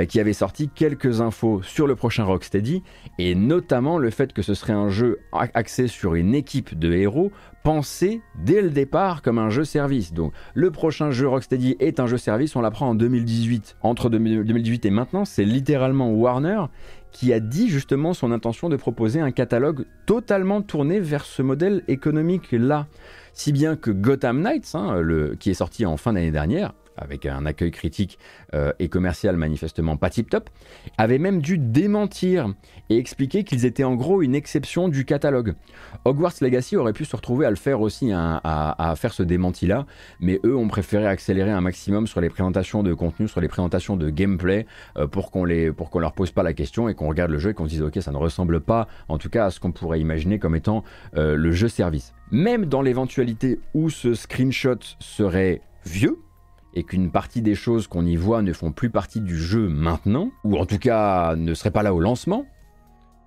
qui 0.09 0.21
avait 0.21 0.33
sorti 0.33 0.69
quelques 0.69 1.21
infos 1.21 1.63
sur 1.63 1.87
le 1.87 1.97
prochain 1.97 2.25
Rocksteady, 2.25 2.83
et 3.19 3.35
notamment 3.35 3.99
le 3.99 4.11
fait 4.11 4.33
que 4.33 4.43
ce 4.43 4.55
serait 4.55 4.73
un 4.73 4.89
jeu 4.89 5.19
axé 5.33 5.89
sur 5.89 6.15
une 6.15 6.35
équipe 6.35 6.79
de 6.79 6.93
héros 6.93 7.33
pensé 7.69 8.23
dès 8.35 8.63
le 8.63 8.71
départ 8.71 9.21
comme 9.21 9.39
un 9.39 9.51
jeu 9.51 9.65
service. 9.65 10.13
Donc 10.13 10.33
le 10.55 10.71
prochain 10.71 11.11
jeu 11.11 11.29
Rocksteady 11.29 11.77
est 11.81 12.01
un 12.01 12.07
jeu 12.07 12.17
service, 12.17 12.57
on 12.57 12.61
l'apprend 12.61 12.89
en 12.89 12.95
2018. 12.95 13.77
Entre 13.83 14.09
2018 14.09 14.87
et 14.87 14.91
maintenant, 14.91 15.25
c'est 15.25 15.45
littéralement 15.45 16.11
Warner 16.11 16.63
qui 17.13 17.33
a 17.33 17.41
dit 17.41 17.69
justement 17.69 18.15
son 18.15 18.33
intention 18.33 18.69
de 18.69 18.77
proposer 18.77 19.21
un 19.21 19.31
catalogue 19.31 19.87
totalement 20.07 20.63
tourné 20.63 21.01
vers 21.01 21.25
ce 21.25 21.43
modèle 21.43 21.83
économique-là. 21.89 22.87
Si 23.33 23.53
bien 23.53 23.77
que 23.77 23.91
Gotham 23.91 24.43
Knights, 24.43 24.75
hein, 24.75 25.03
qui 25.39 25.51
est 25.51 25.55
sorti 25.55 25.87
en 25.87 25.97
fin 25.97 26.13
d'année 26.13 26.31
dernière, 26.31 26.75
avec 26.99 27.27
un 27.27 27.47
accueil 27.47 27.71
critique 27.71 28.19
euh, 28.55 28.73
et 28.79 28.89
commercial 28.89 29.37
manifestement 29.37 29.97
pas 29.97 30.11
tip-top, 30.11 30.51
avait 30.97 31.19
même 31.19 31.41
dû 31.41 31.59
démentir 31.59 32.53
et 32.91 32.99
expliquer 32.99 33.45
qu'ils 33.45 33.65
étaient 33.65 33.85
en 33.85 33.95
gros 33.95 34.23
une 34.23 34.35
exception 34.35 34.89
du 34.89 35.05
catalogue. 35.05 35.55
Hogwarts 36.05 36.35
Legacy 36.41 36.77
aurait 36.77 36.93
pu 36.93 37.05
se 37.05 37.17
retrouver 37.17 37.47
à 37.47 37.51
le 37.51 37.57
faire 37.57 37.81
aussi, 37.81 38.13
hein, 38.13 38.41
à, 38.45 38.95
faire 38.97 39.13
ce 39.13 39.23
démenti-là, 39.23 39.87
mais 40.21 40.41
eux 40.45 40.57
ont 40.57 40.69
préféré 40.69 41.07
accélérer 41.07 41.51
un 41.51 41.61
maximum 41.61 42.07
sur 42.07 42.21
les 42.21 42.31
présentations 42.31 42.83
de 42.83 42.95
contenu, 42.95 43.29
sur 43.29 43.41
les 43.41 43.49
présentations 43.49 43.97
de 43.97 44.11
gameplay, 44.11 44.67
euh, 44.97 45.07
pour 45.07 45.31
qu'on 45.31 45.45
les, 45.45 45.73
pour 45.73 45.91
qu'on 45.91 45.99
leur 45.99 46.13
pose 46.13 46.31
pas 46.31 46.43
la 46.43 46.53
question 46.53 46.89
et 46.89 46.95
qu'on 46.95 47.09
regarde 47.09 47.31
le 47.31 47.39
jeu 47.39 47.51
et 47.51 47.55
qu'on 47.55 47.65
se 47.65 47.71
dise 47.71 47.83
ok 47.83 47.99
ça 48.01 48.13
ne 48.13 48.17
ressemble 48.17 48.61
pas, 48.61 48.89
en 49.09 49.19
tout 49.19 49.29
cas 49.29 49.47
à 49.47 49.51
ce 49.51 49.61
qu'on 49.61 49.73
pourrait 49.73 50.01
imaginer 50.01 50.39
comme 50.39 50.55
étant 50.55 50.85
euh, 51.17 51.37
le 51.37 51.53
jeu 51.53 51.69
service. 51.69 52.15
Même 52.31 52.67
dans 52.67 52.83
l'éventualité 52.83 53.61
où 53.75 53.91
ce 53.91 54.15
screenshot 54.15 54.79
serait 54.99 55.63
vieux, 55.85 56.19
et 56.75 56.85
qu'une 56.85 57.11
partie 57.11 57.43
des 57.43 57.55
choses 57.55 57.87
qu'on 57.87 58.05
y 58.05 58.17
voit 58.17 58.43
ne 58.43 58.53
font 58.53 58.73
plus 58.73 58.91
partie 58.91 59.21
du 59.21 59.37
jeu 59.37 59.69
maintenant, 59.69 60.31
ou 60.45 60.57
en 60.57 60.67
tout 60.67 60.79
cas 60.79 61.35
ne 61.37 61.55
seraient 61.55 61.71
pas 61.71 61.83
là 61.83 61.95
au 61.95 62.01
lancement, 62.01 62.47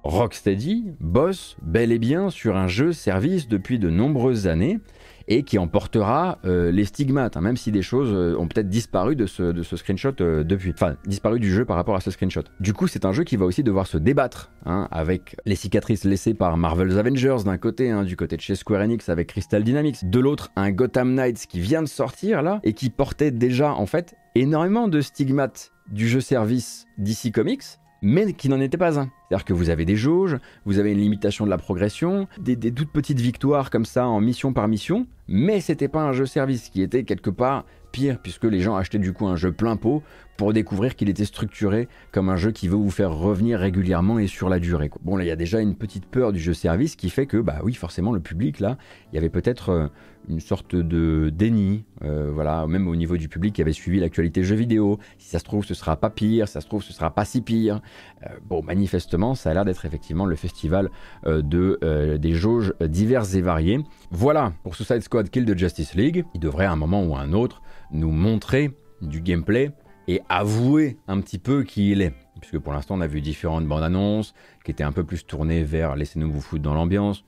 Rocksteady 0.04 0.94
bosse 1.00 1.58
bel 1.62 1.92
et 1.92 2.00
bien 2.00 2.30
sur 2.30 2.58
un 2.58 2.68
jeu 2.68 2.92
service 2.92 3.48
depuis 3.48 3.78
de 3.78 3.90
nombreuses 3.90 4.48
années 4.48 4.80
et 5.28 5.44
qui 5.44 5.58
emportera 5.58 6.40
euh, 6.46 6.72
les 6.72 6.86
stigmates, 6.86 7.38
hein, 7.38 7.42
même 7.42 7.58
si 7.58 7.72
des 7.72 7.82
choses 7.82 8.12
euh, 8.14 8.38
ont 8.38 8.48
peut-être 8.48 8.70
disparu 8.70 9.16
de 9.16 9.26
ce, 9.26 9.44
de 9.44 9.64
ce 9.64 9.76
screenshot 9.76 10.14
euh, 10.22 10.44
depuis, 10.44 10.72
enfin 10.74 10.96
disparu 11.06 11.40
du 11.40 11.52
jeu 11.52 11.66
par 11.66 11.76
rapport 11.76 11.96
à 11.96 12.02
ce 12.02 12.12
screenshot. 12.12 12.44
Du 12.60 12.74
coup, 12.74 12.88
c'est 12.88 13.06
un 13.06 13.12
jeu 13.12 13.24
qui 13.24 13.38
va 13.38 13.46
aussi 13.46 13.64
devoir 13.64 13.88
se 13.88 13.98
débattre 13.98 14.52
hein, 14.66 14.88
avec 14.92 15.36
les 15.46 15.56
cicatrices 15.56 16.04
laissées 16.04 16.34
par 16.34 16.58
Marvel's 16.58 16.98
Avengers 16.98 17.44
d'un 17.46 17.58
côté, 17.58 17.90
hein, 17.92 18.04
du 18.04 18.16
côté 18.16 18.36
de 18.36 18.42
chez 18.42 18.56
Square 18.56 18.82
Enix 18.82 19.10
avec 19.10 19.28
Crystal 19.28 19.64
Dynamics, 19.64 20.10
de 20.10 20.20
l'autre 20.20 20.52
un 20.56 20.72
Gotham 20.72 21.14
Knights 21.14 21.48
qui 21.48 21.60
vient 21.60 21.82
de 21.82 21.88
sortir 21.88 22.42
là 22.42 22.60
et 22.64 22.74
qui 22.74 22.90
portait 22.90 23.32
déjà 23.32 23.74
en 23.74 23.86
fait 23.86 24.16
énormément 24.36 24.88
de 24.88 25.02
stigmates 25.02 25.72
du 25.92 26.08
jeu 26.08 26.22
service 26.22 26.86
DC 26.98 27.32
Comics, 27.34 27.64
mais 28.02 28.34
qui 28.34 28.50
n'en 28.50 28.60
était 28.60 28.78
pas 28.78 29.00
un. 29.00 29.10
C'est-à-dire 29.30 29.46
que 29.46 29.54
vous 29.54 29.70
avez 29.70 29.86
des 29.86 29.96
jauges, 29.96 30.38
vous 30.66 30.80
avez 30.80 30.92
une 30.92 31.00
limitation 31.00 31.46
de 31.46 31.50
la 31.50 31.58
progression, 31.58 32.28
des, 32.40 32.58
toutes 32.72 32.92
petites 32.92 33.20
victoires 33.20 33.70
comme 33.70 33.86
ça 33.86 34.08
en 34.08 34.20
mission 34.20 34.54
par 34.54 34.68
mission, 34.68 35.08
mais 35.28 35.62
c'était 35.62 35.88
pas 35.88 36.02
un 36.02 36.12
jeu 36.12 36.26
service 36.26 36.70
qui 36.70 36.82
était 36.82 37.04
quelque 37.04 37.30
part 37.30 37.66
pire 37.92 38.20
puisque 38.22 38.46
les 38.46 38.62
gens 38.62 38.76
achetaient 38.76 39.00
du 39.00 39.14
coup 39.14 39.28
un 39.28 39.36
jeu 39.36 39.52
plein 39.52 39.76
pot 39.76 40.02
pour 40.38 40.54
découvrir 40.54 40.96
qu'il 40.96 41.10
était 41.10 41.26
structuré 41.26 41.88
comme 42.12 42.30
un 42.30 42.38
jeu 42.38 42.52
qui 42.52 42.68
veut 42.68 42.78
vous 42.78 42.90
faire 42.90 43.14
revenir 43.14 43.60
régulièrement 43.60 44.18
et 44.18 44.28
sur 44.28 44.50
la 44.50 44.60
durée. 44.60 44.90
Bon 45.04 45.18
là 45.18 45.24
il 45.24 45.28
y 45.28 45.32
a 45.32 45.36
déjà 45.36 45.60
une 45.60 45.76
petite 45.76 46.06
peur 46.06 46.32
du 46.32 46.40
jeu 46.40 46.54
service 46.54 46.96
qui 46.96 47.10
fait 47.10 47.26
que 47.26 47.38
bah 47.38 47.60
oui 47.64 47.74
forcément 47.74 48.14
le 48.14 48.20
public 48.20 48.60
là 48.60 48.78
il 49.12 49.16
y 49.16 49.18
avait 49.18 49.30
peut-être 49.30 49.70
euh, 49.70 49.88
une 50.30 50.40
sorte 50.40 50.76
de 50.76 51.30
déni, 51.30 51.84
euh, 52.04 52.32
voilà, 52.34 52.68
même 52.68 52.88
au 52.88 52.96
niveau 52.96 53.18
du 53.18 53.30
public 53.30 53.54
qui 53.56 53.62
avait 53.62 53.74
suivi 53.74 54.00
l'actualité 54.00 54.44
jeux 54.44 54.56
vidéo. 54.56 55.00
Si 55.18 55.30
ça 55.30 55.40
se 55.40 55.44
trouve, 55.44 55.66
ce 55.66 55.74
sera 55.74 55.96
pas 55.96 56.10
pire, 56.10 56.48
si 56.48 56.54
ça 56.54 56.62
se 56.62 56.68
trouve, 56.68 56.84
ce 56.84 56.94
sera 56.94 57.12
pas 57.12 57.26
si 57.26 57.42
pire. 57.42 57.82
Euh, 58.26 58.30
bon, 58.46 58.64
manifestement, 58.64 59.36
ça 59.36 59.52
a 59.52 59.54
l'air 59.54 59.66
d'être 59.66 59.86
effectivement 59.86 60.26
le 60.26 60.36
festival 60.36 60.90
euh, 61.26 61.42
de, 61.42 62.18
des 62.18 62.34
jauges 62.34 62.74
diverses 62.82 63.34
et 63.36 63.42
variées. 63.42 63.80
Voilà 64.12 64.54
pour 64.64 64.76
Suicide 64.76 65.02
Squad 65.02 65.30
Kill 65.30 65.46
de 65.46 65.58
Justice 65.58 65.96
League. 65.96 66.26
Il 66.34 66.40
devrait 66.40 66.66
à 66.66 66.72
un 66.72 66.76
moment 66.76 67.04
ou 67.04 67.16
à 67.16 67.20
un 67.20 67.34
autre 67.34 67.62
nous 67.92 68.12
montrer 68.12 68.72
du 69.02 69.22
gameplay 69.22 69.72
et 70.08 70.22
avouer 70.30 70.98
un 71.08 71.22
petit 71.22 71.38
peu 71.38 71.64
qui 71.64 71.92
il 71.92 72.02
est. 72.02 72.14
Puisque 72.40 72.60
pour 72.60 72.74
l'instant, 72.74 72.96
on 72.96 73.02
a 73.02 73.08
vu 73.08 73.22
différentes 73.22 73.68
bandes 73.68 73.84
annonces 73.84 74.34
qui 74.64 74.72
étaient 74.72 74.84
un 74.84 74.92
peu 74.92 75.04
plus 75.04 75.26
tournées 75.26 75.64
vers 75.64 75.96
laissez-nous 75.96 76.32
vous 76.32 76.42
foutre 76.42 76.64
dans 76.64 76.74
l'ambiance 76.74 77.24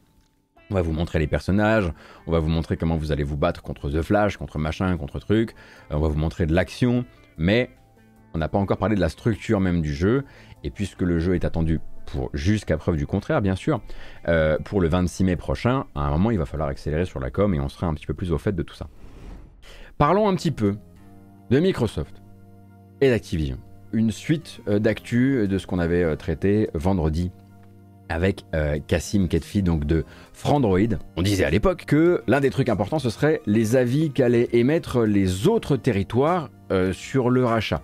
on 0.69 0.75
va 0.75 0.81
vous 0.81 0.91
montrer 0.91 1.19
les 1.19 1.27
personnages, 1.27 1.91
on 2.27 2.31
va 2.31 2.39
vous 2.39 2.49
montrer 2.49 2.77
comment 2.77 2.97
vous 2.97 3.11
allez 3.11 3.23
vous 3.23 3.37
battre 3.37 3.61
contre 3.61 3.89
The 3.89 4.01
Flash, 4.01 4.37
contre 4.37 4.59
machin, 4.59 4.95
contre 4.97 5.19
truc, 5.19 5.51
euh, 5.91 5.95
on 5.95 5.99
va 5.99 6.07
vous 6.07 6.17
montrer 6.17 6.45
de 6.45 6.53
l'action, 6.53 7.05
mais 7.37 7.69
on 8.33 8.39
n'a 8.39 8.47
pas 8.47 8.57
encore 8.57 8.77
parlé 8.77 8.95
de 8.95 9.01
la 9.01 9.09
structure 9.09 9.59
même 9.59 9.81
du 9.81 9.93
jeu, 9.93 10.23
et 10.63 10.71
puisque 10.71 11.01
le 11.01 11.19
jeu 11.19 11.35
est 11.35 11.45
attendu 11.45 11.79
jusqu'à 12.33 12.77
preuve 12.77 12.97
du 12.97 13.07
contraire, 13.07 13.41
bien 13.41 13.55
sûr, 13.55 13.81
euh, 14.27 14.57
pour 14.65 14.81
le 14.81 14.87
26 14.87 15.23
mai 15.23 15.35
prochain, 15.35 15.85
à 15.95 16.01
un 16.01 16.09
moment 16.11 16.31
il 16.31 16.37
va 16.37 16.45
falloir 16.45 16.69
accélérer 16.69 17.05
sur 17.05 17.19
la 17.19 17.29
com 17.29 17.53
et 17.53 17.59
on 17.59 17.69
sera 17.69 17.87
un 17.87 17.93
petit 17.93 18.05
peu 18.05 18.13
plus 18.13 18.31
au 18.31 18.37
fait 18.37 18.53
de 18.53 18.63
tout 18.63 18.75
ça. 18.75 18.87
Parlons 19.97 20.27
un 20.27 20.35
petit 20.35 20.51
peu 20.51 20.77
de 21.49 21.59
Microsoft 21.59 22.21
et 23.01 23.09
d'Activision. 23.09 23.57
Une 23.93 24.11
suite 24.11 24.59
euh, 24.67 24.79
d'actu 24.79 25.47
de 25.47 25.57
ce 25.57 25.67
qu'on 25.67 25.79
avait 25.79 26.15
traité 26.17 26.69
vendredi 26.73 27.31
avec 28.09 28.45
euh, 28.53 28.79
Cassim 28.87 29.27
Ketfi, 29.27 29.63
donc 29.63 29.85
de 29.85 30.05
Frandroid. 30.33 30.97
On 31.15 31.21
disait 31.21 31.45
à 31.45 31.49
l'époque 31.49 31.85
que 31.85 32.21
l'un 32.27 32.39
des 32.39 32.49
trucs 32.49 32.69
importants, 32.69 32.99
ce 32.99 33.09
serait 33.09 33.41
les 33.45 33.75
avis 33.75 34.11
qu'allaient 34.11 34.49
émettre 34.53 35.01
les 35.01 35.47
autres 35.47 35.77
territoires 35.77 36.49
euh, 36.71 36.93
sur 36.93 37.29
le 37.29 37.45
rachat. 37.45 37.81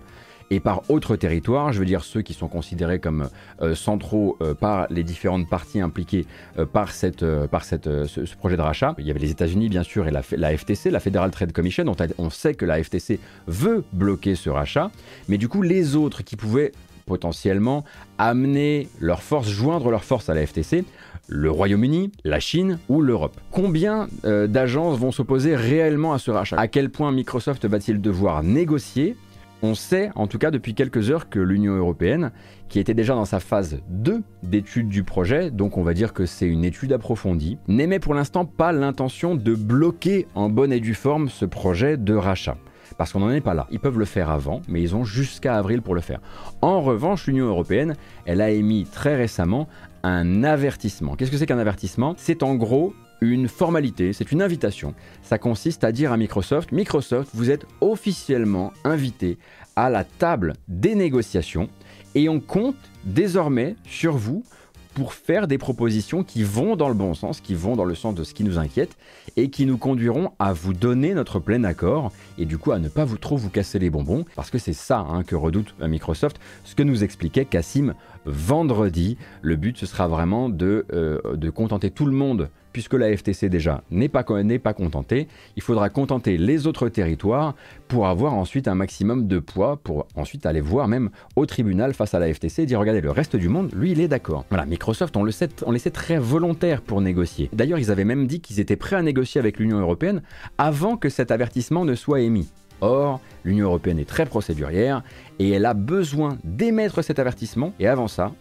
Et 0.52 0.58
par 0.58 0.82
autres 0.90 1.14
territoires, 1.14 1.72
je 1.72 1.78
veux 1.78 1.84
dire 1.84 2.02
ceux 2.02 2.22
qui 2.22 2.34
sont 2.34 2.48
considérés 2.48 2.98
comme 2.98 3.28
euh, 3.62 3.76
centraux 3.76 4.36
par 4.58 4.88
les 4.90 5.04
différentes 5.04 5.48
parties 5.48 5.80
impliquées 5.80 6.26
par, 6.72 6.90
cette, 6.90 7.20
ce, 7.20 8.36
projet 8.36 8.56
de 8.56 8.62
rachat. 8.62 8.96
Il 8.98 9.06
y 9.06 9.12
avait 9.12 9.20
les 9.20 9.30
États-Unis, 9.30 9.68
bien 9.68 9.84
sûr, 9.84 10.08
et 10.08 10.10
la, 10.10 10.56
FTC, 10.56 10.90
la 10.90 10.98
Federal 10.98 11.30
Trade 11.30 11.52
Commission. 11.52 11.84
dont 11.84 11.94
on 12.18 12.30
sait 12.30 12.54
que 12.54 12.64
la 12.64 12.82
FTC 12.82 13.20
veut 13.46 13.84
bloquer 13.92 14.34
ce 14.34 14.50
rachat. 14.50 14.90
Mais 15.28 15.38
du 15.38 15.48
coup, 15.48 15.62
les 15.62 15.94
autres 15.94 16.24
qui 16.24 16.34
pouvaient 16.34 16.72
potentiellement 17.10 17.82
amener 18.18 18.86
leurs 19.00 19.24
forces, 19.24 19.48
joindre 19.48 19.90
leurs 19.90 20.04
forces 20.04 20.28
à 20.30 20.34
la 20.34 20.46
FTC, 20.46 20.84
le 21.26 21.50
Royaume-Uni, 21.50 22.12
la 22.22 22.38
Chine 22.38 22.78
ou 22.88 23.02
l'Europe. 23.02 23.40
Combien 23.50 24.06
euh, 24.24 24.46
d'agences 24.46 24.96
vont 24.96 25.10
s'opposer 25.10 25.56
réellement 25.56 26.12
à 26.12 26.20
ce 26.20 26.30
rachat? 26.30 26.56
À 26.56 26.68
quel 26.68 26.88
point 26.88 27.10
Microsoft 27.10 27.64
va-t-il 27.64 28.00
devoir 28.00 28.44
négocier? 28.44 29.16
On 29.62 29.74
sait 29.74 30.10
en 30.14 30.28
tout 30.28 30.38
cas 30.38 30.52
depuis 30.52 30.74
quelques 30.74 31.10
heures 31.10 31.28
que 31.28 31.40
l'Union 31.40 31.74
européenne, 31.74 32.30
qui 32.68 32.78
était 32.78 32.94
déjà 32.94 33.16
dans 33.16 33.24
sa 33.24 33.40
phase 33.40 33.80
2 33.88 34.22
d'étude 34.44 34.88
du 34.88 35.02
projet, 35.02 35.50
donc 35.50 35.78
on 35.78 35.82
va 35.82 35.94
dire 35.94 36.12
que 36.12 36.26
c'est 36.26 36.46
une 36.46 36.64
étude 36.64 36.92
approfondie, 36.92 37.58
n'émet 37.66 37.98
pour 37.98 38.14
l'instant 38.14 38.44
pas 38.44 38.70
l'intention 38.70 39.34
de 39.34 39.54
bloquer 39.56 40.28
en 40.36 40.48
bonne 40.48 40.72
et 40.72 40.78
due 40.78 40.94
forme 40.94 41.28
ce 41.28 41.44
projet 41.44 41.96
de 41.96 42.14
rachat 42.14 42.56
parce 43.00 43.14
qu'on 43.14 43.20
n'en 43.20 43.30
est 43.30 43.40
pas 43.40 43.54
là. 43.54 43.66
Ils 43.70 43.80
peuvent 43.80 43.98
le 43.98 44.04
faire 44.04 44.28
avant, 44.28 44.60
mais 44.68 44.82
ils 44.82 44.94
ont 44.94 45.04
jusqu'à 45.04 45.56
avril 45.56 45.80
pour 45.80 45.94
le 45.94 46.02
faire. 46.02 46.20
En 46.60 46.82
revanche, 46.82 47.26
l'Union 47.26 47.46
européenne, 47.46 47.96
elle 48.26 48.42
a 48.42 48.50
émis 48.50 48.84
très 48.84 49.16
récemment 49.16 49.68
un 50.02 50.44
avertissement. 50.44 51.16
Qu'est-ce 51.16 51.30
que 51.30 51.38
c'est 51.38 51.46
qu'un 51.46 51.58
avertissement? 51.58 52.12
C'est 52.18 52.42
en 52.42 52.56
gros 52.56 52.92
une 53.22 53.48
formalité, 53.48 54.12
c'est 54.12 54.32
une 54.32 54.42
invitation. 54.42 54.92
Ça 55.22 55.38
consiste 55.38 55.82
à 55.82 55.92
dire 55.92 56.12
à 56.12 56.18
Microsoft, 56.18 56.72
Microsoft, 56.72 57.30
vous 57.32 57.50
êtes 57.50 57.64
officiellement 57.80 58.70
invité 58.84 59.38
à 59.76 59.88
la 59.88 60.04
table 60.04 60.52
des 60.68 60.94
négociations 60.94 61.70
et 62.14 62.28
on 62.28 62.38
compte 62.38 62.76
désormais 63.04 63.76
sur 63.86 64.18
vous 64.18 64.44
pour 64.94 65.14
faire 65.14 65.46
des 65.46 65.58
propositions 65.58 66.24
qui 66.24 66.42
vont 66.42 66.76
dans 66.76 66.88
le 66.88 66.94
bon 66.94 67.14
sens, 67.14 67.40
qui 67.40 67.54
vont 67.54 67.76
dans 67.76 67.84
le 67.84 67.94
sens 67.94 68.14
de 68.14 68.24
ce 68.24 68.34
qui 68.34 68.44
nous 68.44 68.58
inquiète 68.58 68.96
et 69.36 69.50
qui 69.50 69.66
nous 69.66 69.78
conduiront 69.78 70.32
à 70.38 70.52
vous 70.52 70.72
donner 70.72 71.14
notre 71.14 71.38
plein 71.38 71.64
accord 71.64 72.12
et 72.38 72.44
du 72.44 72.58
coup 72.58 72.72
à 72.72 72.78
ne 72.78 72.88
pas 72.88 73.04
vous 73.04 73.18
trop 73.18 73.36
vous 73.36 73.50
casser 73.50 73.78
les 73.78 73.90
bonbons 73.90 74.24
parce 74.36 74.50
que 74.50 74.58
c'est 74.58 74.72
ça 74.72 74.98
hein, 74.98 75.22
que 75.22 75.36
redoute 75.36 75.74
Microsoft, 75.80 76.40
ce 76.64 76.74
que 76.74 76.82
nous 76.82 77.04
expliquait 77.04 77.44
Cassim 77.44 77.94
vendredi. 78.26 79.16
Le 79.42 79.56
but 79.56 79.76
ce 79.76 79.86
sera 79.86 80.08
vraiment 80.08 80.48
de, 80.48 80.86
euh, 80.92 81.18
contenter 81.54 81.90
tout 81.90 82.06
le 82.06 82.12
monde 82.12 82.48
puisque 82.72 82.94
la 82.94 83.16
FTC 83.16 83.48
déjà 83.48 83.82
n'est 83.90 84.08
pas, 84.08 84.22
pas 84.22 84.74
contentée, 84.74 85.26
il 85.56 85.62
faudra 85.62 85.88
contenter 85.88 86.38
les 86.38 86.66
autres 86.66 86.88
territoires 86.88 87.54
pour 87.88 88.06
avoir 88.06 88.34
ensuite 88.34 88.68
un 88.68 88.76
maximum 88.76 89.26
de 89.26 89.38
poids, 89.40 89.76
pour 89.82 90.06
ensuite 90.14 90.46
aller 90.46 90.60
voir 90.60 90.86
même 90.86 91.10
au 91.34 91.46
tribunal 91.46 91.94
face 91.94 92.14
à 92.14 92.20
la 92.20 92.32
FTC 92.32 92.62
et 92.62 92.66
dire 92.66 92.78
regardez 92.78 93.00
le 93.00 93.10
reste 93.10 93.36
du 93.36 93.48
monde, 93.48 93.70
lui 93.74 93.92
il 93.92 94.00
est 94.00 94.08
d'accord. 94.08 94.44
Voilà, 94.50 94.66
Microsoft 94.66 95.16
on 95.16 95.24
le 95.24 95.32
sait, 95.32 95.48
on 95.66 95.72
les 95.72 95.80
très 95.80 96.18
volontaires 96.18 96.82
pour 96.82 97.00
négocier. 97.00 97.50
D'ailleurs 97.52 97.78
ils 97.78 97.90
avaient 97.90 98.04
même 98.04 98.26
dit 98.26 98.40
qu'ils 98.40 98.60
étaient 98.60 98.76
prêts 98.76 98.96
à 98.96 99.02
négocier 99.02 99.40
avec 99.40 99.58
l'Union 99.58 99.80
Européenne 99.80 100.22
avant 100.58 100.96
que 100.96 101.08
cet 101.08 101.30
avertissement 101.30 101.84
ne 101.84 101.94
soit 101.94 102.20
émis. 102.20 102.52
Or, 102.80 103.20
l'Union 103.44 103.66
Européenne 103.66 103.98
est 103.98 104.08
très 104.08 104.26
procédurière 104.26 105.02
et 105.38 105.50
elle 105.50 105.66
a 105.66 105.74
besoin 105.74 106.38
d'émettre 106.44 107.02
cet 107.02 107.18
avertissement 107.18 107.72
et 107.78 107.86
avant 107.86 108.08
ça, 108.08 108.32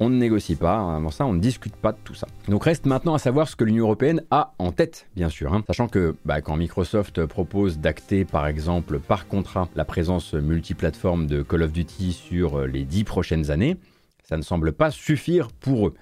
on 0.00 0.10
ne 0.10 0.16
négocie 0.16 0.54
pas, 0.54 0.94
avant 0.94 1.10
ça, 1.10 1.26
on 1.26 1.32
ne 1.32 1.40
discute 1.40 1.74
pas 1.74 1.92
de 1.92 1.98
tout 2.04 2.14
ça. 2.14 2.28
Donc 2.48 2.64
reste 2.64 2.86
maintenant 2.86 3.14
à 3.14 3.18
savoir 3.18 3.48
ce 3.48 3.56
que 3.56 3.64
l'Union 3.64 3.84
Européenne 3.84 4.22
a 4.30 4.54
en 4.58 4.70
tête, 4.70 5.08
bien 5.16 5.28
sûr. 5.28 5.52
Hein. 5.52 5.64
Sachant 5.66 5.88
que 5.88 6.14
bah, 6.24 6.40
quand 6.40 6.56
Microsoft 6.56 7.24
propose 7.26 7.78
d'acter, 7.78 8.24
par 8.24 8.46
exemple, 8.46 9.00
par 9.00 9.26
contrat, 9.26 9.68
la 9.74 9.84
présence 9.84 10.34
multiplateforme 10.34 11.26
de 11.26 11.42
Call 11.42 11.62
of 11.62 11.72
Duty 11.72 12.12
sur 12.12 12.60
euh, 12.60 12.66
les 12.66 12.84
dix 12.84 13.04
prochaines 13.04 13.50
années, 13.50 13.76
ça 14.22 14.36
ne 14.36 14.42
semble 14.42 14.72
pas 14.72 14.90
suffire 14.90 15.48
pour 15.48 15.88
eux. 15.88 15.94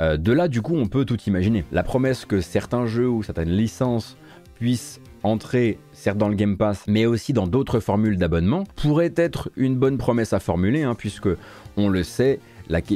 Euh, 0.00 0.16
de 0.16 0.32
là, 0.32 0.48
du 0.48 0.60
coup, 0.60 0.74
on 0.74 0.86
peut 0.86 1.04
tout 1.04 1.20
imaginer. 1.26 1.64
La 1.70 1.84
promesse 1.84 2.24
que 2.24 2.40
certains 2.40 2.86
jeux 2.86 3.08
ou 3.08 3.22
certaines 3.22 3.50
licences 3.50 4.16
puissent 4.56 5.00
entrer 5.24 5.78
certes 5.92 6.18
dans 6.18 6.28
le 6.28 6.36
Game 6.36 6.56
Pass, 6.56 6.84
mais 6.86 7.06
aussi 7.06 7.32
dans 7.32 7.46
d'autres 7.46 7.80
formules 7.80 8.18
d'abonnement, 8.18 8.64
pourrait 8.76 9.14
être 9.16 9.50
une 9.56 9.76
bonne 9.76 9.98
promesse 9.98 10.32
à 10.32 10.38
formuler, 10.38 10.84
hein, 10.84 10.94
puisque 10.94 11.28
on 11.76 11.88
le 11.88 12.04
sait, 12.04 12.38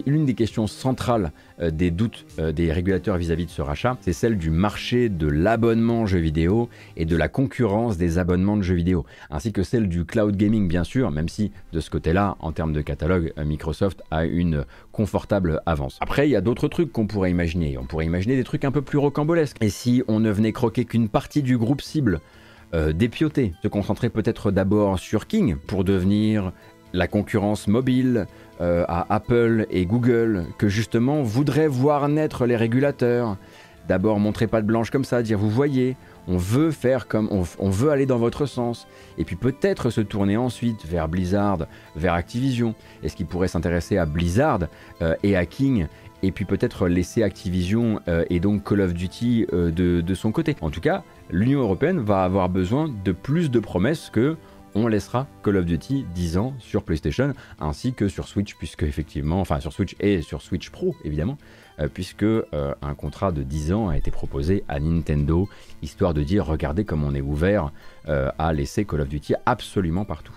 l'une 0.06 0.24
des 0.24 0.34
questions 0.34 0.66
centrales 0.66 1.32
euh, 1.60 1.70
des 1.70 1.90
doutes 1.90 2.24
euh, 2.38 2.52
des 2.52 2.72
régulateurs 2.72 3.16
vis-à-vis 3.16 3.46
de 3.46 3.50
ce 3.50 3.62
rachat, 3.62 3.96
c'est 4.00 4.12
celle 4.12 4.38
du 4.38 4.50
marché 4.50 5.08
de 5.08 5.26
l'abonnement 5.26 6.06
jeux 6.06 6.18
vidéo 6.18 6.68
et 6.96 7.04
de 7.04 7.16
la 7.16 7.28
concurrence 7.28 7.96
des 7.96 8.18
abonnements 8.18 8.56
de 8.56 8.62
jeux 8.62 8.74
vidéo, 8.74 9.04
ainsi 9.30 9.52
que 9.52 9.62
celle 9.62 9.88
du 9.88 10.04
cloud 10.04 10.36
gaming 10.36 10.68
bien 10.68 10.84
sûr, 10.84 11.10
même 11.10 11.28
si 11.28 11.52
de 11.72 11.80
ce 11.80 11.90
côté-là, 11.90 12.36
en 12.40 12.52
termes 12.52 12.72
de 12.72 12.80
catalogue, 12.80 13.32
euh, 13.38 13.44
Microsoft 13.44 14.02
a 14.10 14.24
une 14.24 14.64
confortable 14.92 15.60
avance. 15.66 15.98
Après, 16.00 16.28
il 16.28 16.30
y 16.30 16.36
a 16.36 16.40
d'autres 16.40 16.68
trucs 16.68 16.92
qu'on 16.92 17.06
pourrait 17.06 17.30
imaginer. 17.30 17.78
On 17.78 17.84
pourrait 17.84 18.06
imaginer 18.06 18.36
des 18.36 18.44
trucs 18.44 18.64
un 18.64 18.72
peu 18.72 18.82
plus 18.82 18.98
rocambolesques. 18.98 19.56
Et 19.60 19.70
si 19.70 20.02
on 20.08 20.20
ne 20.20 20.30
venait 20.30 20.52
croquer 20.52 20.84
qu'une 20.84 21.08
partie 21.08 21.42
du 21.42 21.56
groupe 21.56 21.82
cible, 21.82 22.20
euh, 22.74 22.92
dépioter, 22.92 23.54
se 23.62 23.68
concentrer 23.68 24.10
peut-être 24.10 24.50
d'abord 24.50 24.98
sur 24.98 25.26
King 25.26 25.56
pour 25.56 25.84
devenir 25.84 26.52
la 26.92 27.06
concurrence 27.06 27.66
mobile, 27.66 28.26
euh, 28.60 28.84
à 28.88 29.06
Apple 29.14 29.66
et 29.70 29.86
Google 29.86 30.46
que 30.58 30.68
justement 30.68 31.22
voudraient 31.22 31.68
voir 31.68 32.08
naître 32.08 32.44
les 32.44 32.56
régulateurs. 32.56 33.36
D'abord 33.86 34.18
montrer 34.18 34.48
pas 34.48 34.60
de 34.60 34.66
blanche 34.66 34.90
comme 34.90 35.04
ça, 35.04 35.22
dire 35.22 35.38
vous 35.38 35.48
voyez, 35.48 35.96
on 36.26 36.36
veut 36.36 36.72
faire 36.72 37.06
comme 37.06 37.28
on, 37.30 37.70
veut 37.70 37.90
aller 37.90 38.04
dans 38.04 38.18
votre 38.18 38.46
sens, 38.46 38.86
et 39.16 39.24
puis 39.24 39.36
peut-être 39.36 39.90
se 39.90 40.00
tourner 40.00 40.36
ensuite 40.36 40.84
vers 40.84 41.08
Blizzard, 41.08 41.66
vers 41.96 42.14
Activision. 42.14 42.74
Est-ce 43.02 43.16
qu'il 43.16 43.26
pourrait 43.26 43.48
s'intéresser 43.48 43.96
à 43.96 44.06
Blizzard 44.06 44.60
euh, 45.02 45.14
et 45.22 45.36
à 45.36 45.46
King 45.46 45.86
et 46.24 46.32
puis 46.32 46.44
peut-être 46.44 46.88
laisser 46.88 47.22
Activision 47.22 48.00
euh, 48.08 48.24
et 48.28 48.40
donc 48.40 48.68
Call 48.68 48.80
of 48.80 48.92
Duty 48.92 49.46
de, 49.52 49.70
de, 49.70 50.14
son 50.14 50.32
côté. 50.32 50.56
En 50.62 50.70
tout 50.70 50.80
cas, 50.80 51.04
l'Union 51.30 51.60
européenne 51.60 52.00
va 52.00 52.24
avoir 52.24 52.48
besoin 52.48 52.92
de 53.04 53.12
plus 53.12 53.52
de 53.52 53.60
promesses 53.60 54.10
que 54.10 54.36
on 54.74 54.86
laissera 54.86 55.26
Call 55.42 55.56
of 55.56 55.64
Duty 55.64 56.06
10 56.14 56.38
ans 56.38 56.54
sur 56.58 56.82
PlayStation 56.82 57.32
ainsi 57.60 57.92
que 57.92 58.08
sur 58.08 58.28
Switch, 58.28 58.54
puisque 58.56 58.82
effectivement, 58.82 59.40
enfin 59.40 59.60
sur 59.60 59.72
Switch 59.72 59.96
et 60.00 60.22
sur 60.22 60.42
Switch 60.42 60.70
Pro 60.70 60.94
évidemment, 61.04 61.38
euh, 61.80 61.88
puisque 61.92 62.22
euh, 62.22 62.44
un 62.82 62.94
contrat 62.94 63.32
de 63.32 63.42
10 63.42 63.72
ans 63.72 63.88
a 63.88 63.96
été 63.96 64.10
proposé 64.10 64.64
à 64.68 64.80
Nintendo, 64.80 65.48
histoire 65.82 66.14
de 66.14 66.22
dire 66.22 66.46
regardez 66.46 66.84
comme 66.84 67.04
on 67.04 67.14
est 67.14 67.20
ouvert 67.20 67.72
euh, 68.08 68.30
à 68.38 68.52
laisser 68.52 68.84
Call 68.84 69.02
of 69.02 69.08
Duty 69.08 69.34
absolument 69.46 70.04
partout. 70.04 70.34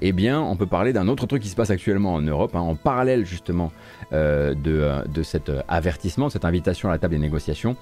Eh 0.00 0.12
bien, 0.12 0.40
on 0.40 0.56
peut 0.56 0.66
parler 0.66 0.92
d'un 0.92 1.08
autre 1.08 1.26
truc 1.26 1.42
qui 1.42 1.48
se 1.48 1.56
passe 1.56 1.70
actuellement 1.70 2.14
en 2.14 2.20
Europe, 2.20 2.54
hein, 2.54 2.60
en 2.60 2.74
parallèle 2.74 3.24
justement 3.24 3.72
euh, 4.12 4.54
de, 4.54 4.90
de, 5.08 5.22
cet 5.22 5.50
avertissement, 5.68 6.26
de 6.26 6.32
cette 6.32 6.44
invitation 6.44 6.88
à 6.88 6.92
la 6.92 6.98
table 6.98 7.14
des 7.14 7.20
négociations. 7.20 7.76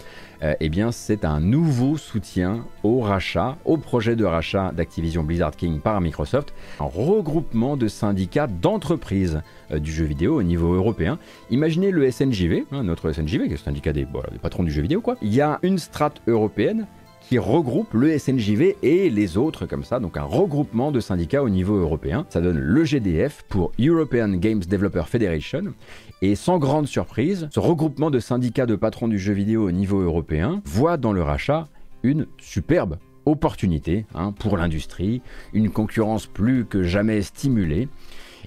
eh 0.61 0.69
bien, 0.69 0.93
c'est 0.93 1.25
un 1.25 1.41
nouveau 1.41 1.97
soutien 1.97 2.65
au 2.83 3.01
rachat, 3.01 3.57
au 3.65 3.77
projet 3.77 4.17
de 4.17 4.25
rachat 4.25 4.73
d'Activision 4.73 5.23
Blizzard 5.25 5.57
King 5.57 5.81
par 5.81 6.01
Microsoft, 6.01 6.55
un 6.81 6.85
regroupement 6.85 7.77
de 7.77 7.89
syndicats 7.89 8.47
d'entreprises 8.47 9.41
du 9.73 9.93
jeu 9.93 10.05
vidéo 10.05 10.37
au 10.39 10.43
niveau 10.43 10.75
européen. 10.75 11.19
Imaginez 11.51 11.91
le 11.91 12.11
SNJV, 12.11 12.65
hein, 12.73 12.85
notre 12.85 13.13
SNJV, 13.13 13.45
qui 13.45 13.47
est 13.47 13.51
le 13.51 13.57
syndicat 13.57 13.93
des, 13.93 14.05
des 14.05 14.39
patrons 14.41 14.65
du 14.65 14.71
jeu 14.71 14.83
vidéo, 14.83 15.01
quoi. 15.01 15.17
Il 15.23 15.35
y 15.35 15.41
a 15.41 15.59
une 15.63 15.79
strate 15.79 16.21
européenne 16.27 16.87
qui 17.33 17.39
regroupe 17.39 17.95
le 17.95 18.19
SNJV 18.19 18.77
et 18.83 19.09
les 19.09 19.39
autres 19.39 19.65
comme 19.65 19.85
ça, 19.85 20.01
donc 20.01 20.19
un 20.19 20.23
regroupement 20.23 20.93
de 20.93 21.01
syndicats 21.01 21.43
au 21.43 21.49
niveau 21.49 21.77
européen. 21.77 22.27
Ça 22.29 22.43
donne 22.43 22.59
le 22.59 22.85
GDF 22.85 23.43
pour 23.49 23.73
European 23.81 24.29
Games 24.35 24.61
Developer 24.61 25.05
Federation. 25.07 25.73
Et 26.21 26.35
sans 26.35 26.59
grande 26.59 26.87
surprise, 26.87 27.49
ce 27.51 27.59
regroupement 27.59 28.11
de 28.11 28.19
syndicats 28.19 28.67
de 28.67 28.77
patrons 28.77 29.09
du 29.09 29.19
jeu 29.19 29.33
vidéo 29.33 29.67
au 29.67 29.71
niveau 29.71 30.03
européen 30.03 30.61
voit 30.67 30.99
dans 30.99 31.15
le 31.15 31.23
rachat 31.23 31.69
une 32.03 32.27
superbe 32.37 32.99
opportunité 33.25 34.05
hein, 34.15 34.33
pour 34.33 34.59
l'industrie, 34.59 35.23
une 35.55 35.71
concurrence 35.71 36.27
plus 36.27 36.67
que 36.67 36.83
jamais 36.83 37.23
stimulée. 37.23 37.89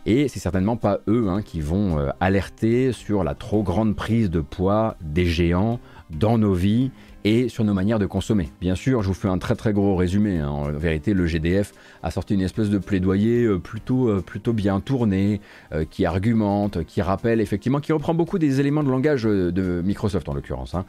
Et 0.06 0.28
c'est 0.28 0.38
certainement 0.38 0.78
pas 0.78 1.00
eux 1.08 1.28
hein, 1.28 1.42
qui 1.42 1.60
vont 1.60 1.98
euh, 1.98 2.12
alerter 2.20 2.92
sur 2.92 3.24
la 3.24 3.34
trop 3.34 3.64
grande 3.64 3.96
prise 3.96 4.30
de 4.30 4.42
poids 4.42 4.96
des 5.02 5.26
géants 5.26 5.80
dans 6.12 6.38
nos 6.38 6.54
vies 6.54 6.92
et 7.26 7.50
sur 7.50 7.64
nos 7.64 7.74
manières 7.74 7.98
de 7.98 8.06
consommer. 8.06 8.52
Bien 8.62 8.76
sûr, 8.76 9.02
je 9.02 9.08
vous 9.08 9.16
fais 9.16 9.28
un 9.28 9.40
très 9.40 9.56
très 9.56 9.74
gros 9.74 9.96
résumé. 9.96 10.38
Hein. 10.38 10.48
En 10.48 10.70
vérité, 10.70 11.16
le 11.16 11.26
GDF 11.26 11.74
a 12.04 12.12
sorti 12.12 12.36
une 12.36 12.42
espèce 12.42 12.70
de 12.70 12.78
plaidoyer 12.78 13.46
euh, 13.46 13.58
plutôt, 13.58 14.10
euh, 14.10 14.22
plutôt 14.22 14.54
bien 14.54 14.80
tourné, 14.80 15.42
euh, 15.74 15.86
qui 15.90 16.06
argumente, 16.06 16.84
qui 16.84 17.02
rappelle 17.02 17.42
effectivement, 17.42 17.80
qui 17.80 17.94
reprend 17.94 18.14
beaucoup 18.14 18.38
des 18.38 18.60
éléments 18.60 18.84
de 18.84 18.92
langage 18.92 19.24
de 19.24 19.82
Microsoft 19.84 20.30
en 20.30 20.36
l'occurrence, 20.36 20.76
hein. 20.76 20.86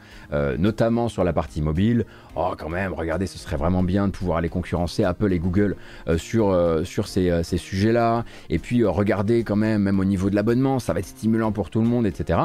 notamment 0.59 1.09
sur 1.09 1.23
la 1.23 1.33
partie 1.33 1.61
mobile. 1.61 2.05
Oh, 2.35 2.53
quand 2.55 2.69
même, 2.69 2.93
regardez, 2.93 3.25
ce 3.25 3.39
serait 3.39 3.57
vraiment 3.57 3.81
bien 3.81 4.07
de 4.07 4.11
pouvoir 4.11 4.37
aller 4.37 4.49
concurrencer 4.49 5.03
Apple 5.03 5.33
et 5.33 5.39
Google 5.39 5.75
sur, 6.17 6.55
sur 6.83 7.07
ces, 7.07 7.41
ces 7.43 7.57
sujets-là. 7.57 8.25
Et 8.51 8.59
puis, 8.59 8.85
regardez 8.85 9.43
quand 9.43 9.55
même, 9.55 9.81
même 9.81 9.99
au 9.99 10.05
niveau 10.05 10.29
de 10.29 10.35
l'abonnement, 10.35 10.77
ça 10.77 10.93
va 10.93 10.99
être 10.99 11.07
stimulant 11.07 11.51
pour 11.51 11.71
tout 11.71 11.81
le 11.81 11.87
monde, 11.87 12.05
etc. 12.05 12.39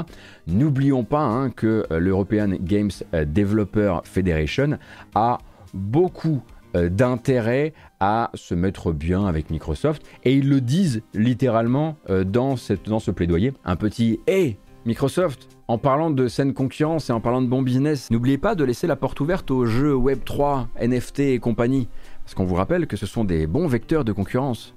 N'oublions 0.46 1.04
pas 1.04 1.22
hein, 1.22 1.50
que 1.50 1.86
l'European 1.90 2.54
Games 2.60 2.90
Developer 3.12 3.81
Federation 4.04 4.78
a 5.14 5.38
beaucoup 5.74 6.42
euh, 6.74 6.88
d'intérêt 6.88 7.74
à 8.00 8.30
se 8.34 8.54
mettre 8.54 8.92
bien 8.92 9.26
avec 9.26 9.50
Microsoft 9.50 10.02
et 10.24 10.34
ils 10.34 10.48
le 10.48 10.60
disent 10.60 11.02
littéralement 11.12 11.96
euh, 12.08 12.24
dans, 12.24 12.56
cette, 12.56 12.88
dans 12.88 12.98
ce 12.98 13.10
plaidoyer. 13.10 13.52
Un 13.64 13.76
petit 13.76 14.20
Hey 14.26 14.56
Microsoft, 14.86 15.48
en 15.68 15.78
parlant 15.78 16.10
de 16.10 16.28
saine 16.28 16.54
concurrence 16.54 17.10
et 17.10 17.12
en 17.12 17.20
parlant 17.20 17.42
de 17.42 17.46
bon 17.46 17.62
business, 17.62 18.10
n'oubliez 18.10 18.38
pas 18.38 18.54
de 18.54 18.64
laisser 18.64 18.86
la 18.86 18.96
porte 18.96 19.20
ouverte 19.20 19.50
aux 19.50 19.66
jeux 19.66 19.94
Web3, 19.94 20.66
NFT 20.80 21.20
et 21.20 21.38
compagnie. 21.38 21.88
Parce 22.24 22.34
qu'on 22.34 22.44
vous 22.44 22.54
rappelle 22.54 22.86
que 22.86 22.96
ce 22.96 23.06
sont 23.06 23.24
des 23.24 23.46
bons 23.46 23.66
vecteurs 23.66 24.04
de 24.04 24.12
concurrence. 24.12 24.74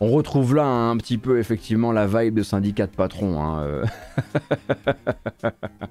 On 0.00 0.10
retrouve 0.10 0.56
là 0.56 0.66
un 0.66 0.96
petit 0.96 1.18
peu 1.18 1.38
effectivement 1.38 1.92
la 1.92 2.06
vibe 2.06 2.34
de 2.34 2.42
syndicat 2.42 2.86
de 2.86 2.94
patron. 2.94 3.40
Hein, 3.40 3.62
euh. 3.62 3.84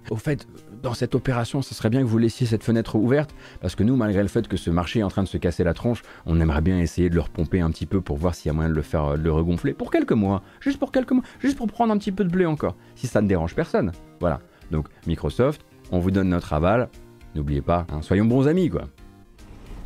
Au 0.09 0.17
fait, 0.17 0.45
dans 0.81 0.93
cette 0.93 1.15
opération, 1.15 1.61
ce 1.61 1.73
serait 1.73 1.89
bien 1.89 2.01
que 2.01 2.07
vous 2.07 2.17
laissiez 2.17 2.45
cette 2.45 2.63
fenêtre 2.63 2.95
ouverte, 2.95 3.33
parce 3.61 3.75
que 3.75 3.83
nous, 3.83 3.95
malgré 3.95 4.21
le 4.21 4.27
fait 4.27 4.47
que 4.47 4.57
ce 4.57 4.69
marché 4.69 4.99
est 4.99 5.03
en 5.03 5.09
train 5.09 5.23
de 5.23 5.27
se 5.27 5.37
casser 5.37 5.63
la 5.63 5.73
tronche, 5.73 6.01
on 6.25 6.39
aimerait 6.41 6.61
bien 6.61 6.79
essayer 6.79 7.09
de 7.09 7.15
le 7.15 7.21
repomper 7.21 7.61
un 7.61 7.71
petit 7.71 7.85
peu 7.85 8.01
pour 8.01 8.17
voir 8.17 8.35
s'il 8.35 8.47
y 8.47 8.49
a 8.49 8.53
moyen 8.53 8.69
de 8.69 8.75
le 8.75 8.81
faire 8.81 9.15
le 9.15 9.31
regonfler 9.31 9.73
pour 9.73 9.89
quelques 9.89 10.11
mois, 10.11 10.43
juste 10.59 10.79
pour 10.79 10.91
quelques 10.91 11.11
mois, 11.11 11.23
juste 11.39 11.57
pour 11.57 11.67
prendre 11.67 11.93
un 11.93 11.97
petit 11.97 12.11
peu 12.11 12.25
de 12.25 12.29
blé 12.29 12.45
encore, 12.45 12.75
si 12.95 13.07
ça 13.07 13.21
ne 13.21 13.27
dérange 13.27 13.55
personne. 13.55 13.93
Voilà. 14.19 14.41
Donc 14.69 14.87
Microsoft, 15.07 15.65
on 15.91 15.99
vous 15.99 16.11
donne 16.11 16.29
notre 16.29 16.51
aval. 16.51 16.89
N'oubliez 17.35 17.61
pas, 17.61 17.87
hein, 17.91 18.01
soyons 18.01 18.25
bons 18.25 18.47
amis, 18.47 18.69
quoi. 18.69 18.83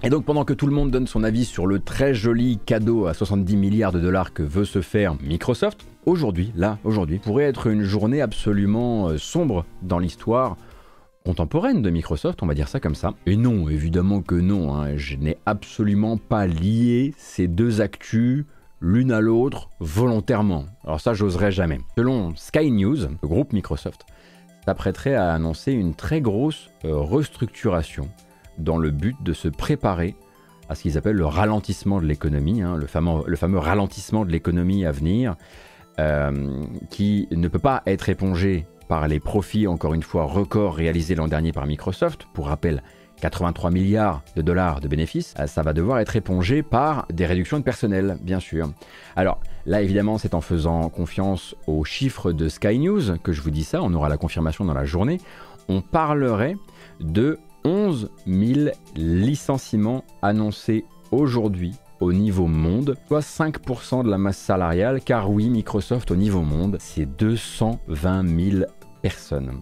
Et 0.04 0.10
donc 0.10 0.26
pendant 0.26 0.46
que 0.46 0.54
tout 0.54 0.68
le 0.68 0.74
monde 0.74 0.92
donne 0.92 1.08
son 1.08 1.24
avis 1.24 1.44
sur 1.44 1.66
le 1.66 1.80
très 1.80 2.14
joli 2.14 2.60
cadeau 2.64 3.08
à 3.08 3.16
70 3.16 3.58
milliards 3.58 3.92
de 3.92 4.00
dollars 4.00 4.32
que 4.32 4.44
veut 4.44 4.64
se 4.64 4.82
faire 4.82 5.16
Microsoft, 5.24 5.88
aujourd'hui, 6.06 6.54
là, 6.56 6.78
aujourd'hui, 6.84 7.18
pourrait 7.18 7.46
être 7.46 7.66
une 7.66 7.82
journée 7.82 8.22
absolument 8.22 9.10
euh, 9.10 9.18
sombre 9.18 9.66
dans 9.82 9.98
l'histoire 9.98 10.56
contemporaine 11.26 11.82
de 11.82 11.90
Microsoft, 11.90 12.42
on 12.44 12.46
va 12.46 12.54
dire 12.54 12.68
ça 12.68 12.80
comme 12.80 12.96
ça. 12.96 13.16
Et 13.26 13.36
non, 13.36 13.70
évidemment 13.70 14.22
que 14.22 14.36
non, 14.36 14.76
hein, 14.76 14.96
je 14.96 15.16
n'ai 15.16 15.38
absolument 15.48 16.18
pas 16.18 16.46
lié 16.46 17.14
ces 17.18 17.48
deux 17.48 17.82
actus 17.82 18.46
l'une 18.80 19.12
à 19.12 19.20
l'autre 19.20 19.70
volontairement. 19.80 20.66
Alors 20.86 21.02
ça, 21.02 21.16
j'oserais 21.16 21.52
jamais. 21.52 21.80
Selon 21.98 22.36
Sky 22.36 22.72
News, 22.72 22.98
le 23.22 23.28
groupe 23.28 23.52
Microsoft 23.52 24.06
s'apprêterait 24.64 25.16
à 25.16 25.34
annoncer 25.34 25.72
une 25.72 25.96
très 25.96 26.22
grosse 26.22 26.70
euh, 26.86 26.96
restructuration 26.96 28.08
dans 28.58 28.78
le 28.78 28.92
but 28.92 29.16
de 29.24 29.34
se 29.34 29.48
préparer 29.48 30.16
à 30.70 30.76
ce 30.76 30.82
qu'ils 30.82 30.98
appellent 30.98 31.16
le 31.16 31.26
ralentissement 31.26 32.02
de 32.02 32.06
l'économie, 32.06 32.62
hein, 32.62 32.76
le, 32.76 32.88
fameux, 32.88 33.24
le, 33.26 33.36
fameux, 33.36 33.58
ralentissement 33.58 34.26
de 34.26 34.32
l'économie 34.32 34.86
à 34.86 34.92
venir, 34.92 35.36
euh, 36.00 36.64
qui 36.90 37.28
ne 37.32 37.48
peut 37.48 37.60
pas 37.60 37.82
être 37.86 38.10
épongé 38.10 38.66
par 38.88 39.08
les 39.08 39.20
profits, 39.20 39.68
encore 39.68 39.94
une 39.94 40.04
fois, 40.04 40.24
records 40.24 40.76
réalisés 40.76 41.16
l'an 41.16 41.28
dernier 41.28 41.52
par 41.52 41.66
Microsoft. 41.66 42.28
Pour 42.34 42.48
rappel, 42.48 42.84
83 43.22 43.72
milliards 43.72 44.22
de 44.36 44.42
dollars 44.42 44.80
de 44.80 44.88
bénéfices, 44.88 45.34
euh, 45.40 45.48
ça 45.48 45.64
va 45.64 45.74
devoir 45.74 46.00
être 46.00 46.16
épongé 46.16 46.64
par 46.64 47.06
des 47.12 47.26
réductions 47.26 47.58
de 47.58 47.64
personnel, 47.64 48.18
bien 48.22 48.40
sûr. 48.40 48.72
Alors 49.16 49.40
là, 49.66 49.82
évidemment, 49.82 50.18
c'est 50.18 50.34
en 50.34 50.42
faisant 50.42 50.90
confiance 50.90 51.56
aux 51.66 51.84
chiffres 51.84 52.32
de 52.32 52.48
Sky 52.48 52.78
News 52.80 53.18
que 53.24 53.32
je 53.32 53.42
vous 53.42 53.52
dis 53.52 53.64
ça, 53.64 53.82
on 53.82 53.94
aura 53.94 54.10
la 54.10 54.18
confirmation 54.18 54.66
dans 54.66 54.74
la 54.74 54.86
journée. 54.86 55.20
On 55.68 55.82
parlerait 55.82 56.56
de 57.00 57.40
11 57.68 58.10
000 58.26 58.70
licenciements 58.96 60.06
annoncés 60.22 60.86
aujourd'hui 61.12 61.76
au 62.00 62.14
niveau 62.14 62.48
monde, 62.48 62.96
soit 63.08 63.20
5% 63.20 64.06
de 64.06 64.10
la 64.10 64.18
masse 64.18 64.38
salariale, 64.38 65.02
car 65.02 65.30
oui, 65.30 65.50
Microsoft 65.50 66.10
au 66.12 66.16
niveau 66.16 66.44
monde, 66.44 66.78
c'est 66.80 67.06
220 67.06 68.52
000 68.52 68.66
personnes. 69.02 69.60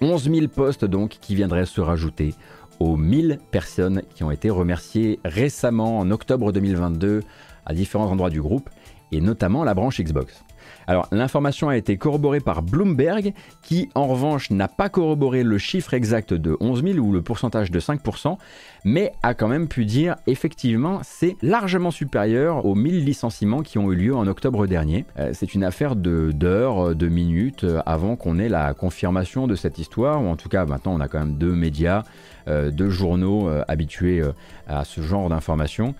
11 0.00 0.30
000 0.32 0.46
postes 0.46 0.84
donc 0.84 1.18
qui 1.20 1.34
viendraient 1.34 1.66
se 1.66 1.80
rajouter 1.80 2.34
aux 2.78 2.96
1000 2.96 3.40
personnes 3.50 4.02
qui 4.14 4.22
ont 4.22 4.30
été 4.30 4.48
remerciées 4.48 5.18
récemment 5.24 5.98
en 5.98 6.12
octobre 6.12 6.52
2022 6.52 7.24
à 7.66 7.74
différents 7.74 8.12
endroits 8.12 8.30
du 8.30 8.42
groupe, 8.42 8.70
et 9.10 9.20
notamment 9.20 9.64
la 9.64 9.74
branche 9.74 10.00
Xbox. 10.00 10.44
Alors 10.86 11.08
l'information 11.12 11.68
a 11.68 11.76
été 11.76 11.96
corroborée 11.96 12.40
par 12.40 12.62
Bloomberg 12.62 13.32
qui 13.62 13.88
en 13.94 14.06
revanche 14.06 14.50
n'a 14.50 14.68
pas 14.68 14.88
corroboré 14.88 15.42
le 15.42 15.58
chiffre 15.58 15.94
exact 15.94 16.34
de 16.34 16.56
11 16.60 16.82
000 16.82 16.98
ou 16.98 17.12
le 17.12 17.22
pourcentage 17.22 17.70
de 17.70 17.80
5%, 17.80 18.36
mais 18.84 19.12
a 19.22 19.32
quand 19.32 19.48
même 19.48 19.66
pu 19.66 19.86
dire 19.86 20.16
effectivement 20.26 21.00
c'est 21.02 21.36
largement 21.42 21.90
supérieur 21.90 22.66
aux 22.66 22.74
1000 22.74 23.04
licenciements 23.04 23.62
qui 23.62 23.78
ont 23.78 23.90
eu 23.90 23.96
lieu 23.96 24.14
en 24.14 24.26
octobre 24.26 24.66
dernier. 24.66 25.06
Euh, 25.18 25.30
c'est 25.32 25.54
une 25.54 25.64
affaire 25.64 25.96
d'heures, 25.96 26.94
de, 26.94 27.08
minutes 27.08 27.64
euh, 27.64 27.80
avant 27.86 28.16
qu'on 28.16 28.38
ait 28.38 28.50
la 28.50 28.74
confirmation 28.74 29.46
de 29.46 29.54
cette 29.54 29.78
histoire, 29.78 30.22
ou 30.22 30.26
en 30.26 30.36
tout 30.36 30.50
cas 30.50 30.66
maintenant 30.66 30.94
on 30.94 31.00
a 31.00 31.08
quand 31.08 31.18
même 31.18 31.36
deux 31.36 31.54
médias, 31.54 32.02
euh, 32.46 32.70
deux 32.70 32.90
journaux 32.90 33.48
habitués 33.68 34.22
à 34.66 34.84
ce 34.84 35.00
genre 35.00 35.28
d'informations 35.28 35.94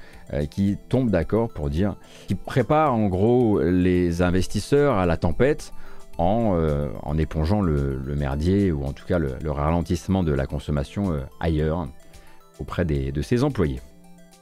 qui 0.51 0.77
tombent 0.89 1.11
d'accord 1.11 1.49
pour 1.49 1.71
dire, 1.71 1.97
qui 2.29 2.35
préparent 2.35 2.95
en 2.95 3.09
gros 3.09 3.61
les 3.61 4.23
investisseurs 4.23 4.97
à 4.97 5.07
la 5.07 5.17
tempête 5.17 5.73
en 6.19 7.19
épongeant 7.19 7.61
le, 7.61 8.01
merdier 8.17 8.73
ou 8.73 8.85
en 8.85 8.93
tout 8.93 9.07
cas 9.07 9.19
le, 9.19 9.51
ralentissement 9.51 10.23
de 10.23 10.33
la 10.33 10.47
consommation 10.47 11.13
ailleurs 11.41 11.87
auprès 12.59 12.85
de 12.85 13.23
ses 13.23 13.45
employés. 13.45 13.81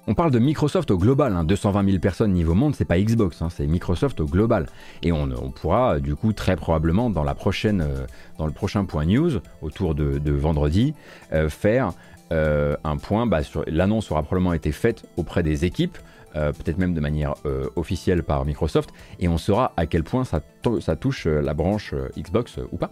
On 0.08 0.14
parle 0.14 0.32
de 0.32 0.40
Microsoft 0.40 0.90
au 0.90 0.98
global, 0.98 1.46
220 1.46 1.78
hein. 1.78 1.84
000 1.86 1.98
personnes 2.00 2.32
niveau 2.32 2.54
monde, 2.54 2.74
c'est 2.74 2.84
pas 2.84 2.98
Xbox, 2.98 3.40
hein, 3.40 3.48
c'est 3.50 3.68
Microsoft 3.68 4.20
au 4.20 4.26
global. 4.26 4.66
Et 5.04 5.12
on, 5.12 5.28
pourra 5.52 6.00
du 6.00 6.16
coup 6.16 6.32
très 6.32 6.56
probablement 6.56 7.08
euh, 7.08 8.06
dans 8.36 8.46
le 8.46 8.52
prochain 8.52 8.84
point 8.84 9.04
news, 9.04 9.38
autour 9.60 9.94
de, 9.94 10.32
vendredi, 10.32 10.94
euh, 11.32 11.48
faire 11.48 11.92
euh, 12.32 12.74
un 12.82 12.96
point, 12.96 13.26
bah, 13.26 13.42
l'annonce 13.68 14.10
aura 14.10 14.24
probablement 14.24 14.54
été 14.54 14.72
faite 14.72 15.04
auprès 15.16 15.44
des 15.44 15.64
équipes, 15.64 15.98
peut-être 16.34 16.78
même 16.78 16.94
de 16.94 17.00
manière 17.00 17.34
officielle 17.76 18.22
par 18.22 18.46
Microsoft, 18.46 18.88
et 19.20 19.28
on 19.28 19.36
saura 19.36 19.74
à 19.76 19.84
quel 19.84 20.02
point 20.02 20.24
ça 20.24 20.96
touche 20.96 21.26
la 21.26 21.52
branche 21.52 21.94
Xbox 22.16 22.58
ou 22.72 22.78
pas. 22.78 22.90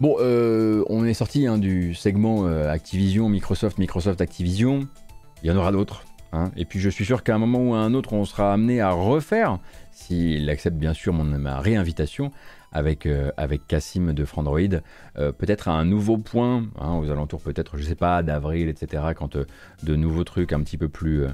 Bon, 0.00 0.16
euh, 0.18 0.82
on 0.88 1.04
est 1.04 1.12
sorti 1.12 1.46
hein, 1.46 1.58
du 1.58 1.94
segment 1.94 2.46
euh, 2.46 2.70
Activision, 2.70 3.28
Microsoft, 3.28 3.76
Microsoft, 3.76 4.22
Activision. 4.22 4.88
Il 5.42 5.50
y 5.50 5.52
en 5.52 5.56
aura 5.56 5.72
d'autres. 5.72 6.04
Hein. 6.32 6.50
Et 6.56 6.64
puis 6.64 6.80
je 6.80 6.88
suis 6.88 7.04
sûr 7.04 7.22
qu'à 7.22 7.34
un 7.34 7.38
moment 7.38 7.58
ou 7.58 7.74
à 7.74 7.80
un 7.80 7.92
autre, 7.92 8.14
on 8.14 8.24
sera 8.24 8.54
amené 8.54 8.80
à 8.80 8.92
refaire, 8.92 9.58
s'il 9.92 10.48
accepte 10.48 10.78
bien 10.78 10.94
sûr 10.94 11.12
mon, 11.12 11.24
ma 11.24 11.60
réinvitation, 11.60 12.30
avec, 12.72 13.04
euh, 13.04 13.30
avec 13.36 13.66
Cassim 13.66 14.14
de 14.14 14.24
Frandroid, 14.24 14.80
peut-être 15.16 15.68
à 15.68 15.72
un 15.72 15.84
nouveau 15.84 16.16
point, 16.16 16.64
hein, 16.80 16.94
aux 16.94 17.10
alentours 17.10 17.42
peut-être, 17.42 17.76
je 17.76 17.82
sais 17.82 17.94
pas, 17.94 18.22
d'avril, 18.22 18.70
etc., 18.70 19.02
quand 19.14 19.36
de 19.36 19.96
nouveaux 19.96 20.24
trucs 20.24 20.54
un 20.54 20.62
petit 20.62 20.78
peu 20.78 20.88
plus 20.88 21.26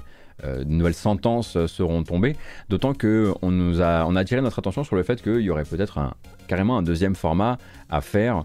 de 0.42 0.64
nouvelles 0.64 0.94
sentences 0.94 1.66
seront 1.66 2.02
tombées. 2.02 2.36
D'autant 2.68 2.94
que 2.94 3.32
on 3.42 3.50
nous 3.50 3.80
a, 3.80 4.04
on 4.06 4.16
a 4.16 4.20
attiré 4.20 4.40
notre 4.40 4.58
attention 4.58 4.84
sur 4.84 4.96
le 4.96 5.02
fait 5.02 5.22
qu'il 5.22 5.40
y 5.40 5.50
aurait 5.50 5.64
peut-être 5.64 6.14
carrément 6.46 6.76
un 6.76 6.82
deuxième 6.82 7.14
format 7.14 7.58
à 7.88 8.00
faire 8.00 8.44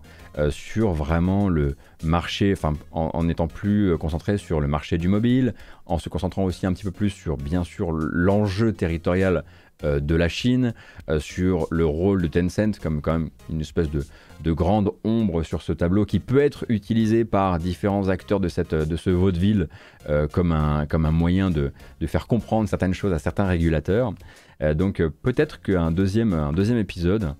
sur 0.50 0.94
vraiment 0.94 1.50
le 1.50 1.76
marché, 2.04 2.54
enfin 2.54 2.74
en, 2.92 3.28
étant 3.28 3.48
plus 3.48 3.98
concentré 3.98 4.38
sur 4.38 4.62
le 4.62 4.68
marché 4.68 4.98
du 4.98 5.08
mobile, 5.08 5.54
en 5.86 6.00
se 6.00 6.10
concentrant 6.10 6.44
aussi 6.44 6.66
un 6.66 6.74
petit 6.74 6.86
peu 6.86 6.92
plus 6.92 7.10
sur 7.10 7.38
bien 7.38 7.64
sûr 7.64 7.92
l'enjeu 7.92 8.72
territorial 8.72 9.44
de 9.84 10.15
la 10.15 10.30
Chine, 10.30 10.74
sur 11.20 11.67
le 11.72 11.86
rôle 11.86 12.22
de 12.22 12.28
Tencent 12.28 12.80
comme 12.82 13.02
quand 13.02 13.13
même 13.13 13.30
une 13.50 13.62
espèce 13.62 13.89
de, 13.89 14.04
de 14.41 14.52
grande 14.52 14.91
ombre 15.04 15.44
sur 15.44 15.62
ce 15.62 15.72
tableau 15.74 16.06
qui 16.06 16.20
peut 16.20 16.39
être 16.39 16.65
utilisé 16.70 17.26
par 17.26 17.60
différents 17.60 18.10
acteurs 18.10 18.39
de, 18.39 18.48
cette, 18.48 18.74
de 18.74 18.96
ce 18.96 19.10
vaudeville 19.10 19.67
euh, 20.10 20.28
comme, 20.28 20.52
un, 20.52 20.86
comme 20.86 21.06
un 21.06 21.12
moyen 21.12 21.52
de, 21.52 21.72
faire 22.06 22.28
comprendre 22.28 22.67
certaines 22.67 22.94
choses 22.94 23.13
à 23.13 23.20
certains 23.20 23.46
régulateurs. 23.46 24.13
Euh, 24.62 24.74
donc 24.74 25.00
euh, 25.00 25.10
peut-être 25.10 25.62
qu'un 25.62 25.91
deuxième, 25.91 26.34
un 26.34 26.54
deuxième 26.54 26.78
épisode 26.78 27.36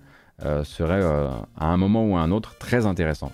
serait 0.64 1.04
à 1.04 1.66
un 1.66 1.76
moment 1.76 2.04
ou 2.04 2.16
à 2.16 2.20
un 2.20 2.32
autre 2.32 2.58
très 2.58 2.84
intéressant. 2.84 3.30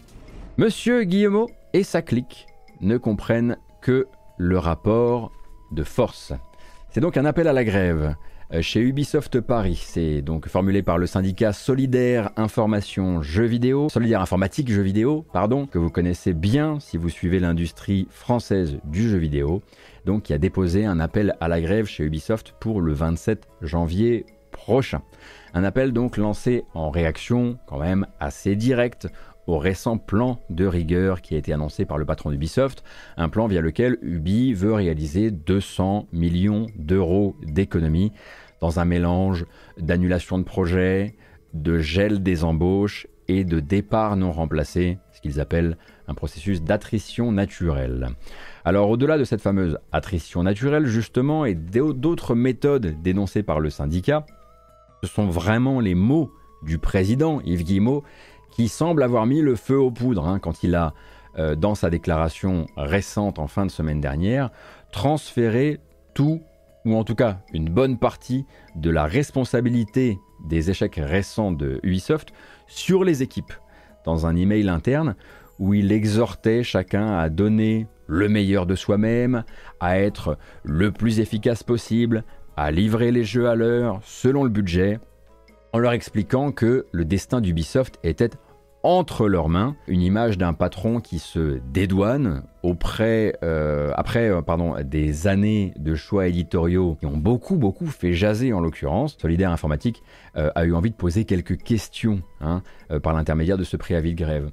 Monsieur 0.59 1.05
Guillemot 1.05 1.49
et 1.73 1.83
sa 1.83 2.03
clique 2.03 2.47
ne 2.83 2.99
comprennent 2.99 3.57
que 3.81 4.07
le 4.37 4.59
rapport 4.59 5.33
de 5.73 5.85
force. 5.85 6.35
C'est 6.90 7.01
donc 7.01 7.16
un 7.16 7.25
appel 7.25 7.49
à 7.49 7.55
la 7.55 7.64
grève. 7.64 8.14
Euh, 8.55 8.63
chez 8.63 8.81
Ubisoft 8.81 9.41
Paris. 9.43 9.79
C'est 9.85 10.23
donc 10.23 10.49
formulé 10.49 10.83
par 10.83 10.97
le 10.97 11.07
syndicat 11.07 11.53
Solidaire 11.53 12.31
Information 12.37 13.21
Jeux 13.21 13.45
Vidéo, 13.45 13.91
Solidaire 13.91 14.23
Informatique 14.23 14.71
Jeux 14.71 14.81
Vidéo, 14.81 15.27
pardon, 15.35 15.67
que 15.67 15.77
vous 15.77 15.91
connaissez 15.91 16.33
bien 16.33 16.81
si 16.81 16.97
vous 16.97 17.11
suivez 17.11 17.41
l'industrie 17.41 18.09
française 18.11 18.79
du 18.85 19.11
jeu 19.11 19.19
vidéo. 19.19 19.61
Donc 20.07 20.23
qui 20.23 20.33
a 20.33 20.39
déposé 20.39 20.87
un 20.87 20.99
appel 20.99 21.37
à 21.41 21.49
la 21.49 21.61
grève 21.61 21.85
chez 21.85 22.05
Ubisoft 22.05 22.55
pour 22.59 22.81
le 22.81 22.95
27 22.95 23.47
janvier 23.61 24.25
prochain. 24.51 25.03
Un 25.53 25.65
appel 25.65 25.93
donc 25.93 26.17
lancé 26.17 26.65
en 26.73 26.89
réaction 26.89 27.59
quand 27.67 27.79
même 27.79 28.07
assez 28.19 28.57
directe 28.57 29.09
au 29.49 29.57
récent 29.59 29.97
plan 29.97 30.39
de 30.51 30.67
rigueur 30.67 31.23
qui 31.23 31.35
a 31.35 31.39
été 31.39 31.53
annoncé 31.55 31.87
par 31.87 31.97
le 31.97 32.05
patron 32.05 32.31
d'Ubisoft, 32.31 32.85
un 33.17 33.31
plan 33.31 33.47
via 33.49 33.63
lequel 33.63 33.97
Ubi 34.03 34.53
veut 34.53 34.75
réaliser 34.75 35.31
200 35.31 36.07
millions 36.13 36.67
d'euros 36.77 37.35
d'économies 37.43 38.13
dans 38.61 38.79
un 38.79 38.85
mélange 38.85 39.47
d'annulation 39.79 40.39
de 40.39 40.45
projets, 40.45 41.17
de 41.55 41.79
gel 41.79 42.23
des 42.23 42.45
embauches 42.45 43.07
et 43.27 43.45
de 43.45 43.59
départ 43.59 44.17
non 44.17 44.33
remplacé, 44.33 44.99
ce 45.13 45.21
qu'ils 45.23 45.41
appellent 45.41 45.79
un 46.09 46.15
processus 46.15 46.63
d'attrition 46.63 47.33
naturelle. 47.33 48.11
Alors 48.67 48.91
au-delà 48.91 49.17
de 49.17 49.25
cette 49.25 49.41
fameuse 49.41 49.79
attrition 49.93 50.43
naturelle 50.43 50.87
justement 50.87 51.47
et 51.47 51.55
d'autres 51.55 52.35
méthodes 52.35 53.01
dénoncées 53.03 53.43
par 53.43 53.61
le 53.61 53.71
syndicat, 53.71 54.27
ce 55.03 55.09
sont 55.09 55.27
vraiment 55.27 55.81
les 55.81 55.95
mots 55.95 56.31
du 56.63 56.77
président 56.77 57.41
Yves 57.43 57.65
Guillemot 57.65 58.05
qui 58.59 58.66
semble 58.66 59.05
avoir 59.05 59.25
mis 59.25 59.40
le 59.40 59.55
feu 59.55 59.79
aux 59.79 59.92
poudres 59.92 60.27
hein, 60.27 60.40
quand 60.40 60.64
il 60.64 60.75
a, 60.75 60.92
euh, 61.38 61.55
dans 61.55 61.77
sa 61.77 61.90
déclaration 61.90 62.66
récente 62.77 63.38
en 63.38 63.47
fin 63.47 63.64
de 63.64 63.71
semaine 63.71 64.01
dernière, 64.01 64.51
transféré 64.90 65.79
tout, 66.12 66.42
ou 66.85 66.97
en 66.97 67.05
tout 67.05 67.14
cas 67.14 67.38
une 67.53 67.68
bonne 67.68 67.99
partie, 67.99 68.47
de 68.75 68.90
la 68.90 69.05
responsabilité 69.05 70.18
des 70.44 70.71
échecs 70.71 71.01
récents 71.01 71.53
de 71.53 71.79
Ubisoft 71.85 72.33
sur 72.66 73.05
les 73.05 73.23
équipes, 73.23 73.53
dans 74.05 74.27
un 74.27 74.35
email 74.35 74.68
interne 74.68 75.14
où 75.61 75.73
il 75.73 75.92
exhortait 75.92 76.64
chacun 76.64 77.16
à 77.16 77.29
donner 77.29 77.87
le 78.09 78.29
meilleur 78.29 78.66
de 78.66 78.75
soi-même, 78.75 79.44
à 79.79 80.01
être 80.01 80.37
le 80.64 80.90
plus 80.90 81.21
efficace 81.21 81.62
possible, 81.62 82.25
à 82.57 82.73
livrer 82.73 83.12
les 83.12 83.23
jeux 83.23 83.49
à 83.49 83.55
l'heure 83.55 84.01
selon 84.03 84.42
le 84.42 84.51
budget, 84.51 84.99
en 85.73 85.79
leur 85.79 85.92
expliquant 85.92 86.51
que 86.51 86.87
le 86.90 87.05
destin 87.05 87.40
d'Ubisoft 87.40 88.01
était 88.03 88.31
entre 88.83 89.29
leurs 89.29 89.49
mains 89.49 89.77
une 89.87 90.03
image 90.03 90.38
d'un 90.38 90.53
patron 90.53 91.01
qui 91.01 91.19
se 91.19 91.61
dédouane 91.73 92.43
euh, 92.64 93.93
après 93.97 94.31
euh, 94.31 94.83
des 94.85 95.27
années 95.27 95.73
de 95.77 95.95
choix 95.95 96.27
éditoriaux 96.27 96.97
qui 97.01 97.07
ont 97.07 97.17
beaucoup, 97.17 97.57
beaucoup 97.57 97.87
fait 97.87 98.12
jaser 98.12 98.53
en 98.53 98.61
l'occurrence. 98.61 99.17
Solidaire 99.21 99.51
Informatique 99.51 100.03
euh, 100.37 100.51
a 100.55 100.64
eu 100.64 100.75
envie 100.75 100.91
de 100.91 100.97
poser 100.97 101.25
quelques 101.25 101.57
questions 101.57 102.23
hein, 102.41 102.62
par 103.03 103.12
l'intermédiaire 103.12 103.59
de 103.59 103.64
ce 103.64 103.77
préavis 103.77 104.14
de 104.14 104.19
grève. 104.19 104.51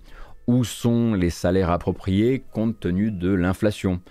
Où 0.47 0.63
sont 0.63 1.13
les 1.13 1.29
salaires 1.29 1.71
appropriés 1.71 2.43
compte 2.51 2.79
tenu 2.79 3.11
de 3.11 3.33
l'inflation 3.33 4.01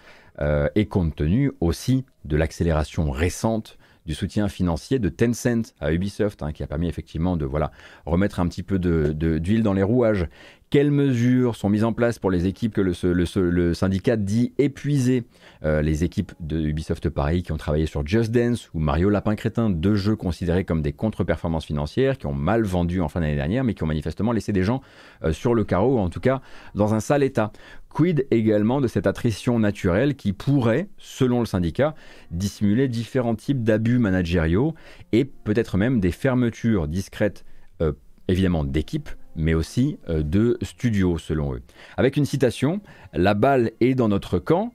et 0.75 0.87
compte 0.87 1.15
tenu 1.15 1.53
aussi 1.61 2.05
de 2.25 2.37
l'accélération 2.37 3.13
récente 3.13 3.79
du 4.07 4.15
soutien 4.15 4.49
financier 4.49 4.99
de 4.99 5.09
Tencent 5.09 5.75
à 5.81 5.93
Ubisoft, 5.93 6.43
hein, 6.43 6.53
qui 6.53 6.63
a 6.63 6.67
permis 6.67 6.89
effectivement 6.89 7.37
de 7.37 7.45
voilà, 7.45 7.71
remettre 8.07 8.41
un 8.41 8.49
petit 8.49 8.63
peu 8.63 8.79
d'huile 8.79 9.59
de, 9.59 9.63
dans 9.63 9.73
les 9.73 9.83
rouages. 9.83 10.27
Quelles 10.75 10.91
mesures 10.91 11.55
sont 11.55 11.69
mises 11.69 11.85
en 11.85 11.93
place 11.93 12.19
pour 12.19 12.33
les 12.33 12.49
équipes 12.49 12.75
que 12.75 12.81
le, 12.81 13.75
syndicat 13.75 14.17
dit 14.17 14.53
épuisées 14.59 15.23
euh, 15.63 15.83
Les 15.83 16.03
équipes 16.03 16.33
de 16.41 16.59
Ubisoft 16.61 17.11
Paris 17.11 17.45
qui 17.45 17.53
ont 17.53 17.57
travaillé 17.57 17.87
sur 17.87 18.05
Just 18.05 18.33
Dance 18.33 18.71
ou 18.75 18.81
Mario 18.81 19.09
Lapin 19.09 19.37
Crétin, 19.37 19.71
deux 19.71 19.95
jeux 19.95 20.17
considérés 20.17 20.65
comme 20.65 20.83
des 20.83 20.93
contre-performances 20.93 21.65
financières, 21.65 22.19
qui 22.19 22.27
ont 22.27 22.35
mal 22.35 22.65
vendu 22.65 23.01
en 23.01 23.09
fin 23.09 23.21
d'année 23.21 23.37
dernière, 23.37 23.63
mais 23.63 23.75
qui 23.75 23.85
ont 23.85 23.87
manifestement 23.87 24.33
laissé 24.33 24.53
des 24.53 24.65
gens 24.65 24.81
euh, 25.23 25.33
sur 25.33 25.55
le 25.55 25.63
carreau, 25.63 26.01
en 26.01 26.09
tout 26.09 26.19
cas 26.19 26.43
dans 26.75 26.93
un 26.93 26.99
sale 26.99 27.23
état. 27.23 27.53
Quid 27.89 28.27
également 28.33 28.81
de 28.81 28.89
cette 28.89 29.07
attrition 29.07 29.61
naturelle 29.61 30.17
qui 30.17 30.33
pourrait, 30.33 30.89
selon 30.99 31.39
le 31.39 31.47
syndicat, 31.47 31.95
dissimuler 32.33 32.89
différents 32.89 33.37
types 33.37 33.63
d'abus 33.63 34.01
managériaux 34.01 34.75
et 35.13 35.25
peut-être 35.25 35.77
même 35.77 36.01
des 36.01 36.11
fermetures 36.11 36.89
discrètes, 36.89 37.45
euh, 37.81 37.93
évidemment 38.27 38.65
d'équipes, 38.65 39.11
mais 39.37 39.55
aussi 39.55 39.99
euh, 40.09 40.23
de 40.23 40.59
studios, 40.63 41.19
selon 41.19 41.55
eux. 41.55 41.63
Avec 41.97 42.17
une 42.17 42.25
citation 42.25 42.81
La 43.13 43.35
balle 43.35 43.73
est 43.81 43.95
dans 43.95 44.09
notre 44.09 44.39
camp, 44.39 44.73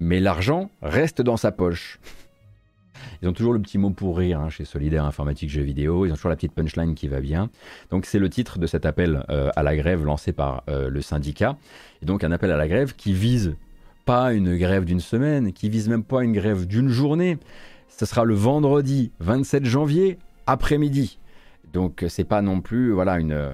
mais 0.00 0.20
l'argent 0.20 0.70
reste 0.82 1.22
dans 1.22 1.36
sa 1.36 1.52
poche. 1.52 2.00
Ils 3.20 3.28
ont 3.28 3.32
toujours 3.32 3.52
le 3.52 3.60
petit 3.60 3.78
mot 3.78 3.90
pour 3.90 4.18
rire 4.18 4.40
hein, 4.40 4.48
chez 4.48 4.64
Solidaire 4.64 5.04
Informatique 5.04 5.50
Jeux 5.50 5.62
Vidéo. 5.62 6.06
Ils 6.06 6.12
ont 6.12 6.16
toujours 6.16 6.30
la 6.30 6.36
petite 6.36 6.52
punchline 6.52 6.94
qui 6.94 7.08
va 7.08 7.20
bien. 7.20 7.50
Donc 7.90 8.06
c'est 8.06 8.18
le 8.18 8.28
titre 8.28 8.58
de 8.58 8.66
cet 8.66 8.86
appel 8.86 9.24
euh, 9.30 9.50
à 9.56 9.62
la 9.62 9.76
grève 9.76 10.04
lancé 10.04 10.32
par 10.32 10.62
euh, 10.68 10.88
le 10.88 11.02
syndicat. 11.02 11.56
Et 12.02 12.06
donc 12.06 12.24
un 12.24 12.32
appel 12.32 12.50
à 12.50 12.56
la 12.56 12.68
grève 12.68 12.94
qui 12.94 13.12
vise 13.12 13.56
pas 14.04 14.32
une 14.32 14.56
grève 14.56 14.84
d'une 14.84 15.00
semaine, 15.00 15.52
qui 15.52 15.68
vise 15.68 15.88
même 15.88 16.02
pas 16.02 16.24
une 16.24 16.32
grève 16.32 16.66
d'une 16.66 16.88
journée. 16.88 17.38
Ce 17.88 18.06
sera 18.06 18.24
le 18.24 18.34
vendredi 18.34 19.12
27 19.20 19.64
janvier 19.64 20.18
après-midi. 20.46 21.18
Donc 21.72 22.04
c'est 22.08 22.24
pas 22.24 22.42
non 22.42 22.60
plus 22.60 22.90
voilà 22.90 23.18
une 23.18 23.50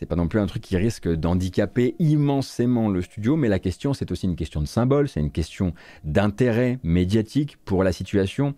c'est 0.00 0.06
pas 0.06 0.16
non 0.16 0.28
plus 0.28 0.40
un 0.40 0.46
truc 0.46 0.62
qui 0.62 0.78
risque 0.78 1.08
d'handicaper 1.08 1.94
immensément 1.98 2.88
le 2.88 3.02
studio, 3.02 3.36
mais 3.36 3.48
la 3.48 3.58
question 3.58 3.92
c'est 3.92 4.10
aussi 4.10 4.24
une 4.24 4.34
question 4.34 4.62
de 4.62 4.66
symbole, 4.66 5.10
c'est 5.10 5.20
une 5.20 5.30
question 5.30 5.74
d'intérêt 6.04 6.78
médiatique 6.82 7.58
pour 7.66 7.84
la 7.84 7.92
situation. 7.92 8.54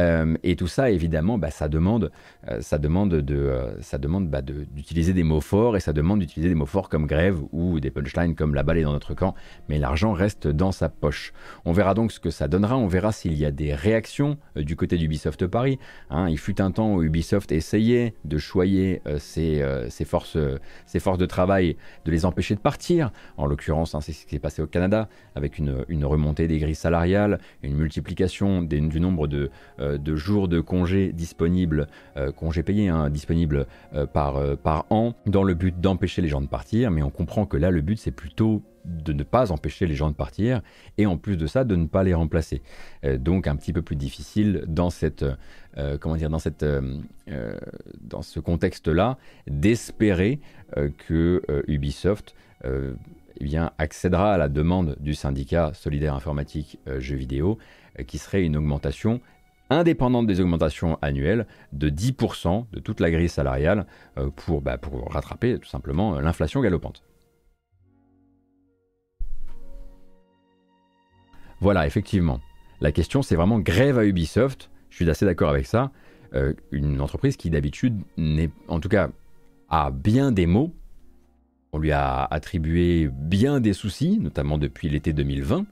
Euh, 0.00 0.36
et 0.42 0.56
tout 0.56 0.66
ça, 0.66 0.90
évidemment, 0.90 1.38
bah, 1.38 1.50
ça 1.50 1.68
demande, 1.68 2.10
euh, 2.48 2.60
ça 2.60 2.78
demande, 2.78 3.14
de, 3.14 3.36
euh, 3.36 3.80
ça 3.82 3.98
demande 3.98 4.28
bah, 4.28 4.40
d'utiliser 4.42 5.12
des 5.12 5.22
mots 5.22 5.40
forts 5.40 5.76
et 5.76 5.80
ça 5.80 5.92
demande 5.92 6.20
d'utiliser 6.20 6.48
des 6.48 6.54
mots 6.54 6.66
forts 6.66 6.88
comme 6.88 7.06
grève 7.06 7.38
ou 7.52 7.80
des 7.80 7.90
punchlines 7.90 8.34
comme 8.34 8.54
la 8.54 8.62
balle 8.62 8.78
est 8.78 8.82
dans 8.82 8.92
notre 8.92 9.14
camp, 9.14 9.34
mais 9.68 9.78
l'argent 9.78 10.12
reste 10.12 10.48
dans 10.48 10.72
sa 10.72 10.88
poche. 10.88 11.32
On 11.64 11.72
verra 11.72 11.94
donc 11.94 12.12
ce 12.12 12.20
que 12.20 12.30
ça 12.30 12.48
donnera, 12.48 12.78
on 12.78 12.86
verra 12.86 13.12
s'il 13.12 13.34
y 13.34 13.44
a 13.44 13.50
des 13.50 13.74
réactions 13.74 14.38
du 14.56 14.74
côté 14.74 14.96
d'Ubisoft 14.96 15.46
Paris. 15.46 15.78
Hein. 16.08 16.28
il 16.28 16.38
fut 16.38 16.60
un 16.60 16.70
temps 16.70 16.94
où 16.94 17.02
Ubisoft 17.02 17.52
essayait 17.52 18.14
de 18.24 18.38
choyer 18.38 19.02
ses, 19.18 19.62
forces, 20.04 20.38
ses 20.86 21.00
forces 21.00 21.18
de 21.18 21.26
travail, 21.26 21.76
de 22.04 22.10
les 22.10 22.24
empêcher 22.24 22.54
de 22.54 22.60
partir. 22.60 23.12
En 23.36 23.46
l'occurrence, 23.46 23.94
hein, 23.94 24.00
c'est 24.00 24.12
ce 24.12 24.24
qui 24.24 24.36
s'est 24.36 24.38
passé 24.38 24.62
au 24.62 24.66
Canada 24.66 25.08
avec 25.34 25.58
une, 25.58 26.04
remontée 26.04 26.48
des 26.48 26.58
grilles 26.58 26.74
salariales, 26.74 27.38
une 27.62 27.74
multiplication 27.74 28.62
du 28.62 29.00
nombre 29.00 29.26
de 29.26 29.50
de 29.98 30.16
jours 30.16 30.48
de 30.48 30.60
congés 30.60 31.12
disponibles, 31.12 31.88
euh, 32.16 32.32
congés 32.32 32.62
payés, 32.62 32.88
hein, 32.88 33.10
disponibles 33.10 33.66
euh, 33.94 34.06
par, 34.06 34.56
par 34.58 34.86
an, 34.90 35.14
dans 35.26 35.42
le 35.42 35.54
but 35.54 35.80
d'empêcher 35.80 36.22
les 36.22 36.28
gens 36.28 36.40
de 36.40 36.46
partir. 36.46 36.90
Mais 36.90 37.02
on 37.02 37.10
comprend 37.10 37.46
que 37.46 37.56
là, 37.56 37.70
le 37.70 37.80
but, 37.80 37.98
c'est 37.98 38.10
plutôt 38.10 38.62
de 38.84 39.12
ne 39.12 39.22
pas 39.22 39.52
empêcher 39.52 39.86
les 39.86 39.94
gens 39.94 40.08
de 40.08 40.14
partir 40.14 40.62
et 40.96 41.04
en 41.04 41.18
plus 41.18 41.36
de 41.36 41.46
ça 41.46 41.64
de 41.64 41.76
ne 41.76 41.86
pas 41.86 42.02
les 42.02 42.14
remplacer. 42.14 42.62
donc 43.18 43.46
un 43.46 43.54
petit 43.54 43.74
peu 43.74 43.82
plus 43.82 43.94
difficile 43.94 44.64
dans 44.66 44.88
cette 44.88 45.22
comment 46.00 46.16
dire 46.16 46.30
dans 46.30 46.38
cette 46.38 46.64
dans 48.00 48.22
ce 48.22 48.40
contexte-là 48.40 49.18
d'espérer 49.46 50.40
que 50.96 51.42
Ubisoft 51.68 52.34
eh 52.64 53.44
bien, 53.44 53.72
accédera 53.76 54.32
à 54.32 54.38
la 54.38 54.48
demande 54.48 54.96
du 54.98 55.14
syndicat 55.14 55.72
solidaire 55.74 56.14
informatique 56.14 56.78
jeux 56.98 57.16
vidéo 57.16 57.58
qui 58.06 58.18
serait 58.18 58.44
une 58.44 58.56
augmentation 58.56 59.20
indépendante 59.70 60.26
des 60.26 60.40
augmentations 60.40 60.98
annuelles 61.00 61.46
de 61.72 61.88
10% 61.88 62.66
de 62.72 62.80
toute 62.80 63.00
la 63.00 63.10
grille 63.10 63.28
salariale 63.28 63.86
euh, 64.18 64.30
pour, 64.30 64.60
bah, 64.60 64.76
pour 64.78 65.10
rattraper 65.12 65.58
tout 65.58 65.68
simplement 65.68 66.16
euh, 66.16 66.20
l'inflation 66.20 66.60
galopante. 66.60 67.04
Voilà, 71.60 71.86
effectivement. 71.86 72.40
La 72.80 72.90
question, 72.90 73.22
c'est 73.22 73.36
vraiment 73.36 73.58
grève 73.58 73.98
à 73.98 74.04
Ubisoft. 74.04 74.70
Je 74.88 74.96
suis 74.96 75.10
assez 75.10 75.26
d'accord 75.26 75.50
avec 75.50 75.66
ça. 75.66 75.90
Euh, 76.34 76.54
une 76.70 77.00
entreprise 77.00 77.36
qui 77.36 77.50
d'habitude 77.50 78.00
n'est, 78.16 78.50
en 78.68 78.80
tout 78.80 78.88
cas, 78.88 79.10
a 79.68 79.90
bien 79.90 80.32
des 80.32 80.46
mots. 80.46 80.74
On 81.72 81.78
lui 81.78 81.92
a 81.92 82.24
attribué 82.24 83.08
bien 83.12 83.60
des 83.60 83.74
soucis, 83.74 84.18
notamment 84.18 84.58
depuis 84.58 84.88
l'été 84.88 85.12
2020. 85.12 85.66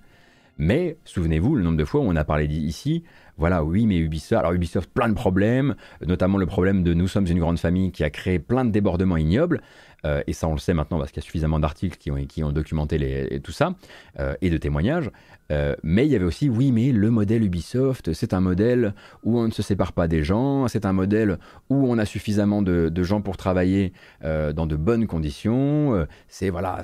Mais 0.59 0.98
souvenez-vous, 1.04 1.54
le 1.54 1.62
nombre 1.62 1.76
de 1.76 1.84
fois 1.84 2.00
où 2.00 2.04
on 2.04 2.16
a 2.16 2.24
parlé 2.24 2.46
ici, 2.46 3.04
voilà, 3.36 3.62
oui, 3.62 3.86
mais 3.86 3.96
Ubisoft, 3.98 4.40
alors 4.40 4.52
Ubisoft, 4.52 4.90
plein 4.92 5.09
de 5.09 5.14
problèmes, 5.14 5.76
notamment 6.04 6.38
le 6.38 6.46
problème 6.46 6.82
de 6.82 6.92
nous 6.94 7.06
sommes 7.06 7.26
une 7.26 7.38
grande 7.38 7.61
famille 7.61 7.92
qui 7.92 8.02
a 8.02 8.11
créé 8.11 8.40
plein 8.40 8.64
de 8.64 8.70
débordements 8.70 9.16
ignobles. 9.16 9.61
Euh, 10.05 10.22
et 10.26 10.32
ça 10.32 10.46
on 10.49 10.53
le 10.53 10.59
sait 10.59 10.74
maintenant 10.74 10.99
parce 10.99 11.11
qu'il 11.11 11.20
y 11.20 11.24
a 11.24 11.26
suffisamment 11.26 11.59
d'articles 11.59 11.96
qui 11.99 12.42
ont, 12.42 12.53
documenté 12.53 13.40
tout 13.42 13.53
ça, 13.53 13.74
euh, 14.18 14.34
et 14.40 14.51
de 14.51 14.57
témoignages. 14.57 15.11
Euh, 15.51 15.74
mais 15.82 16.07
il 16.07 16.12
y 16.12 16.16
avait 16.16 16.24
aussi, 16.24 16.49
oui, 16.49 16.72
mais 16.72 16.92
le 16.92 17.11
modèle 17.11 17.42
Ubisoft, 17.42 18.12
c'est 18.12 18.34
un 18.34 18.40
modèle 18.40 18.94
où 19.24 19.38
on 19.38 19.46
ne 19.46 19.53
se 19.53 19.62
sépare 19.62 19.92
pas 19.92 20.07
des 20.07 20.22
gens, 20.22 20.68
c'est 20.68 20.84
un 20.84 20.92
modèle 20.92 21.38
où 21.70 21.90
on 21.90 21.96
a 21.99 22.05
suffisamment 22.05 22.61
de, 22.61 23.03
gens 23.03 23.22
pour 23.22 23.36
travailler 23.36 23.92
dans 24.22 24.66
de 24.66 24.76
bonnes 24.76 25.07
conditions. 25.07 26.07
c'est 26.28 26.51
voilà, 26.51 26.82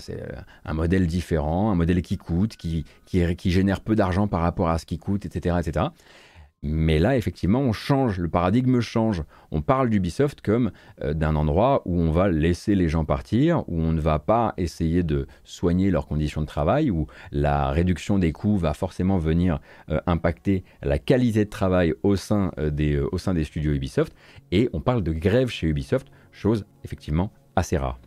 un 0.65 0.73
modèle 0.73 1.07
différent, 1.07 1.71
un 1.71 1.75
modèle 1.75 2.01
qui 2.01 2.17
coûte, 2.17 2.57
qui, 2.57 2.85
qui, 3.05 3.37
qui 3.37 3.51
génère 3.51 3.81
peu 3.81 3.95
d'argent 3.95 4.29
par 4.29 4.41
rapport 4.41 4.71
à 4.71 4.79
ce 4.79 4.87
qui 4.87 4.99
coûte, 4.99 5.27
etc., 5.27 5.57
etc. 5.61 5.87
Mais 6.67 6.99
là, 6.99 7.15
effectivement, 7.15 7.61
on 7.61 7.75
change, 7.75 8.19
le 8.19 8.29
paradigme 8.29 8.81
change. 8.81 9.23
On 9.51 9.61
parle 9.61 9.91
d'Ubisoft 9.91 10.41
comme 10.41 10.71
euh, 11.03 11.13
d'un 11.13 11.37
endroit 11.37 11.83
où 11.85 12.01
on 12.01 12.11
va 12.11 12.31
laisser 12.31 12.75
les 12.75 12.89
gens 12.89 13.05
partir, 13.05 13.69
où 13.69 13.79
on 13.79 13.93
ne 13.93 14.01
va 14.01 14.19
pas 14.19 14.55
essayer 14.57 15.03
de 15.03 15.27
soigner 15.45 15.91
leurs 15.91 16.07
conditions 16.07 16.41
de 16.41 16.47
travail, 16.47 16.91
où 16.91 17.07
la 17.33 17.71
réduction 17.71 18.19
des 18.19 18.33
coûts 18.33 18.57
va 18.57 18.73
forcément 18.73 19.19
venir 19.19 19.61
euh, 19.91 20.01
impacter 20.07 20.65
la 20.83 20.99
qualité 20.99 21.45
de 21.45 21.51
travail 21.51 21.91
euh, 21.91 21.95
au 22.03 22.17
sein 23.19 23.35
des 23.35 23.45
studios 23.45 23.73
Ubisoft. 23.73 24.15
Et 24.51 24.71
on 24.73 24.81
parle 24.81 25.03
de 25.03 25.13
grève 25.13 25.49
chez 25.49 25.67
Ubisoft, 25.67 26.09
chose 26.33 26.65
effectivement 26.83 27.31
assez 27.57 27.77
rare. 27.77 27.99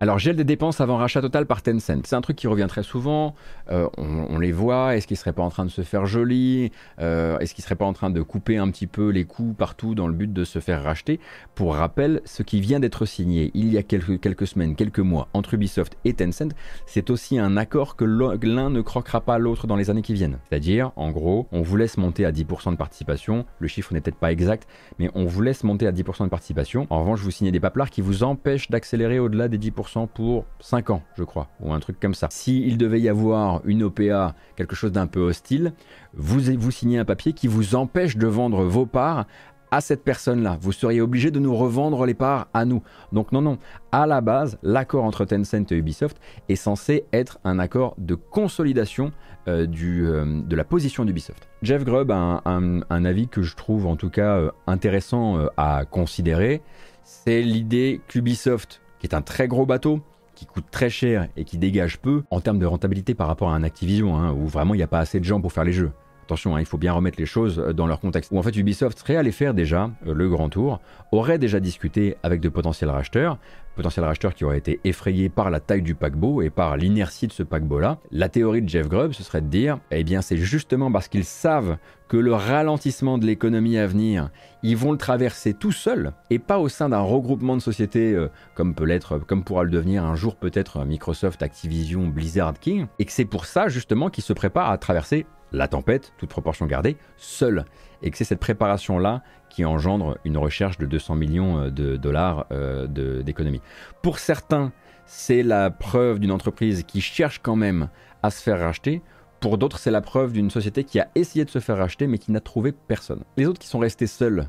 Alors, 0.00 0.20
gel 0.20 0.36
des 0.36 0.44
dépenses 0.44 0.80
avant 0.80 0.96
rachat 0.96 1.20
total 1.20 1.44
par 1.44 1.60
Tencent. 1.60 2.02
C'est 2.04 2.14
un 2.14 2.20
truc 2.20 2.36
qui 2.36 2.46
revient 2.46 2.66
très 2.68 2.84
souvent. 2.84 3.34
Euh, 3.68 3.88
on, 3.96 4.38
les 4.38 4.52
voit. 4.52 4.94
Est-ce 4.96 5.08
qu'ils 5.08 5.16
ne 5.16 5.18
seraient 5.18 5.32
pas 5.32 5.42
en 5.42 5.50
train 5.50 5.64
de 5.64 5.70
se 5.70 5.82
faire 5.82 6.06
jolis 6.06 6.70
euh, 7.00 7.36
Est-ce 7.38 7.52
qu'ils 7.52 7.62
ne 7.62 7.64
seraient 7.64 7.74
pas 7.74 7.84
en 7.84 7.92
train 7.92 8.10
de 8.10 8.22
couper 8.22 8.58
un 8.58 8.70
petit 8.70 8.86
peu 8.86 9.08
les 9.08 9.24
coûts 9.24 9.54
partout 9.58 9.96
dans 9.96 10.06
le 10.06 10.12
but 10.12 10.32
de 10.32 10.44
se 10.44 10.60
faire 10.60 10.84
racheter? 10.84 11.18
Pour 11.56 11.74
rappel, 11.74 12.20
ce 12.24 12.44
qui 12.44 12.60
vient 12.60 12.78
d'être 12.78 13.06
signé 13.06 13.50
il 13.54 13.72
y 13.72 13.76
a 13.76 13.82
quelques, 13.82 14.20
quelques 14.20 14.46
semaines, 14.46 14.76
quelques 14.76 15.00
mois 15.00 15.26
entre 15.34 15.54
Ubisoft 15.54 15.96
et 16.04 16.14
Tencent, 16.14 16.54
c'est 16.86 17.10
aussi 17.10 17.36
un 17.36 17.56
accord 17.56 17.96
que 17.96 18.04
l'un 18.04 18.70
ne 18.70 18.80
croquera 18.82 19.20
pas 19.20 19.38
l'autre 19.38 19.66
dans 19.66 19.74
les 19.74 19.90
années 19.90 20.02
qui 20.02 20.14
viennent. 20.14 20.38
C'est-à-dire, 20.48 20.92
en 20.94 21.10
gros, 21.10 21.48
on 21.50 21.62
vous 21.62 21.76
laisse 21.76 21.98
monter 21.98 22.24
à 22.24 22.30
10% 22.30 22.70
de 22.70 22.76
participation. 22.76 23.46
Le 23.58 23.66
chiffre 23.66 23.92
n'est 23.92 24.00
peut-être 24.00 24.14
pas 24.14 24.30
exact, 24.30 24.68
mais 25.00 25.10
on 25.16 25.24
vous 25.24 25.42
laisse 25.42 25.64
monter 25.64 25.88
à 25.88 25.92
10% 25.92 26.22
de 26.22 26.28
participation. 26.28 26.86
En 26.88 27.00
revanche, 27.00 27.18
vous 27.18 27.32
signez 27.32 27.50
des 27.50 27.58
paplards 27.58 27.90
qui 27.90 28.00
vous 28.00 28.22
empêchent 28.22 28.70
d'accélérer 28.70 29.18
au-delà 29.18 29.48
des 29.48 29.58
10% 29.58 29.87
pour 30.14 30.44
5 30.60 30.90
ans, 30.90 31.02
je 31.16 31.24
crois, 31.24 31.48
ou 31.60 31.72
un 31.72 31.80
truc 31.80 31.98
comme 32.00 32.14
ça. 32.14 32.28
S'il 32.30 32.78
devait 32.78 33.00
y 33.00 33.08
avoir 33.08 33.62
une 33.64 33.82
OPA, 33.82 34.34
quelque 34.56 34.76
chose 34.76 34.92
d'un 34.92 35.06
peu 35.06 35.20
hostile, 35.20 35.72
vous, 36.14 36.40
vous 36.58 36.70
signez 36.70 36.98
un 36.98 37.04
papier 37.04 37.32
qui 37.32 37.48
vous 37.48 37.74
empêche 37.74 38.16
de 38.16 38.26
vendre 38.26 38.64
vos 38.64 38.86
parts 38.86 39.26
à 39.70 39.80
cette 39.80 40.02
personne-là. 40.02 40.58
Vous 40.60 40.72
seriez 40.72 41.00
obligé 41.00 41.30
de 41.30 41.38
nous 41.38 41.54
revendre 41.54 42.06
les 42.06 42.14
parts 42.14 42.48
à 42.54 42.64
nous. 42.64 42.82
Donc 43.12 43.32
non, 43.32 43.42
non. 43.42 43.58
À 43.92 44.06
la 44.06 44.20
base, 44.20 44.58
l'accord 44.62 45.04
entre 45.04 45.24
Tencent 45.24 45.70
et 45.70 45.76
Ubisoft 45.76 46.18
est 46.48 46.56
censé 46.56 47.04
être 47.12 47.38
un 47.44 47.58
accord 47.58 47.94
de 47.98 48.14
consolidation 48.14 49.12
euh, 49.46 49.66
euh, 49.82 50.42
de 50.42 50.56
la 50.56 50.64
position 50.64 51.04
d'Ubisoft. 51.04 51.48
Jeff 51.62 51.84
Grubb 51.84 52.10
a 52.10 52.42
un, 52.44 53.04
avis 53.04 53.28
que 53.28 53.42
je 53.42 53.56
trouve 53.56 53.86
en 53.86 53.96
tout 53.96 54.10
cas 54.10 54.36
euh, 54.36 54.50
intéressant 54.66 55.38
à 55.56 55.84
considérer. 55.84 56.62
C'est 57.02 57.42
l'idée 57.42 58.00
qu'Ubisoft 58.08 58.82
qui 58.98 59.06
est 59.06 59.14
un 59.14 59.22
très 59.22 59.48
gros 59.48 59.66
bateau, 59.66 60.00
qui 60.34 60.46
coûte 60.46 60.66
très 60.70 60.88
cher 60.88 61.28
et 61.36 61.44
qui 61.44 61.58
dégage 61.58 61.98
peu 61.98 62.22
en 62.30 62.40
termes 62.40 62.58
de 62.60 62.66
rentabilité 62.66 63.14
par 63.14 63.26
rapport 63.26 63.50
à 63.50 63.56
un 63.56 63.64
Activision, 63.64 64.16
hein, 64.16 64.32
où 64.32 64.46
vraiment 64.46 64.74
il 64.74 64.76
n'y 64.76 64.84
a 64.84 64.88
pas 64.88 65.00
assez 65.00 65.18
de 65.18 65.24
gens 65.24 65.40
pour 65.40 65.52
faire 65.52 65.64
les 65.64 65.72
jeux. 65.72 65.90
Attention, 66.28 66.54
hein, 66.54 66.60
il 66.60 66.66
faut 66.66 66.78
bien 66.78 66.92
remettre 66.92 67.18
les 67.18 67.26
choses 67.26 67.58
euh, 67.58 67.72
dans 67.72 67.86
leur 67.86 68.00
contexte. 68.00 68.30
Où 68.30 68.38
en 68.38 68.42
fait 68.42 68.54
Ubisoft 68.54 68.98
serait 68.98 69.16
allé 69.16 69.32
faire 69.32 69.54
déjà 69.54 69.90
euh, 70.06 70.14
le 70.14 70.28
grand 70.28 70.48
tour, 70.48 70.78
aurait 71.10 71.38
déjà 71.38 71.58
discuté 71.58 72.16
avec 72.22 72.40
de 72.40 72.48
potentiels 72.48 72.90
racheteurs, 72.90 73.38
potentiels 73.78 74.04
racheteurs 74.04 74.34
qui 74.34 74.44
auraient 74.44 74.58
été 74.58 74.80
effrayés 74.82 75.28
par 75.28 75.50
la 75.50 75.60
taille 75.60 75.82
du 75.82 75.94
paquebot 75.94 76.42
et 76.42 76.50
par 76.50 76.76
l'inertie 76.76 77.28
de 77.28 77.32
ce 77.32 77.44
paquebot-là. 77.44 77.98
La 78.10 78.28
théorie 78.28 78.60
de 78.60 78.68
Jeff 78.68 78.88
Grubb, 78.88 79.12
ce 79.12 79.22
serait 79.22 79.40
de 79.40 79.46
dire, 79.46 79.78
eh 79.92 80.02
bien 80.02 80.20
c'est 80.20 80.36
justement 80.36 80.90
parce 80.90 81.06
qu'ils 81.06 81.24
savent 81.24 81.76
que 82.08 82.16
le 82.16 82.34
ralentissement 82.34 83.18
de 83.18 83.26
l'économie 83.26 83.78
à 83.78 83.86
venir, 83.86 84.30
ils 84.64 84.76
vont 84.76 84.90
le 84.90 84.98
traverser 84.98 85.54
tout 85.54 85.70
seuls 85.70 86.12
et 86.28 86.40
pas 86.40 86.58
au 86.58 86.68
sein 86.68 86.88
d'un 86.88 87.02
regroupement 87.02 87.56
de 87.56 87.62
sociétés 87.62 88.14
euh, 88.14 88.28
comme 88.56 88.74
peut 88.74 88.84
l'être, 88.84 89.20
comme 89.20 89.44
pourra 89.44 89.62
le 89.62 89.70
devenir 89.70 90.04
un 90.04 90.16
jour 90.16 90.34
peut-être 90.34 90.84
Microsoft, 90.84 91.40
Activision, 91.44 92.08
Blizzard 92.08 92.58
King, 92.58 92.86
et 92.98 93.04
que 93.04 93.12
c'est 93.12 93.26
pour 93.26 93.46
ça 93.46 93.68
justement 93.68 94.10
qu'ils 94.10 94.24
se 94.24 94.32
préparent 94.32 94.70
à 94.70 94.78
traverser 94.78 95.24
la 95.52 95.68
tempête, 95.68 96.12
toute 96.18 96.30
proportion 96.30 96.66
gardée, 96.66 96.96
seuls 97.16 97.64
et 98.02 98.10
que 98.10 98.16
c'est 98.16 98.24
cette 98.24 98.40
préparation-là 98.40 99.22
engendre 99.64 100.18
une 100.24 100.36
recherche 100.36 100.78
de 100.78 100.86
200 100.86 101.14
millions 101.14 101.58
euh, 101.58 101.70
de 101.70 101.96
dollars 101.96 102.46
euh, 102.52 102.86
d'économie. 103.22 103.60
Pour 104.02 104.18
certains, 104.18 104.72
c'est 105.06 105.42
la 105.42 105.70
preuve 105.70 106.18
d'une 106.18 106.32
entreprise 106.32 106.84
qui 106.84 107.00
cherche 107.00 107.40
quand 107.42 107.56
même 107.56 107.88
à 108.22 108.30
se 108.30 108.42
faire 108.42 108.58
racheter. 108.60 109.02
Pour 109.40 109.58
d'autres, 109.58 109.78
c'est 109.78 109.90
la 109.90 110.00
preuve 110.00 110.32
d'une 110.32 110.50
société 110.50 110.84
qui 110.84 111.00
a 111.00 111.08
essayé 111.14 111.44
de 111.44 111.50
se 111.50 111.60
faire 111.60 111.78
racheter 111.78 112.06
mais 112.06 112.18
qui 112.18 112.32
n'a 112.32 112.40
trouvé 112.40 112.72
personne. 112.72 113.22
Les 113.36 113.46
autres 113.46 113.60
qui 113.60 113.68
sont 113.68 113.78
restés 113.78 114.06
seuls 114.06 114.48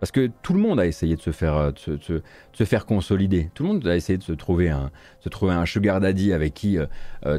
parce 0.00 0.12
que 0.12 0.30
tout 0.42 0.52
le 0.52 0.60
monde 0.60 0.78
a 0.78 0.86
essayé 0.86 1.16
de 1.16 1.20
se 1.20 1.32
faire, 1.32 1.56
euh, 1.56 1.72
se, 1.74 2.64
faire 2.64 2.86
consolider. 2.86 3.50
Tout 3.54 3.64
le 3.64 3.70
monde 3.70 3.86
a 3.88 3.96
essayé 3.96 4.16
de 4.16 4.22
se 4.22 4.32
trouver 4.32 4.68
un, 4.68 4.92
se 5.18 5.28
trouver 5.28 5.54
un 5.54 5.66
sugar 5.66 5.98
daddy 5.98 6.32
avec 6.32 6.54
qui 6.54 6.78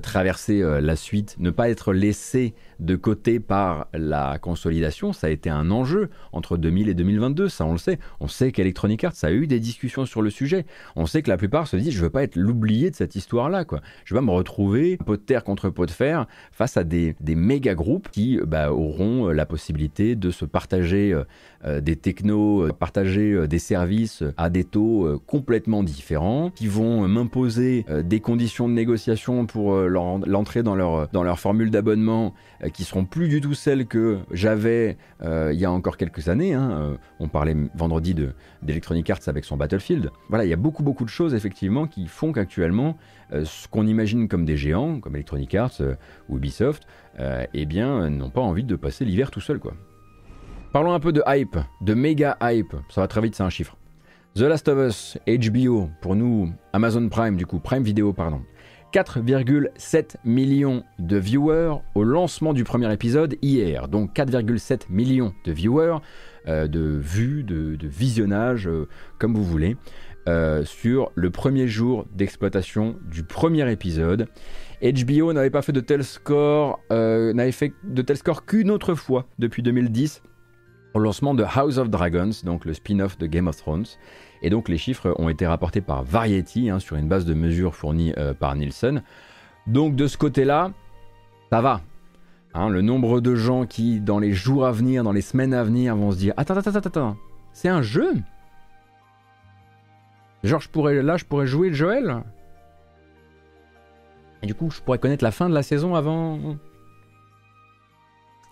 traverser 0.01 0.61
la 0.81 0.95
suite, 0.97 1.37
ne 1.39 1.51
pas 1.51 1.69
être 1.69 1.93
laissé 1.93 2.53
de 2.79 2.95
côté 2.95 3.39
par 3.39 3.87
la 3.93 4.37
consolidation, 4.39 5.13
ça 5.13 5.27
a 5.27 5.29
été 5.29 5.49
un 5.49 5.71
enjeu 5.71 6.09
entre 6.31 6.57
2000 6.57 6.89
et 6.89 6.93
2022, 6.93 7.49
ça 7.49 7.65
on 7.65 7.73
le 7.73 7.77
sait. 7.77 7.99
On 8.19 8.27
sait 8.27 8.51
qu'Electronic 8.51 9.03
Arts 9.03 9.13
a 9.23 9.31
eu 9.31 9.47
des 9.47 9.59
discussions 9.59 10.05
sur 10.05 10.21
le 10.21 10.29
sujet. 10.29 10.65
On 10.95 11.05
sait 11.05 11.21
que 11.21 11.29
la 11.29 11.37
plupart 11.37 11.67
se 11.67 11.77
disent 11.77 11.93
je 11.93 12.01
veux 12.01 12.09
pas 12.09 12.23
être 12.23 12.35
l'oublié 12.35 12.89
de 12.89 12.95
cette 12.95 13.15
histoire-là, 13.15 13.65
quoi. 13.65 13.81
Je 14.05 14.13
veux 14.13 14.19
pas 14.19 14.25
me 14.25 14.31
retrouver 14.31 14.97
pot 14.97 15.17
de 15.17 15.21
terre 15.21 15.43
contre 15.43 15.69
pot 15.69 15.85
de 15.85 15.91
fer 15.91 16.25
face 16.51 16.77
à 16.77 16.83
des, 16.83 17.15
méga 17.27 17.75
groupes 17.75 18.09
qui 18.09 18.39
bah, 18.45 18.71
auront 18.71 19.29
euh, 19.29 19.33
la 19.33 19.45
possibilité 19.45 20.15
de 20.15 20.31
se 20.31 20.45
partager 20.45 21.13
euh, 21.13 21.23
euh, 21.65 21.81
des 21.81 21.95
technos, 21.95 22.71
partager 22.73 23.47
des 23.47 23.59
services 23.59 24.23
à 24.37 24.49
des 24.49 24.63
taux 24.63 25.21
complètement 25.25 25.83
différents, 25.83 26.51
qui 26.51 26.67
vont 26.67 27.07
m'imposer 27.07 27.85
des 28.03 28.19
conditions 28.19 28.69
de 28.69 28.73
négociation 28.73 29.45
pour 29.45 29.75
l'entrée 29.75 30.63
dans 30.63 30.75
leur, 30.75 31.39
formule 31.39 31.71
d'abonnement 31.71 32.33
qui 32.73 32.83
seront 32.83 33.05
plus 33.05 33.29
du 33.29 33.41
tout 33.41 33.53
celles 33.53 33.85
que 33.85 34.19
j'avais 34.31 34.97
euh, 35.21 35.51
il 35.53 35.59
y 35.59 35.65
a 35.65 35.71
encore 35.71 35.97
quelques 35.97 36.27
années. 36.27 36.53
Hein. 36.53 36.71
Euh, 36.71 36.97
on 37.19 37.27
parlait 37.27 37.55
vendredi 37.75 38.15
d'Electronic 38.61 39.09
Arts 39.09 39.27
avec 39.27 39.45
son 39.45 39.57
Battlefield. 39.57 40.11
Voilà, 40.29 40.45
il 40.45 40.49
y 40.49 40.53
a 40.53 40.57
beaucoup 40.57 40.83
beaucoup 40.83 41.05
de 41.05 41.09
choses 41.09 41.33
effectivement 41.33 41.87
qui 41.87 42.07
font 42.07 42.31
qu'actuellement, 42.31 42.97
ce 43.31 43.67
qu'on 43.67 43.87
imagine 43.87 44.27
comme 44.27 44.45
des 44.45 44.57
géants, 44.57 44.99
comme 44.99 45.15
Electronic 45.15 45.53
Arts 45.55 45.81
ou 46.27 46.37
Ubisoft, 46.37 46.87
eh 47.53 47.65
bien, 47.65 48.09
n'ont 48.09 48.29
pas 48.29 48.41
envie 48.41 48.63
de 48.63 48.75
passer 48.75 49.05
l'hiver 49.05 49.31
tout 49.31 49.41
seul, 49.41 49.59
quoi. 49.59 49.73
Parlons 50.71 50.93
un 50.93 50.99
peu 50.99 51.11
de 51.11 51.23
hype, 51.27 51.57
de 51.81 51.93
méga 51.93 52.37
hype. 52.41 52.75
Ça 52.89 53.01
va 53.01 53.07
très 53.07 53.21
vite, 53.21 53.35
c'est 53.35 53.43
un 53.43 53.49
chiffre. 53.49 53.75
The 54.35 54.41
Last 54.41 54.67
of 54.67 54.77
Us, 54.77 55.17
HBO, 55.27 55.89
pour 56.01 56.15
nous, 56.15 56.53
Amazon 56.73 57.09
Prime, 57.09 57.35
du 57.35 57.47
coup, 57.47 57.59
Prime 57.59 57.81
Video, 57.81 58.13
pardon. 58.13 58.41
4,7 58.93 60.15
millions 60.25 60.83
de 60.97 61.17
viewers 61.17 61.75
au 61.93 62.03
lancement 62.03 62.53
du 62.53 62.63
premier 62.63 62.91
épisode 62.91 63.37
hier. 63.41 63.87
Donc 63.87 64.15
4,7 64.15 64.83
millions 64.89 65.33
de 65.45 65.51
viewers, 65.51 65.97
euh, 66.47 66.67
de 66.67 66.79
vues, 66.79 67.43
de, 67.43 67.77
visionnage, 67.83 68.67
euh, 68.67 68.87
comme 69.19 69.35
vous 69.35 69.43
voulez, 69.43 69.77
euh, 70.27 70.63
sur 70.65 71.11
le 71.13 71.29
premier 71.29 71.67
jour 71.67 72.05
d'exploitation 72.15 72.95
du 73.11 73.23
premier 73.23 73.71
épisode. 73.71 74.27
HBO 74.81 75.33
n'avait 75.33 75.49
pas 75.49 75.61
fait 75.61 75.73
de 75.73 75.81
tel 75.81 76.03
score, 76.03 76.79
n'avait 76.89 77.51
fait 77.51 77.73
de 77.83 78.01
tel 78.01 78.17
score 78.17 78.45
qu'une 78.45 78.71
autre 78.71 78.95
fois 78.95 79.27
depuis 79.37 79.61
2010 79.61 80.23
au 80.93 80.99
lancement 80.99 81.33
de 81.33 81.43
House 81.43 81.77
of 81.77 81.89
Dragons, 81.89 82.31
donc 82.43 82.65
le 82.65 82.73
spin-off 82.73 83.17
de 83.17 83.27
Game 83.27 83.47
of 83.47 83.57
Thrones. 83.57 83.85
Et 84.41 84.49
donc 84.49 84.69
les 84.69 84.77
chiffres 84.77 85.13
ont 85.17 85.29
été 85.29 85.45
rapportés 85.45 85.81
par 85.81 86.03
Variety 86.03 86.69
hein, 86.69 86.79
sur 86.79 86.95
une 86.95 87.07
base 87.07 87.25
de 87.25 87.33
mesures 87.33 87.75
fournie 87.75 88.13
euh, 88.17 88.33
par 88.33 88.55
Nielsen. 88.55 89.03
Donc 89.67 89.95
de 89.95 90.07
ce 90.07 90.17
côté-là, 90.17 90.71
ça 91.51 91.61
va. 91.61 91.81
Hein, 92.53 92.69
le 92.69 92.81
nombre 92.81 93.21
de 93.21 93.35
gens 93.35 93.65
qui, 93.65 93.99
dans 93.99 94.17
les 94.17 94.33
jours 94.33 94.65
à 94.65 94.71
venir, 94.71 95.03
dans 95.03 95.11
les 95.11 95.21
semaines 95.21 95.53
à 95.53 95.63
venir, 95.63 95.95
vont 95.95 96.11
se 96.11 96.17
dire 96.17 96.33
Attends, 96.37 96.55
attends, 96.55 96.71
attends, 96.71 96.87
attends, 96.87 97.17
c'est 97.53 97.69
un 97.69 97.81
jeu? 97.81 98.13
Genre, 100.43 100.61
je 100.61 100.69
pourrais, 100.69 101.03
là, 101.03 101.17
je 101.17 101.25
pourrais 101.25 101.47
jouer 101.47 101.73
Joël? 101.73 102.23
Et 104.41 104.47
du 104.47 104.55
coup, 104.55 104.71
je 104.71 104.81
pourrais 104.81 104.99
connaître 104.99 105.23
la 105.23 105.31
fin 105.31 105.49
de 105.49 105.53
la 105.53 105.63
saison 105.63 105.95
avant. 105.95 106.39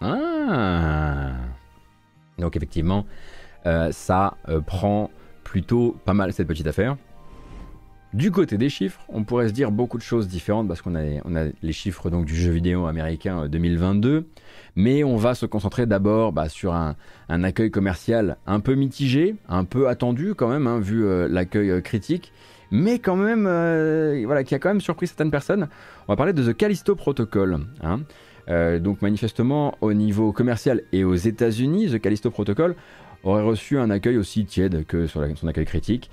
Ah 0.01 1.46
Donc, 2.37 2.55
effectivement, 2.55 3.05
euh, 3.65 3.91
ça 3.91 4.35
euh, 4.49 4.61
prend 4.61 5.11
plutôt 5.43 5.95
pas 6.05 6.13
mal 6.13 6.31
cette 6.33 6.47
petite 6.47 6.67
affaire. 6.67 6.97
Du 8.13 8.31
côté 8.31 8.57
des 8.57 8.69
chiffres, 8.69 9.01
on 9.09 9.25
pourrait 9.25 9.49
se 9.49 9.53
dire 9.53 9.69
beaucoup 9.69 9.97
de 9.97 10.03
choses 10.03 10.29
différentes 10.29 10.67
parce 10.67 10.81
qu'on 10.81 10.95
a, 10.95 11.01
les 11.61 11.73
chiffres 11.73 12.09
du 12.09 12.35
jeu 12.35 12.51
vidéo 12.51 12.85
américain 12.85 13.47
2022, 13.47 14.09
euh, 14.09 14.21
mais 14.77 15.03
on 15.03 15.17
va 15.17 15.35
se 15.35 15.45
concentrer 15.45 15.85
d'abord 15.85 16.31
bah, 16.31 16.47
sur 16.47 16.73
un, 16.73 16.95
accueil 17.29 17.69
commercial 17.69 18.37
un 18.47 18.61
peu 18.61 18.75
mitigé, 18.75 19.35
un 19.49 19.65
peu 19.65 19.89
attendu 19.89 20.35
quand 20.35 20.47
même, 20.47 20.67
hein, 20.67 20.79
vu 20.79 21.05
l'accueil 21.27 21.81
critique, 21.83 22.31
mais 22.71 22.99
quand 22.99 23.17
même, 23.17 23.43
voilà, 24.25 24.45
qui 24.45 24.55
a 24.55 24.59
quand 24.59 24.69
même 24.69 24.81
surpris 24.81 25.07
certaines 25.07 25.31
personnes. 25.31 25.67
On 26.07 26.13
va 26.13 26.15
parler 26.15 26.33
de 26.33 26.49
The 26.49 26.55
Callisto 26.55 26.95
Protocol. 26.95 27.59
Hein. 27.83 27.99
Euh, 28.49 28.79
donc 28.79 29.01
manifestement, 29.01 29.75
au 29.81 29.93
niveau 29.93 30.31
commercial 30.31 30.81
et 30.91 31.03
aux 31.03 31.15
États-Unis, 31.15 31.91
The 31.91 31.99
Callisto 31.99 32.31
Protocol 32.31 32.75
aurait 33.23 33.43
reçu 33.43 33.77
un 33.77 33.89
accueil 33.89 34.17
aussi 34.17 34.45
tiède 34.45 34.85
que 34.85 35.07
son 35.07 35.47
accueil 35.47 35.65
critique. 35.65 36.09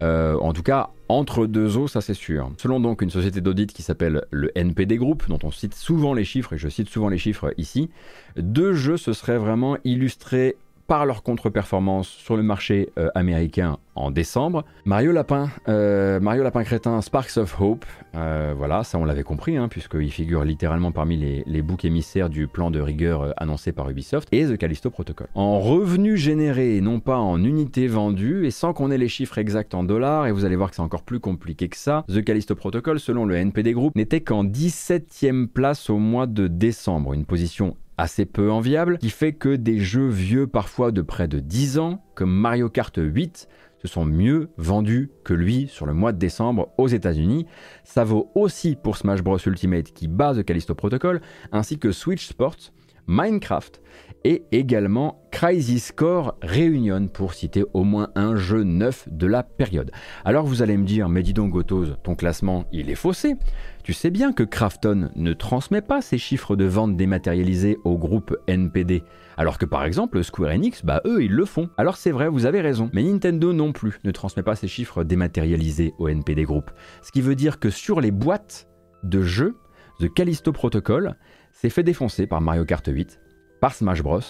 Euh, 0.00 0.36
en 0.36 0.52
tout 0.52 0.62
cas, 0.62 0.90
entre 1.08 1.46
deux 1.46 1.76
eaux, 1.76 1.88
ça 1.88 2.00
c'est 2.00 2.14
sûr. 2.14 2.52
Selon 2.58 2.80
donc 2.80 3.02
une 3.02 3.10
société 3.10 3.40
d'audit 3.40 3.72
qui 3.72 3.82
s'appelle 3.82 4.24
le 4.30 4.56
NPD 4.56 4.96
Group, 4.96 5.24
dont 5.28 5.38
on 5.42 5.50
cite 5.50 5.74
souvent 5.74 6.14
les 6.14 6.24
chiffres, 6.24 6.52
et 6.52 6.58
je 6.58 6.68
cite 6.68 6.88
souvent 6.88 7.08
les 7.08 7.18
chiffres 7.18 7.52
ici, 7.56 7.90
deux 8.36 8.74
jeux 8.74 8.96
se 8.96 9.12
seraient 9.12 9.38
vraiment 9.38 9.76
illustrés 9.84 10.56
par 10.86 11.04
leur 11.04 11.22
contre-performance 11.22 12.08
sur 12.08 12.36
le 12.36 12.42
marché 12.42 12.90
euh, 12.98 13.10
américain 13.14 13.78
en 13.98 14.10
décembre. 14.10 14.64
Mario 14.84 15.12
Lapin, 15.12 15.50
euh, 15.68 16.20
Mario 16.20 16.42
Lapin 16.42 16.64
Crétin, 16.64 17.00
Sparks 17.02 17.36
of 17.36 17.60
Hope, 17.60 17.84
euh, 18.14 18.54
voilà, 18.56 18.84
ça 18.84 18.98
on 18.98 19.04
l'avait 19.04 19.22
compris, 19.22 19.56
hein, 19.56 19.68
puisqu'il 19.68 20.10
figure 20.10 20.44
littéralement 20.44 20.92
parmi 20.92 21.16
les, 21.16 21.62
boucs 21.62 21.84
émissaires 21.84 22.30
du 22.30 22.46
plan 22.46 22.70
de 22.70 22.80
rigueur 22.80 23.34
annoncé 23.36 23.72
par 23.72 23.90
Ubisoft, 23.90 24.28
et 24.32 24.46
The 24.46 24.56
Callisto 24.56 24.90
Protocol. 24.90 25.26
En 25.34 25.58
revenus 25.58 26.20
générés, 26.20 26.80
non 26.80 27.00
pas 27.00 27.18
en 27.18 27.42
unités 27.42 27.88
vendues, 27.88 28.46
et 28.46 28.50
sans 28.50 28.72
qu'on 28.72 28.90
ait 28.90 28.98
les 28.98 29.08
chiffres 29.08 29.38
exacts 29.38 29.74
en 29.74 29.82
dollars, 29.82 30.26
et 30.26 30.32
vous 30.32 30.44
allez 30.44 30.56
voir 30.56 30.70
que 30.70 30.76
c'est 30.76 30.82
encore 30.82 31.02
plus 31.02 31.20
compliqué 31.20 31.68
que 31.68 31.76
ça, 31.76 32.04
The 32.08 32.24
Callisto 32.24 32.54
Protocol, 32.54 33.00
selon 33.00 33.26
le 33.26 33.34
NPD 33.34 33.72
Group, 33.72 33.96
n'était 33.96 34.20
qu'en 34.20 34.44
17e 34.44 35.48
place 35.48 35.90
au 35.90 35.98
mois 35.98 36.26
de 36.26 36.46
décembre, 36.46 37.12
une 37.12 37.24
position 37.24 37.76
assez 37.98 38.24
peu 38.24 38.50
enviable, 38.50 38.98
qui 38.98 39.10
fait 39.10 39.32
que 39.32 39.56
des 39.56 39.80
jeux 39.80 40.08
vieux 40.08 40.46
parfois 40.46 40.92
de 40.92 41.02
près 41.02 41.28
de 41.28 41.40
10 41.40 41.78
ans, 41.80 42.02
comme 42.14 42.30
Mario 42.30 42.68
Kart 42.70 42.96
8, 42.96 43.48
se 43.82 43.88
sont 43.88 44.04
mieux 44.04 44.50
vendus 44.56 45.10
que 45.24 45.34
lui 45.34 45.68
sur 45.68 45.86
le 45.86 45.94
mois 45.94 46.12
de 46.12 46.18
décembre 46.18 46.70
aux 46.78 46.88
États-Unis. 46.88 47.46
Ça 47.84 48.04
vaut 48.04 48.30
aussi 48.34 48.76
pour 48.76 48.96
Smash 48.96 49.22
Bros 49.22 49.38
Ultimate 49.38 49.92
qui 49.92 50.08
base 50.08 50.42
Callisto 50.44 50.74
Protocol, 50.74 51.20
ainsi 51.52 51.78
que 51.78 51.92
Switch 51.92 52.26
Sports, 52.26 52.72
Minecraft 53.08 53.80
et 54.24 54.44
également 54.52 55.22
Crisis 55.30 55.92
Core 55.92 56.36
Reunion 56.42 57.08
pour 57.08 57.34
citer 57.34 57.64
au 57.72 57.84
moins 57.84 58.10
un 58.14 58.36
jeu 58.36 58.62
neuf 58.62 59.08
de 59.10 59.26
la 59.26 59.42
période. 59.42 59.90
Alors 60.24 60.44
vous 60.44 60.62
allez 60.62 60.76
me 60.76 60.84
dire, 60.84 61.08
mais 61.08 61.22
dis 61.22 61.32
donc 61.32 61.52
Gotos, 61.52 61.94
ton 62.02 62.14
classement 62.14 62.66
il 62.72 62.90
est 62.90 62.94
faussé. 62.94 63.36
Tu 63.84 63.92
sais 63.92 64.10
bien 64.10 64.32
que 64.32 64.42
Krafton 64.42 65.10
ne 65.14 65.32
transmet 65.32 65.80
pas 65.80 66.02
ses 66.02 66.18
chiffres 66.18 66.56
de 66.56 66.64
vente 66.64 66.96
dématérialisés 66.96 67.78
au 67.84 67.96
groupe 67.96 68.36
NPD, 68.46 69.02
alors 69.36 69.56
que 69.56 69.64
par 69.64 69.84
exemple 69.84 70.22
Square 70.22 70.50
Enix, 70.50 70.84
bah 70.84 71.00
eux 71.06 71.22
ils 71.22 71.32
le 71.32 71.44
font. 71.44 71.70
Alors 71.78 71.96
c'est 71.96 72.10
vrai, 72.10 72.28
vous 72.28 72.44
avez 72.44 72.60
raison, 72.60 72.90
mais 72.92 73.02
Nintendo 73.02 73.52
non 73.52 73.72
plus 73.72 73.98
ne 74.04 74.10
transmet 74.10 74.42
pas 74.42 74.56
ses 74.56 74.68
chiffres 74.68 75.04
dématérialisés 75.04 75.94
au 75.98 76.08
NPD 76.08 76.42
Group. 76.42 76.70
Ce 77.02 77.12
qui 77.12 77.22
veut 77.22 77.36
dire 77.36 77.58
que 77.58 77.70
sur 77.70 78.00
les 78.00 78.10
boîtes 78.10 78.68
de 79.04 79.22
jeux, 79.22 79.56
The 80.00 80.12
Callisto 80.12 80.52
Protocol 80.52 81.16
s'est 81.60 81.70
fait 81.70 81.82
défoncer 81.82 82.28
par 82.28 82.40
Mario 82.40 82.64
Kart 82.64 82.86
8, 82.86 83.18
par 83.60 83.74
Smash 83.74 84.00
Bros 84.00 84.20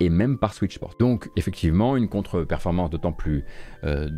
et 0.00 0.08
même 0.08 0.38
par 0.38 0.54
Switch 0.54 0.76
Sport. 0.76 0.94
Donc 0.98 1.28
effectivement 1.36 1.94
une 1.94 2.08
contre-performance 2.08 2.88
d'autant 2.88 3.12
plus, 3.12 3.44
euh, 3.84 4.08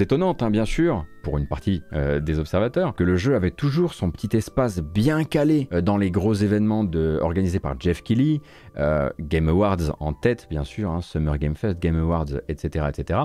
étonnante 0.00 0.40
hein, 0.44 0.50
bien 0.50 0.64
sûr 0.64 1.04
pour 1.24 1.36
une 1.36 1.48
partie 1.48 1.82
euh, 1.92 2.20
des 2.20 2.38
observateurs 2.38 2.94
que 2.94 3.02
le 3.02 3.16
jeu 3.16 3.34
avait 3.34 3.50
toujours 3.50 3.92
son 3.92 4.12
petit 4.12 4.36
espace 4.36 4.80
bien 4.80 5.24
calé 5.24 5.68
euh, 5.72 5.80
dans 5.80 5.96
les 5.96 6.12
gros 6.12 6.34
événements 6.34 6.88
organisés 7.20 7.58
par 7.58 7.74
Jeff 7.80 8.04
Keighley, 8.04 8.40
Game 9.18 9.48
Awards 9.48 9.96
en 9.98 10.12
tête 10.12 10.46
bien 10.48 10.62
sûr, 10.62 10.92
hein, 10.92 11.00
Summer 11.00 11.38
Game 11.38 11.56
Fest, 11.56 11.80
Game 11.80 11.96
Awards 11.96 12.40
etc 12.46 12.86
etc 12.88 13.20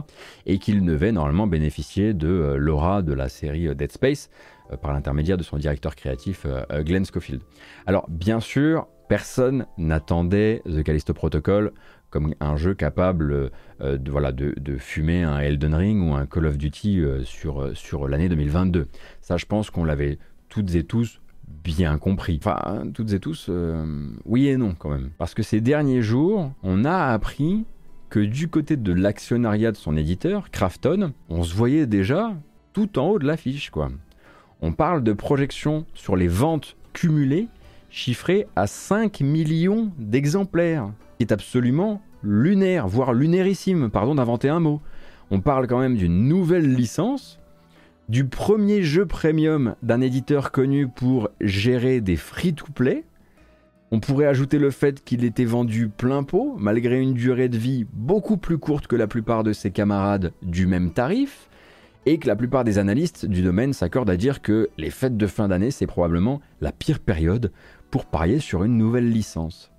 et 0.48 0.58
qu'il 0.58 0.84
devait 0.84 1.12
normalement 1.12 1.46
bénéficier 1.46 2.16
de 2.16 2.56
l'aura 2.58 3.04
de 3.04 3.14
la 3.14 3.30
série 3.30 3.76
Dead 3.76 3.92
Space 3.92 4.32
par 4.82 4.94
l'intermédiaire 4.94 5.38
de 5.38 5.44
son 5.44 5.58
directeur 5.58 5.96
créatif 5.96 6.46
Glenn 6.84 7.06
Schofield. 7.06 7.42
Alors 7.86 8.06
bien 8.10 8.40
sûr 8.40 8.88
personne 9.08 9.66
n'attendait 9.78 10.62
The 10.66 10.84
Callisto 10.84 11.14
Protocol 11.14 11.72
comme 12.10 12.34
un 12.40 12.56
jeu 12.56 12.74
capable 12.74 13.52
euh, 13.82 13.98
de, 13.98 14.78
fumer 14.78 15.24
un 15.24 15.40
Elden 15.40 15.74
Ring 15.74 16.10
ou 16.10 16.16
un 16.16 16.26
Call 16.26 16.46
of 16.46 16.58
Duty 16.58 17.02
euh, 17.02 17.24
sur, 17.24 17.62
euh, 17.62 18.08
l'année 18.08 18.30
2022. 18.30 18.88
Ça, 19.22 19.38
je 19.38 19.46
pense 19.46 19.70
qu'on 19.70 19.84
l'avait 19.84 20.18
toutes 20.50 20.76
et 20.76 20.84
tous 20.84 21.22
bien 21.64 21.98
compris. 21.98 22.40
Enfin, 22.44 22.86
toutes 22.94 23.14
et 23.14 23.20
tous, 23.20 23.50
oui 24.26 24.48
et 24.48 24.58
non 24.58 24.74
quand 24.78 24.90
même. 24.90 25.12
Parce 25.18 25.34
que 25.34 25.44
ces 25.44 25.62
derniers 25.62 26.02
jours, 26.02 26.52
on 26.64 26.86
a 26.86 27.12
appris 27.12 27.66
que 28.10 28.20
du 28.20 28.48
côté 28.48 28.78
de 28.78 28.94
l'actionnariat 28.94 29.72
de 29.72 29.78
son 29.78 29.98
éditeur, 29.98 30.50
Krafton, 30.50 31.14
on 31.30 31.44
se 31.44 31.54
voyait 31.56 31.88
déjà 31.88 32.34
tout 32.74 33.00
en 33.00 33.08
haut 33.08 33.20
de 33.20 33.26
l'affiche, 33.26 33.70
quoi. 33.70 33.90
On 34.62 34.72
parle 34.72 35.04
de 35.04 35.14
projection 35.14 35.86
sur 35.94 36.16
les 36.16 36.28
ventes 36.28 36.78
cumulées 36.94 37.48
chiffré 37.90 38.48
à 38.56 38.68
5 38.68 39.22
millions 39.22 39.92
d'exemplaires, 39.98 40.92
qui 41.18 41.24
est 41.24 41.32
absolument 41.32 42.02
lunaire, 42.24 42.88
voire 42.88 43.14
lunérissime, 43.14 43.90
pardon 43.90 44.16
d'inventer 44.16 44.50
un 44.50 44.60
mot. 44.60 44.82
On 45.32 45.42
parle 45.42 45.68
quand 45.68 45.80
même 45.80 45.96
d'une 45.96 46.28
nouvelle 46.28 46.74
licence, 46.74 47.40
du 48.10 48.26
premier 48.26 48.84
jeu 48.84 49.06
premium 49.06 49.76
d'un 49.84 50.02
éditeur 50.02 50.52
connu 50.52 50.88
pour 50.88 51.30
gérer 51.42 52.02
des 52.02 52.16
free-to-play. 52.16 53.04
On 53.92 54.00
pourrait 54.00 54.26
ajouter 54.26 54.60
le 54.60 54.72
fait 54.72 55.04
qu'il 55.04 55.24
était 55.24 55.46
vendu 55.46 55.88
plein 55.88 56.24
pot, 56.24 56.56
malgré 56.58 57.00
une 57.00 57.14
durée 57.14 57.48
de 57.48 57.58
vie 57.58 57.86
beaucoup 57.94 58.38
plus 58.38 58.58
courte 58.58 58.88
que 58.88 58.96
la 58.96 59.08
plupart 59.08 59.44
de 59.44 59.54
ses 59.54 59.72
camarades 59.72 60.34
du 60.42 60.68
même 60.68 60.92
tarif, 60.92 61.47
et 62.08 62.20
que 62.20 62.28
la 62.28 62.38
plupart 62.38 62.64
des 62.64 62.80
analystes 62.80 63.26
du 63.26 63.42
domaine 63.42 63.74
s'accordent 63.74 64.10
à 64.10 64.16
dire 64.16 64.42
que 64.42 64.70
les 64.78 64.92
fêtes 64.92 65.18
de 65.18 65.28
fin 65.28 65.50
d'année, 65.50 65.72
c'est 65.72 65.88
probablement 65.88 66.40
la 66.62 66.72
pire 66.72 67.02
période 67.02 67.52
pour 67.92 68.06
parier 68.06 68.40
sur 68.40 68.64
une 68.64 68.78
nouvelle 68.78 69.12
licence. 69.12 69.74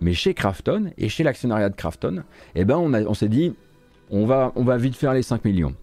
Mais 0.00 0.14
chez 0.14 0.32
Krafton 0.32 0.92
et 0.96 1.10
chez 1.10 1.22
l'actionnariat 1.22 1.68
de 1.68 1.76
Krafton, 1.76 2.22
eh 2.54 2.64
ben 2.64 2.78
on, 2.78 3.12
s'est 3.12 3.28
dit, 3.28 3.54
on 4.10 4.24
va, 4.24 4.52
vite 4.78 4.96
faire 4.96 5.12
les 5.12 5.20
5 5.20 5.44
millions. 5.44 5.74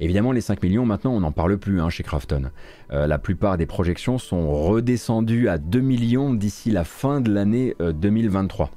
Évidemment, 0.00 0.32
les 0.32 0.40
5 0.40 0.62
millions, 0.62 0.86
maintenant, 0.86 1.12
on 1.12 1.20
n'en 1.20 1.32
parle 1.32 1.58
plus 1.58 1.78
hein, 1.78 1.90
chez 1.90 2.04
Krafton. 2.04 2.50
Euh, 2.90 3.06
la 3.06 3.18
plupart 3.18 3.58
des 3.58 3.66
projections 3.66 4.16
sont 4.16 4.50
redescendues 4.50 5.50
à 5.50 5.58
2 5.58 5.80
millions 5.80 6.32
d'ici 6.32 6.70
la 6.70 6.84
fin 6.84 7.20
de 7.20 7.30
l'année 7.30 7.74
2023. 7.80 8.66
Euh, 8.66 8.68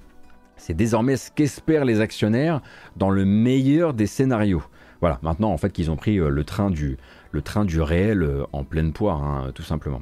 C'est 0.58 0.76
désormais 0.76 1.16
ce 1.16 1.32
qu'espèrent 1.32 1.86
les 1.86 2.02
actionnaires 2.02 2.62
dans 2.98 3.10
le 3.10 3.24
meilleur 3.24 3.94
des 3.94 4.08
scénarios. 4.08 4.64
Voilà, 5.02 5.20
maintenant, 5.22 5.52
en 5.52 5.58
fait, 5.58 5.72
qu'ils 5.72 5.92
ont 5.92 5.96
pris 5.96 6.18
euh, 6.18 6.30
le, 6.30 6.44
train 6.44 6.70
du, 6.70 7.82
réel 7.82 8.28
en 8.52 8.64
pleine 8.64 8.94
poire, 8.94 9.24
hein, 9.24 9.52
tout 9.54 9.64
simplement. 9.64 10.02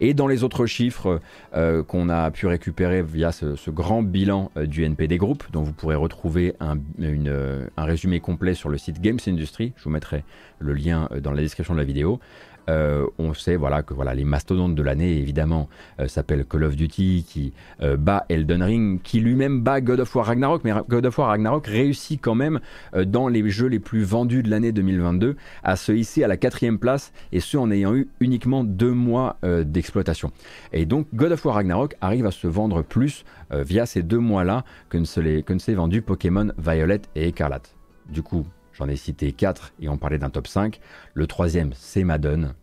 Et 0.00 0.14
dans 0.14 0.26
les 0.26 0.44
autres 0.44 0.66
chiffres 0.66 1.20
euh, 1.54 1.82
qu'on 1.82 2.08
a 2.08 2.30
pu 2.30 2.46
récupérer 2.46 3.02
via 3.02 3.32
ce, 3.32 3.70
grand 3.70 4.02
bilan 4.02 4.50
euh, 4.56 4.66
du 4.66 4.84
NPD 4.84 5.16
Group, 5.16 5.44
dont 5.52 5.62
vous 5.62 5.72
pourrez 5.72 5.94
retrouver 5.94 6.54
un, 6.60 6.76
euh, 7.00 7.66
un, 7.76 7.84
résumé 7.84 8.20
complet 8.20 8.54
sur 8.54 8.68
le 8.68 8.78
site 8.78 9.00
Games 9.00 9.18
Industry, 9.26 9.72
je 9.76 9.84
vous 9.84 9.90
mettrai 9.90 10.24
le 10.58 10.72
lien 10.72 11.08
dans 11.20 11.32
la 11.32 11.42
description 11.42 11.74
de 11.74 11.78
la 11.78 11.84
vidéo, 11.84 12.20
euh, 12.68 13.06
on 13.18 13.34
sait 13.34 13.56
voilà 13.56 13.82
que 13.82 13.92
voilà 13.92 14.14
les 14.14 14.24
mastodontes 14.24 14.74
de 14.74 14.82
l'année 14.82 15.18
évidemment 15.18 15.68
euh, 16.00 16.08
s'appellent 16.08 16.44
Call 16.44 16.64
of 16.64 16.76
Duty 16.76 17.24
qui 17.28 17.52
euh, 17.82 17.96
bat 17.96 18.24
Elden 18.28 18.62
Ring 18.62 19.02
qui 19.02 19.20
lui-même 19.20 19.60
bat 19.60 19.80
God 19.80 20.00
of 20.00 20.14
War 20.14 20.26
Ragnarok. 20.26 20.64
Mais 20.64 20.72
God 20.88 21.06
of 21.06 21.18
War 21.18 21.28
Ragnarok 21.28 21.66
réussit 21.66 22.20
quand 22.20 22.34
même 22.34 22.60
dans 23.06 23.28
les 23.28 23.48
jeux 23.50 23.66
les 23.66 23.78
plus 23.78 24.02
vendus 24.02 24.42
de 24.42 24.50
l'année 24.50 24.72
2022 24.72 25.36
à 25.62 25.76
se 25.76 25.92
hisser 25.92 26.24
à 26.24 26.28
la 26.28 26.36
quatrième 26.36 26.78
place 26.78 27.12
et 27.32 27.40
ce 27.40 27.56
en 27.56 27.70
ayant 27.70 27.94
eu 27.94 28.08
uniquement 28.20 28.64
deux 28.64 28.92
mois 28.92 29.36
d'exploitation. 29.42 30.32
Et 30.72 30.86
donc 30.86 31.06
God 31.14 31.32
of 31.32 31.44
War 31.44 31.56
Ragnarok 31.56 31.96
arrive 32.00 32.26
à 32.26 32.30
se 32.30 32.46
vendre 32.46 32.82
plus 32.82 33.24
via 33.50 33.86
ces 33.86 34.02
deux 34.02 34.18
mois 34.18 34.44
là 34.44 34.64
que 34.88 34.98
ne, 34.98 35.40
que 35.40 35.52
ne 35.52 35.58
s'est 35.58 35.74
vendu 35.74 36.02
Pokémon 36.02 36.48
Violet 36.58 37.02
et 37.14 37.28
Écarlate. 37.28 37.74
Du 38.08 38.22
coup 38.22 38.46
J'en 38.74 38.88
ai 38.88 38.96
cité 38.96 39.32
4 39.32 39.72
et 39.80 39.88
on 39.88 39.96
parlait 39.96 40.18
d'un 40.18 40.30
top 40.30 40.46
5. 40.46 40.80
Le 41.14 41.26
troisième, 41.26 41.72
c'est 41.74 42.04
Madden. 42.04 42.54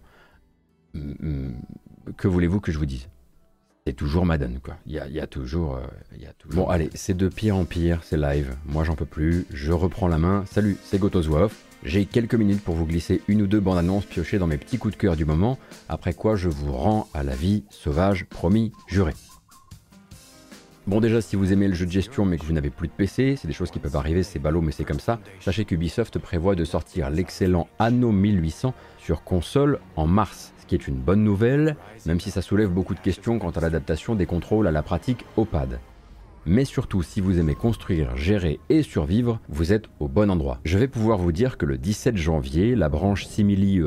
Mm, 0.93 1.11
mm, 1.19 1.53
que 2.17 2.27
voulez-vous 2.27 2.59
que 2.59 2.71
je 2.71 2.77
vous 2.77 2.85
dise? 2.85 3.07
C'est 3.87 3.93
toujours 3.93 4.25
Madden, 4.25 4.59
quoi. 4.59 4.75
Il 4.85 4.93
y 4.93 5.19
a, 5.19 5.27
toujours, 5.27 5.77
euh, 5.77 5.87
y 6.19 6.27
a 6.27 6.33
toujours... 6.33 6.65
Bon, 6.65 6.69
allez, 6.69 6.91
c'est 6.93 7.17
de 7.17 7.27
pire 7.29 7.55
en 7.55 7.65
pire, 7.65 8.01
c'est 8.03 8.17
live. 8.17 8.55
Moi, 8.65 8.83
j'en 8.83 8.95
peux 8.95 9.05
plus. 9.05 9.47
Je 9.51 9.71
reprends 9.71 10.07
la 10.07 10.19
main. 10.19 10.43
Salut, 10.45 10.77
c'est 10.83 10.99
Gotoswaf. 10.99 11.65
J'ai 11.83 12.05
quelques 12.05 12.35
minutes 12.35 12.63
pour 12.63 12.75
vous 12.75 12.85
glisser 12.85 13.21
une 13.27 13.41
ou 13.41 13.47
deux 13.47 13.59
bandes 13.59 13.79
annonces 13.79 14.05
piochées 14.05 14.37
dans 14.37 14.45
mes 14.45 14.57
petits 14.57 14.77
coups 14.77 14.93
de 14.93 14.99
cœur 14.99 15.15
du 15.15 15.25
moment, 15.25 15.57
après 15.89 16.13
quoi 16.13 16.35
je 16.35 16.47
vous 16.47 16.71
rends 16.71 17.07
à 17.15 17.23
la 17.23 17.33
vie 17.35 17.63
sauvage, 17.71 18.25
promis, 18.25 18.71
juré. 18.85 19.13
Bon 20.87 20.99
déjà 20.99 21.21
si 21.21 21.35
vous 21.35 21.53
aimez 21.53 21.67
le 21.67 21.75
jeu 21.75 21.85
de 21.85 21.91
gestion 21.91 22.25
mais 22.25 22.39
que 22.39 22.45
vous 22.45 22.53
n'avez 22.53 22.71
plus 22.71 22.87
de 22.87 22.93
PC, 22.93 23.35
c'est 23.37 23.47
des 23.47 23.53
choses 23.53 23.69
qui 23.69 23.77
peuvent 23.77 23.95
arriver, 23.95 24.23
c'est 24.23 24.39
ballot 24.39 24.61
mais 24.61 24.71
c'est 24.71 24.83
comme 24.83 24.99
ça, 24.99 25.19
sachez 25.39 25.63
qu'Ubisoft 25.63 26.17
prévoit 26.17 26.55
de 26.55 26.65
sortir 26.65 27.11
l'excellent 27.11 27.67
Anno 27.77 28.11
1800 28.11 28.73
sur 28.97 29.23
console 29.23 29.77
en 29.95 30.07
mars, 30.07 30.53
ce 30.59 30.65
qui 30.65 30.73
est 30.73 30.87
une 30.87 30.95
bonne 30.95 31.23
nouvelle, 31.23 31.77
même 32.07 32.19
si 32.19 32.31
ça 32.31 32.41
soulève 32.41 32.71
beaucoup 32.71 32.95
de 32.95 32.99
questions 32.99 33.37
quant 33.37 33.51
à 33.51 33.61
l'adaptation 33.61 34.15
des 34.15 34.25
contrôles 34.25 34.65
à 34.65 34.71
la 34.71 34.81
pratique 34.81 35.23
au 35.37 35.45
pad. 35.45 35.79
Mais 36.47 36.65
surtout, 36.65 37.03
si 37.03 37.21
vous 37.21 37.37
aimez 37.37 37.53
construire, 37.53 38.17
gérer 38.17 38.59
et 38.69 38.81
survivre, 38.81 39.39
vous 39.49 39.73
êtes 39.73 39.85
au 39.99 40.07
bon 40.07 40.31
endroit. 40.31 40.57
Je 40.65 40.79
vais 40.79 40.87
pouvoir 40.87 41.19
vous 41.19 41.31
dire 41.31 41.59
que 41.59 41.67
le 41.67 41.77
17 41.77 42.17
janvier, 42.17 42.75
la 42.75 42.89
branche 42.89 43.27
Simili 43.27 43.79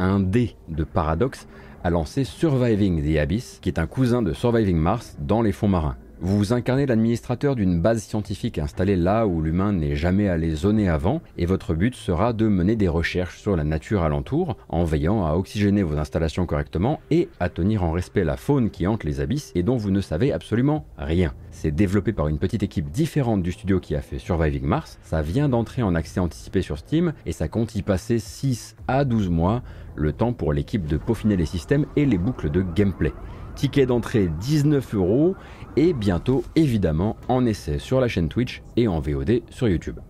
1D 0.00 0.48
euh, 0.48 0.74
de 0.74 0.84
Paradox 0.84 1.46
a 1.84 1.90
lancé 1.90 2.24
Surviving 2.24 3.02
the 3.02 3.18
Abyss, 3.18 3.58
qui 3.60 3.68
est 3.68 3.78
un 3.78 3.86
cousin 3.86 4.22
de 4.22 4.32
Surviving 4.32 4.78
Mars 4.78 5.18
dans 5.20 5.42
les 5.42 5.52
fonds 5.52 5.68
marins. 5.68 5.98
Vous 6.20 6.52
incarnez 6.52 6.84
l'administrateur 6.84 7.54
d'une 7.54 7.80
base 7.80 8.02
scientifique 8.02 8.58
installée 8.58 8.96
là 8.96 9.24
où 9.24 9.40
l'humain 9.40 9.72
n'est 9.72 9.94
jamais 9.94 10.28
allé 10.28 10.52
zoner 10.52 10.88
avant, 10.88 11.22
et 11.36 11.46
votre 11.46 11.74
but 11.74 11.94
sera 11.94 12.32
de 12.32 12.48
mener 12.48 12.74
des 12.74 12.88
recherches 12.88 13.38
sur 13.38 13.54
la 13.54 13.62
nature 13.62 14.02
alentour, 14.02 14.56
en 14.68 14.82
veillant 14.82 15.24
à 15.24 15.34
oxygéner 15.34 15.84
vos 15.84 15.96
installations 15.96 16.44
correctement 16.44 16.98
et 17.12 17.28
à 17.38 17.48
tenir 17.48 17.84
en 17.84 17.92
respect 17.92 18.24
la 18.24 18.36
faune 18.36 18.70
qui 18.70 18.88
hante 18.88 19.04
les 19.04 19.20
abysses 19.20 19.52
et 19.54 19.62
dont 19.62 19.76
vous 19.76 19.92
ne 19.92 20.00
savez 20.00 20.32
absolument 20.32 20.86
rien. 20.98 21.34
C'est 21.52 21.70
développé 21.70 22.12
par 22.12 22.26
une 22.26 22.38
petite 22.38 22.64
équipe 22.64 22.90
différente 22.90 23.44
du 23.44 23.52
studio 23.52 23.78
qui 23.78 23.94
a 23.94 24.00
fait 24.00 24.18
Surviving 24.18 24.64
Mars, 24.64 24.98
ça 25.02 25.22
vient 25.22 25.48
d'entrer 25.48 25.84
en 25.84 25.94
accès 25.94 26.18
anticipé 26.18 26.62
sur 26.62 26.78
Steam, 26.78 27.12
et 27.26 27.32
ça 27.32 27.46
compte 27.46 27.76
y 27.76 27.82
passer 27.82 28.18
6 28.18 28.74
à 28.88 29.04
12 29.04 29.28
mois, 29.28 29.62
le 29.94 30.12
temps 30.12 30.32
pour 30.32 30.52
l'équipe 30.52 30.86
de 30.86 30.96
peaufiner 30.96 31.36
les 31.36 31.46
systèmes 31.46 31.86
et 31.94 32.06
les 32.06 32.18
boucles 32.18 32.50
de 32.50 32.62
gameplay. 32.62 33.12
Ticket 33.58 33.86
d'entrée 33.86 34.30
19 34.40 34.94
euros 34.94 35.34
et 35.78 35.92
bientôt 35.92 36.42
évidemment 36.56 37.16
en 37.28 37.46
essai 37.46 37.78
sur 37.78 38.00
la 38.00 38.08
chaîne 38.08 38.28
Twitch 38.28 38.62
et 38.76 38.88
en 38.88 38.98
VOD 38.98 39.42
sur 39.48 39.68
YouTube. 39.68 40.00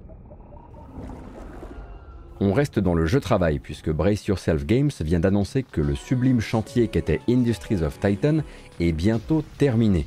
On 2.41 2.55
reste 2.55 2.79
dans 2.79 2.95
le 2.95 3.05
jeu 3.05 3.21
travail 3.21 3.59
puisque 3.59 3.91
Brace 3.91 4.27
Yourself 4.27 4.65
Games 4.65 4.91
vient 5.01 5.21
d'annoncer 5.21 5.63
que 5.63 5.83
le 5.83 5.95
sublime 5.95 6.41
chantier 6.41 6.89
qu'était 6.89 7.21
Industries 7.29 7.83
of 7.83 8.01
Titan 8.01 8.39
est 8.81 8.93
bientôt 8.93 9.45
terminé. 9.59 10.07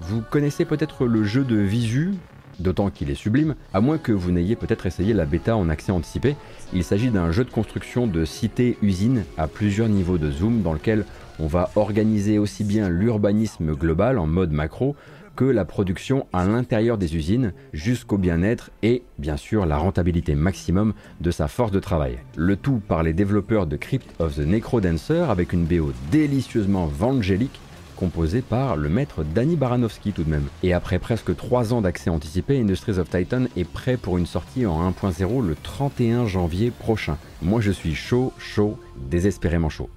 Vous 0.00 0.22
connaissez 0.22 0.64
peut-être 0.64 1.04
le 1.04 1.24
jeu 1.24 1.44
de 1.44 1.56
Visu, 1.56 2.14
d'autant 2.58 2.88
qu'il 2.88 3.10
est 3.10 3.14
sublime, 3.14 3.54
à 3.74 3.82
moins 3.82 3.98
que 3.98 4.12
vous 4.12 4.30
n'ayez 4.30 4.56
peut-être 4.56 4.86
essayé 4.86 5.12
la 5.12 5.26
bêta 5.26 5.58
en 5.58 5.68
accès 5.68 5.92
anticipé. 5.92 6.36
Il 6.72 6.84
s'agit 6.84 7.10
d'un 7.10 7.32
jeu 7.32 7.44
de 7.44 7.50
construction 7.50 8.06
de 8.06 8.24
cité-usine 8.24 9.24
à 9.36 9.46
plusieurs 9.46 9.90
niveaux 9.90 10.16
de 10.16 10.30
zoom 10.30 10.62
dans 10.62 10.72
lequel 10.72 11.04
on 11.38 11.46
va 11.46 11.70
organiser 11.76 12.38
aussi 12.38 12.64
bien 12.64 12.88
l'urbanisme 12.88 13.74
global 13.74 14.18
en 14.18 14.26
mode 14.26 14.52
macro 14.52 14.96
que 15.36 15.44
la 15.44 15.66
production 15.66 16.26
à 16.32 16.46
l'intérieur 16.46 16.96
des 16.96 17.14
usines 17.14 17.52
jusqu'au 17.74 18.16
bien-être 18.16 18.70
et 18.82 19.02
bien 19.18 19.36
sûr 19.36 19.66
la 19.66 19.76
rentabilité 19.76 20.34
maximum 20.34 20.94
de 21.20 21.30
sa 21.30 21.46
force 21.46 21.70
de 21.70 21.78
travail. 21.78 22.18
Le 22.36 22.56
tout 22.56 22.80
par 22.88 23.02
les 23.02 23.12
développeurs 23.12 23.66
de 23.66 23.76
Crypt 23.76 24.08
of 24.18 24.36
the 24.36 24.46
Necrodancer 24.46 25.26
avec 25.28 25.52
une 25.52 25.66
BO 25.66 25.92
délicieusement 26.10 26.86
vangélique 26.86 27.60
composée 27.96 28.42
par 28.42 28.76
le 28.76 28.88
maître 28.88 29.24
Danny 29.24 29.56
Baranowski 29.56 30.12
tout 30.12 30.24
de 30.24 30.30
même. 30.30 30.46
Et 30.62 30.72
après 30.72 30.98
presque 30.98 31.34
3 31.34 31.74
ans 31.74 31.82
d'accès 31.82 32.10
anticipé, 32.10 32.58
Industries 32.60 32.98
of 32.98 33.10
Titan 33.10 33.44
est 33.56 33.68
prêt 33.68 33.96
pour 33.96 34.18
une 34.18 34.26
sortie 34.26 34.66
en 34.66 34.90
1.0 34.90 35.46
le 35.46 35.54
31 35.54 36.26
janvier 36.26 36.70
prochain. 36.70 37.18
Moi 37.42 37.60
je 37.60 37.70
suis 37.70 37.94
chaud, 37.94 38.32
chaud, 38.38 38.78
désespérément 39.10 39.68
chaud. 39.68 39.90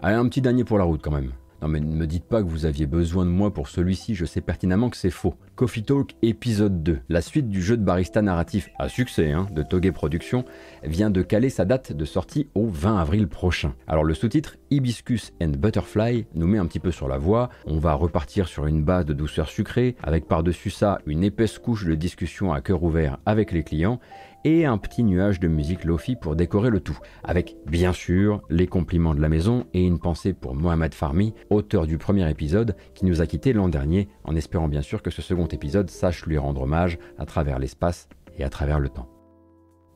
Allez, 0.00 0.14
un 0.14 0.28
petit 0.28 0.40
dernier 0.40 0.62
pour 0.62 0.78
la 0.78 0.84
route 0.84 1.02
quand 1.02 1.10
même. 1.10 1.32
Non 1.60 1.66
mais 1.66 1.80
ne 1.80 1.92
me 1.92 2.06
dites 2.06 2.24
pas 2.24 2.40
que 2.40 2.48
vous 2.48 2.66
aviez 2.66 2.86
besoin 2.86 3.24
de 3.24 3.30
moi 3.30 3.52
pour 3.52 3.66
celui-ci, 3.66 4.14
je 4.14 4.24
sais 4.24 4.40
pertinemment 4.40 4.90
que 4.90 4.96
c'est 4.96 5.10
faux. 5.10 5.34
Coffee 5.56 5.82
Talk 5.82 6.14
épisode 6.22 6.84
2, 6.84 7.00
la 7.08 7.20
suite 7.20 7.48
du 7.48 7.60
jeu 7.60 7.76
de 7.76 7.82
barista 7.82 8.22
narratif 8.22 8.70
à 8.78 8.88
succès 8.88 9.32
hein, 9.32 9.48
de 9.50 9.64
Toge 9.64 9.90
Productions, 9.90 10.44
vient 10.84 11.10
de 11.10 11.20
caler 11.20 11.50
sa 11.50 11.64
date 11.64 11.92
de 11.92 12.04
sortie 12.04 12.46
au 12.54 12.68
20 12.68 12.98
avril 12.98 13.26
prochain. 13.26 13.74
Alors 13.88 14.04
le 14.04 14.14
sous-titre 14.14 14.56
Hibiscus 14.70 15.32
and 15.42 15.54
Butterfly 15.58 16.26
nous 16.32 16.46
met 16.46 16.58
un 16.58 16.66
petit 16.66 16.78
peu 16.78 16.92
sur 16.92 17.08
la 17.08 17.18
voie, 17.18 17.48
on 17.66 17.80
va 17.80 17.94
repartir 17.94 18.46
sur 18.46 18.66
une 18.66 18.84
base 18.84 19.04
de 19.04 19.12
douceur 19.12 19.48
sucrée, 19.48 19.96
avec 20.04 20.28
par-dessus 20.28 20.70
ça 20.70 21.00
une 21.06 21.24
épaisse 21.24 21.58
couche 21.58 21.86
de 21.86 21.96
discussion 21.96 22.52
à 22.52 22.60
cœur 22.60 22.84
ouvert 22.84 23.18
avec 23.26 23.50
les 23.50 23.64
clients, 23.64 23.98
et 24.44 24.64
un 24.64 24.78
petit 24.78 25.02
nuage 25.02 25.40
de 25.40 25.48
musique 25.48 25.84
lofi 25.84 26.16
pour 26.16 26.36
décorer 26.36 26.70
le 26.70 26.80
tout, 26.80 26.98
avec 27.24 27.56
bien 27.66 27.92
sûr 27.92 28.42
les 28.50 28.66
compliments 28.66 29.14
de 29.14 29.20
la 29.20 29.28
maison 29.28 29.66
et 29.74 29.84
une 29.84 29.98
pensée 29.98 30.32
pour 30.32 30.54
Mohamed 30.54 30.94
Farmi, 30.94 31.34
auteur 31.50 31.86
du 31.86 31.98
premier 31.98 32.28
épisode 32.30 32.76
qui 32.94 33.04
nous 33.04 33.20
a 33.20 33.26
quitté 33.26 33.52
l'an 33.52 33.68
dernier, 33.68 34.08
en 34.24 34.36
espérant 34.36 34.68
bien 34.68 34.82
sûr 34.82 35.02
que 35.02 35.10
ce 35.10 35.22
second 35.22 35.46
épisode 35.46 35.90
sache 35.90 36.26
lui 36.26 36.38
rendre 36.38 36.62
hommage 36.62 36.98
à 37.18 37.26
travers 37.26 37.58
l'espace 37.58 38.08
et 38.38 38.44
à 38.44 38.48
travers 38.48 38.78
le 38.78 38.88
temps. 38.88 39.08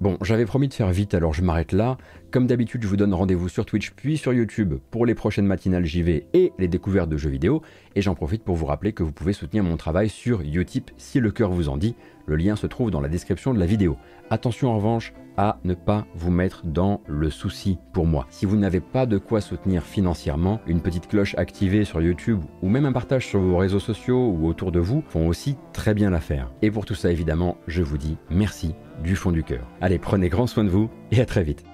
Bon, 0.03 0.19
j'avais 0.21 0.47
promis 0.47 0.67
de 0.67 0.75
faire 0.75 0.91
vite, 0.91 1.15
alors 1.15 1.33
je 1.33 1.43
m'arrête 1.43 1.71
là. 1.71 1.97
Comme 2.33 2.49
d'habitude, 2.49 2.83
je 2.83 2.89
vous 2.89 2.97
donne 2.97 3.15
rendez-vous 3.15 3.49
sur 3.49 3.65
Twitch 3.65 3.93
puis 3.93 4.19
sur 4.19 4.33
YouTube 4.33 4.75
pour 4.91 5.07
les 5.07 5.15
prochaines 5.15 5.47
matinales 5.47 5.85
JV 5.85 6.27
et 6.35 6.53
les 6.59 6.67
découvertes 6.67 7.09
de 7.09 7.17
jeux 7.17 7.31
vidéo. 7.31 7.63
Et 7.95 8.03
j'en 8.03 8.17
profite 8.17 8.43
pour 8.43 8.57
vous 8.57 8.67
rappeler 8.67 8.93
que 8.93 9.05
vous 9.05 9.13
pouvez 9.13 9.33
soutenir 9.33 9.63
mon 9.63 9.77
travail 9.77 10.09
sur 10.09 10.41
Utip 10.41 10.91
si 10.97 11.21
le 11.21 11.31
cœur 11.31 11.53
vous 11.53 11.69
en 11.69 11.77
dit. 11.77 11.95
Le 12.27 12.37
lien 12.37 12.57
se 12.57 12.67
trouve 12.67 12.91
dans 12.91 13.01
la 13.01 13.09
description 13.09 13.55
de 13.55 13.59
la 13.59 13.67
vidéo. 13.67 13.97
Attention 14.31 14.71
en 14.71 14.77
revanche 14.77 15.13
à 15.37 15.59
ne 15.65 15.75
pas 15.75 16.07
vous 16.15 16.31
mettre 16.31 16.67
dans 16.67 17.01
le 17.07 17.31
souci 17.31 17.79
pour 17.93 18.07
moi. 18.07 18.27
Si 18.31 18.47
vous 18.47 18.57
n'avez 18.57 18.81
pas 18.81 19.07
de 19.07 19.19
quoi 19.19 19.41
soutenir 19.41 19.83
financièrement, 19.83 20.61
une 20.67 20.81
petite 20.81 21.09
cloche 21.09 21.35
activée 21.37 21.85
sur 21.85 22.03
YouTube 22.03 22.41
ou 22.63 22.69
même 22.69 22.85
un 22.85 22.93
partage 22.93 23.27
sur 23.27 23.41
vos 23.41 23.57
réseaux 23.57 23.81
sociaux 23.81 24.29
ou 24.39 24.47
autour 24.47 24.73
de 24.73 24.81
vous 24.81 25.03
font 25.09 25.29
aussi 25.29 25.57
très 25.73 25.95
bien 25.95 26.11
l'affaire. 26.11 26.53
Et 26.63 26.71
pour 26.71 26.85
tout 26.85 26.95
ça 26.95 27.11
évidemment, 27.11 27.57
je 27.67 27.83
vous 27.83 27.99
dis 27.99 28.17
merci 28.31 28.75
du 29.03 29.17
fond 29.17 29.33
du 29.33 29.43
cœur. 29.43 29.67
Allez, 29.81 29.99
prenez 29.99 30.29
grand 30.29 30.47
soin 30.47 30.65
de 30.65 30.71
vous 30.71 30.91
et 31.11 31.21
à 31.21 31.27
très 31.27 31.43
vite. 31.43 31.65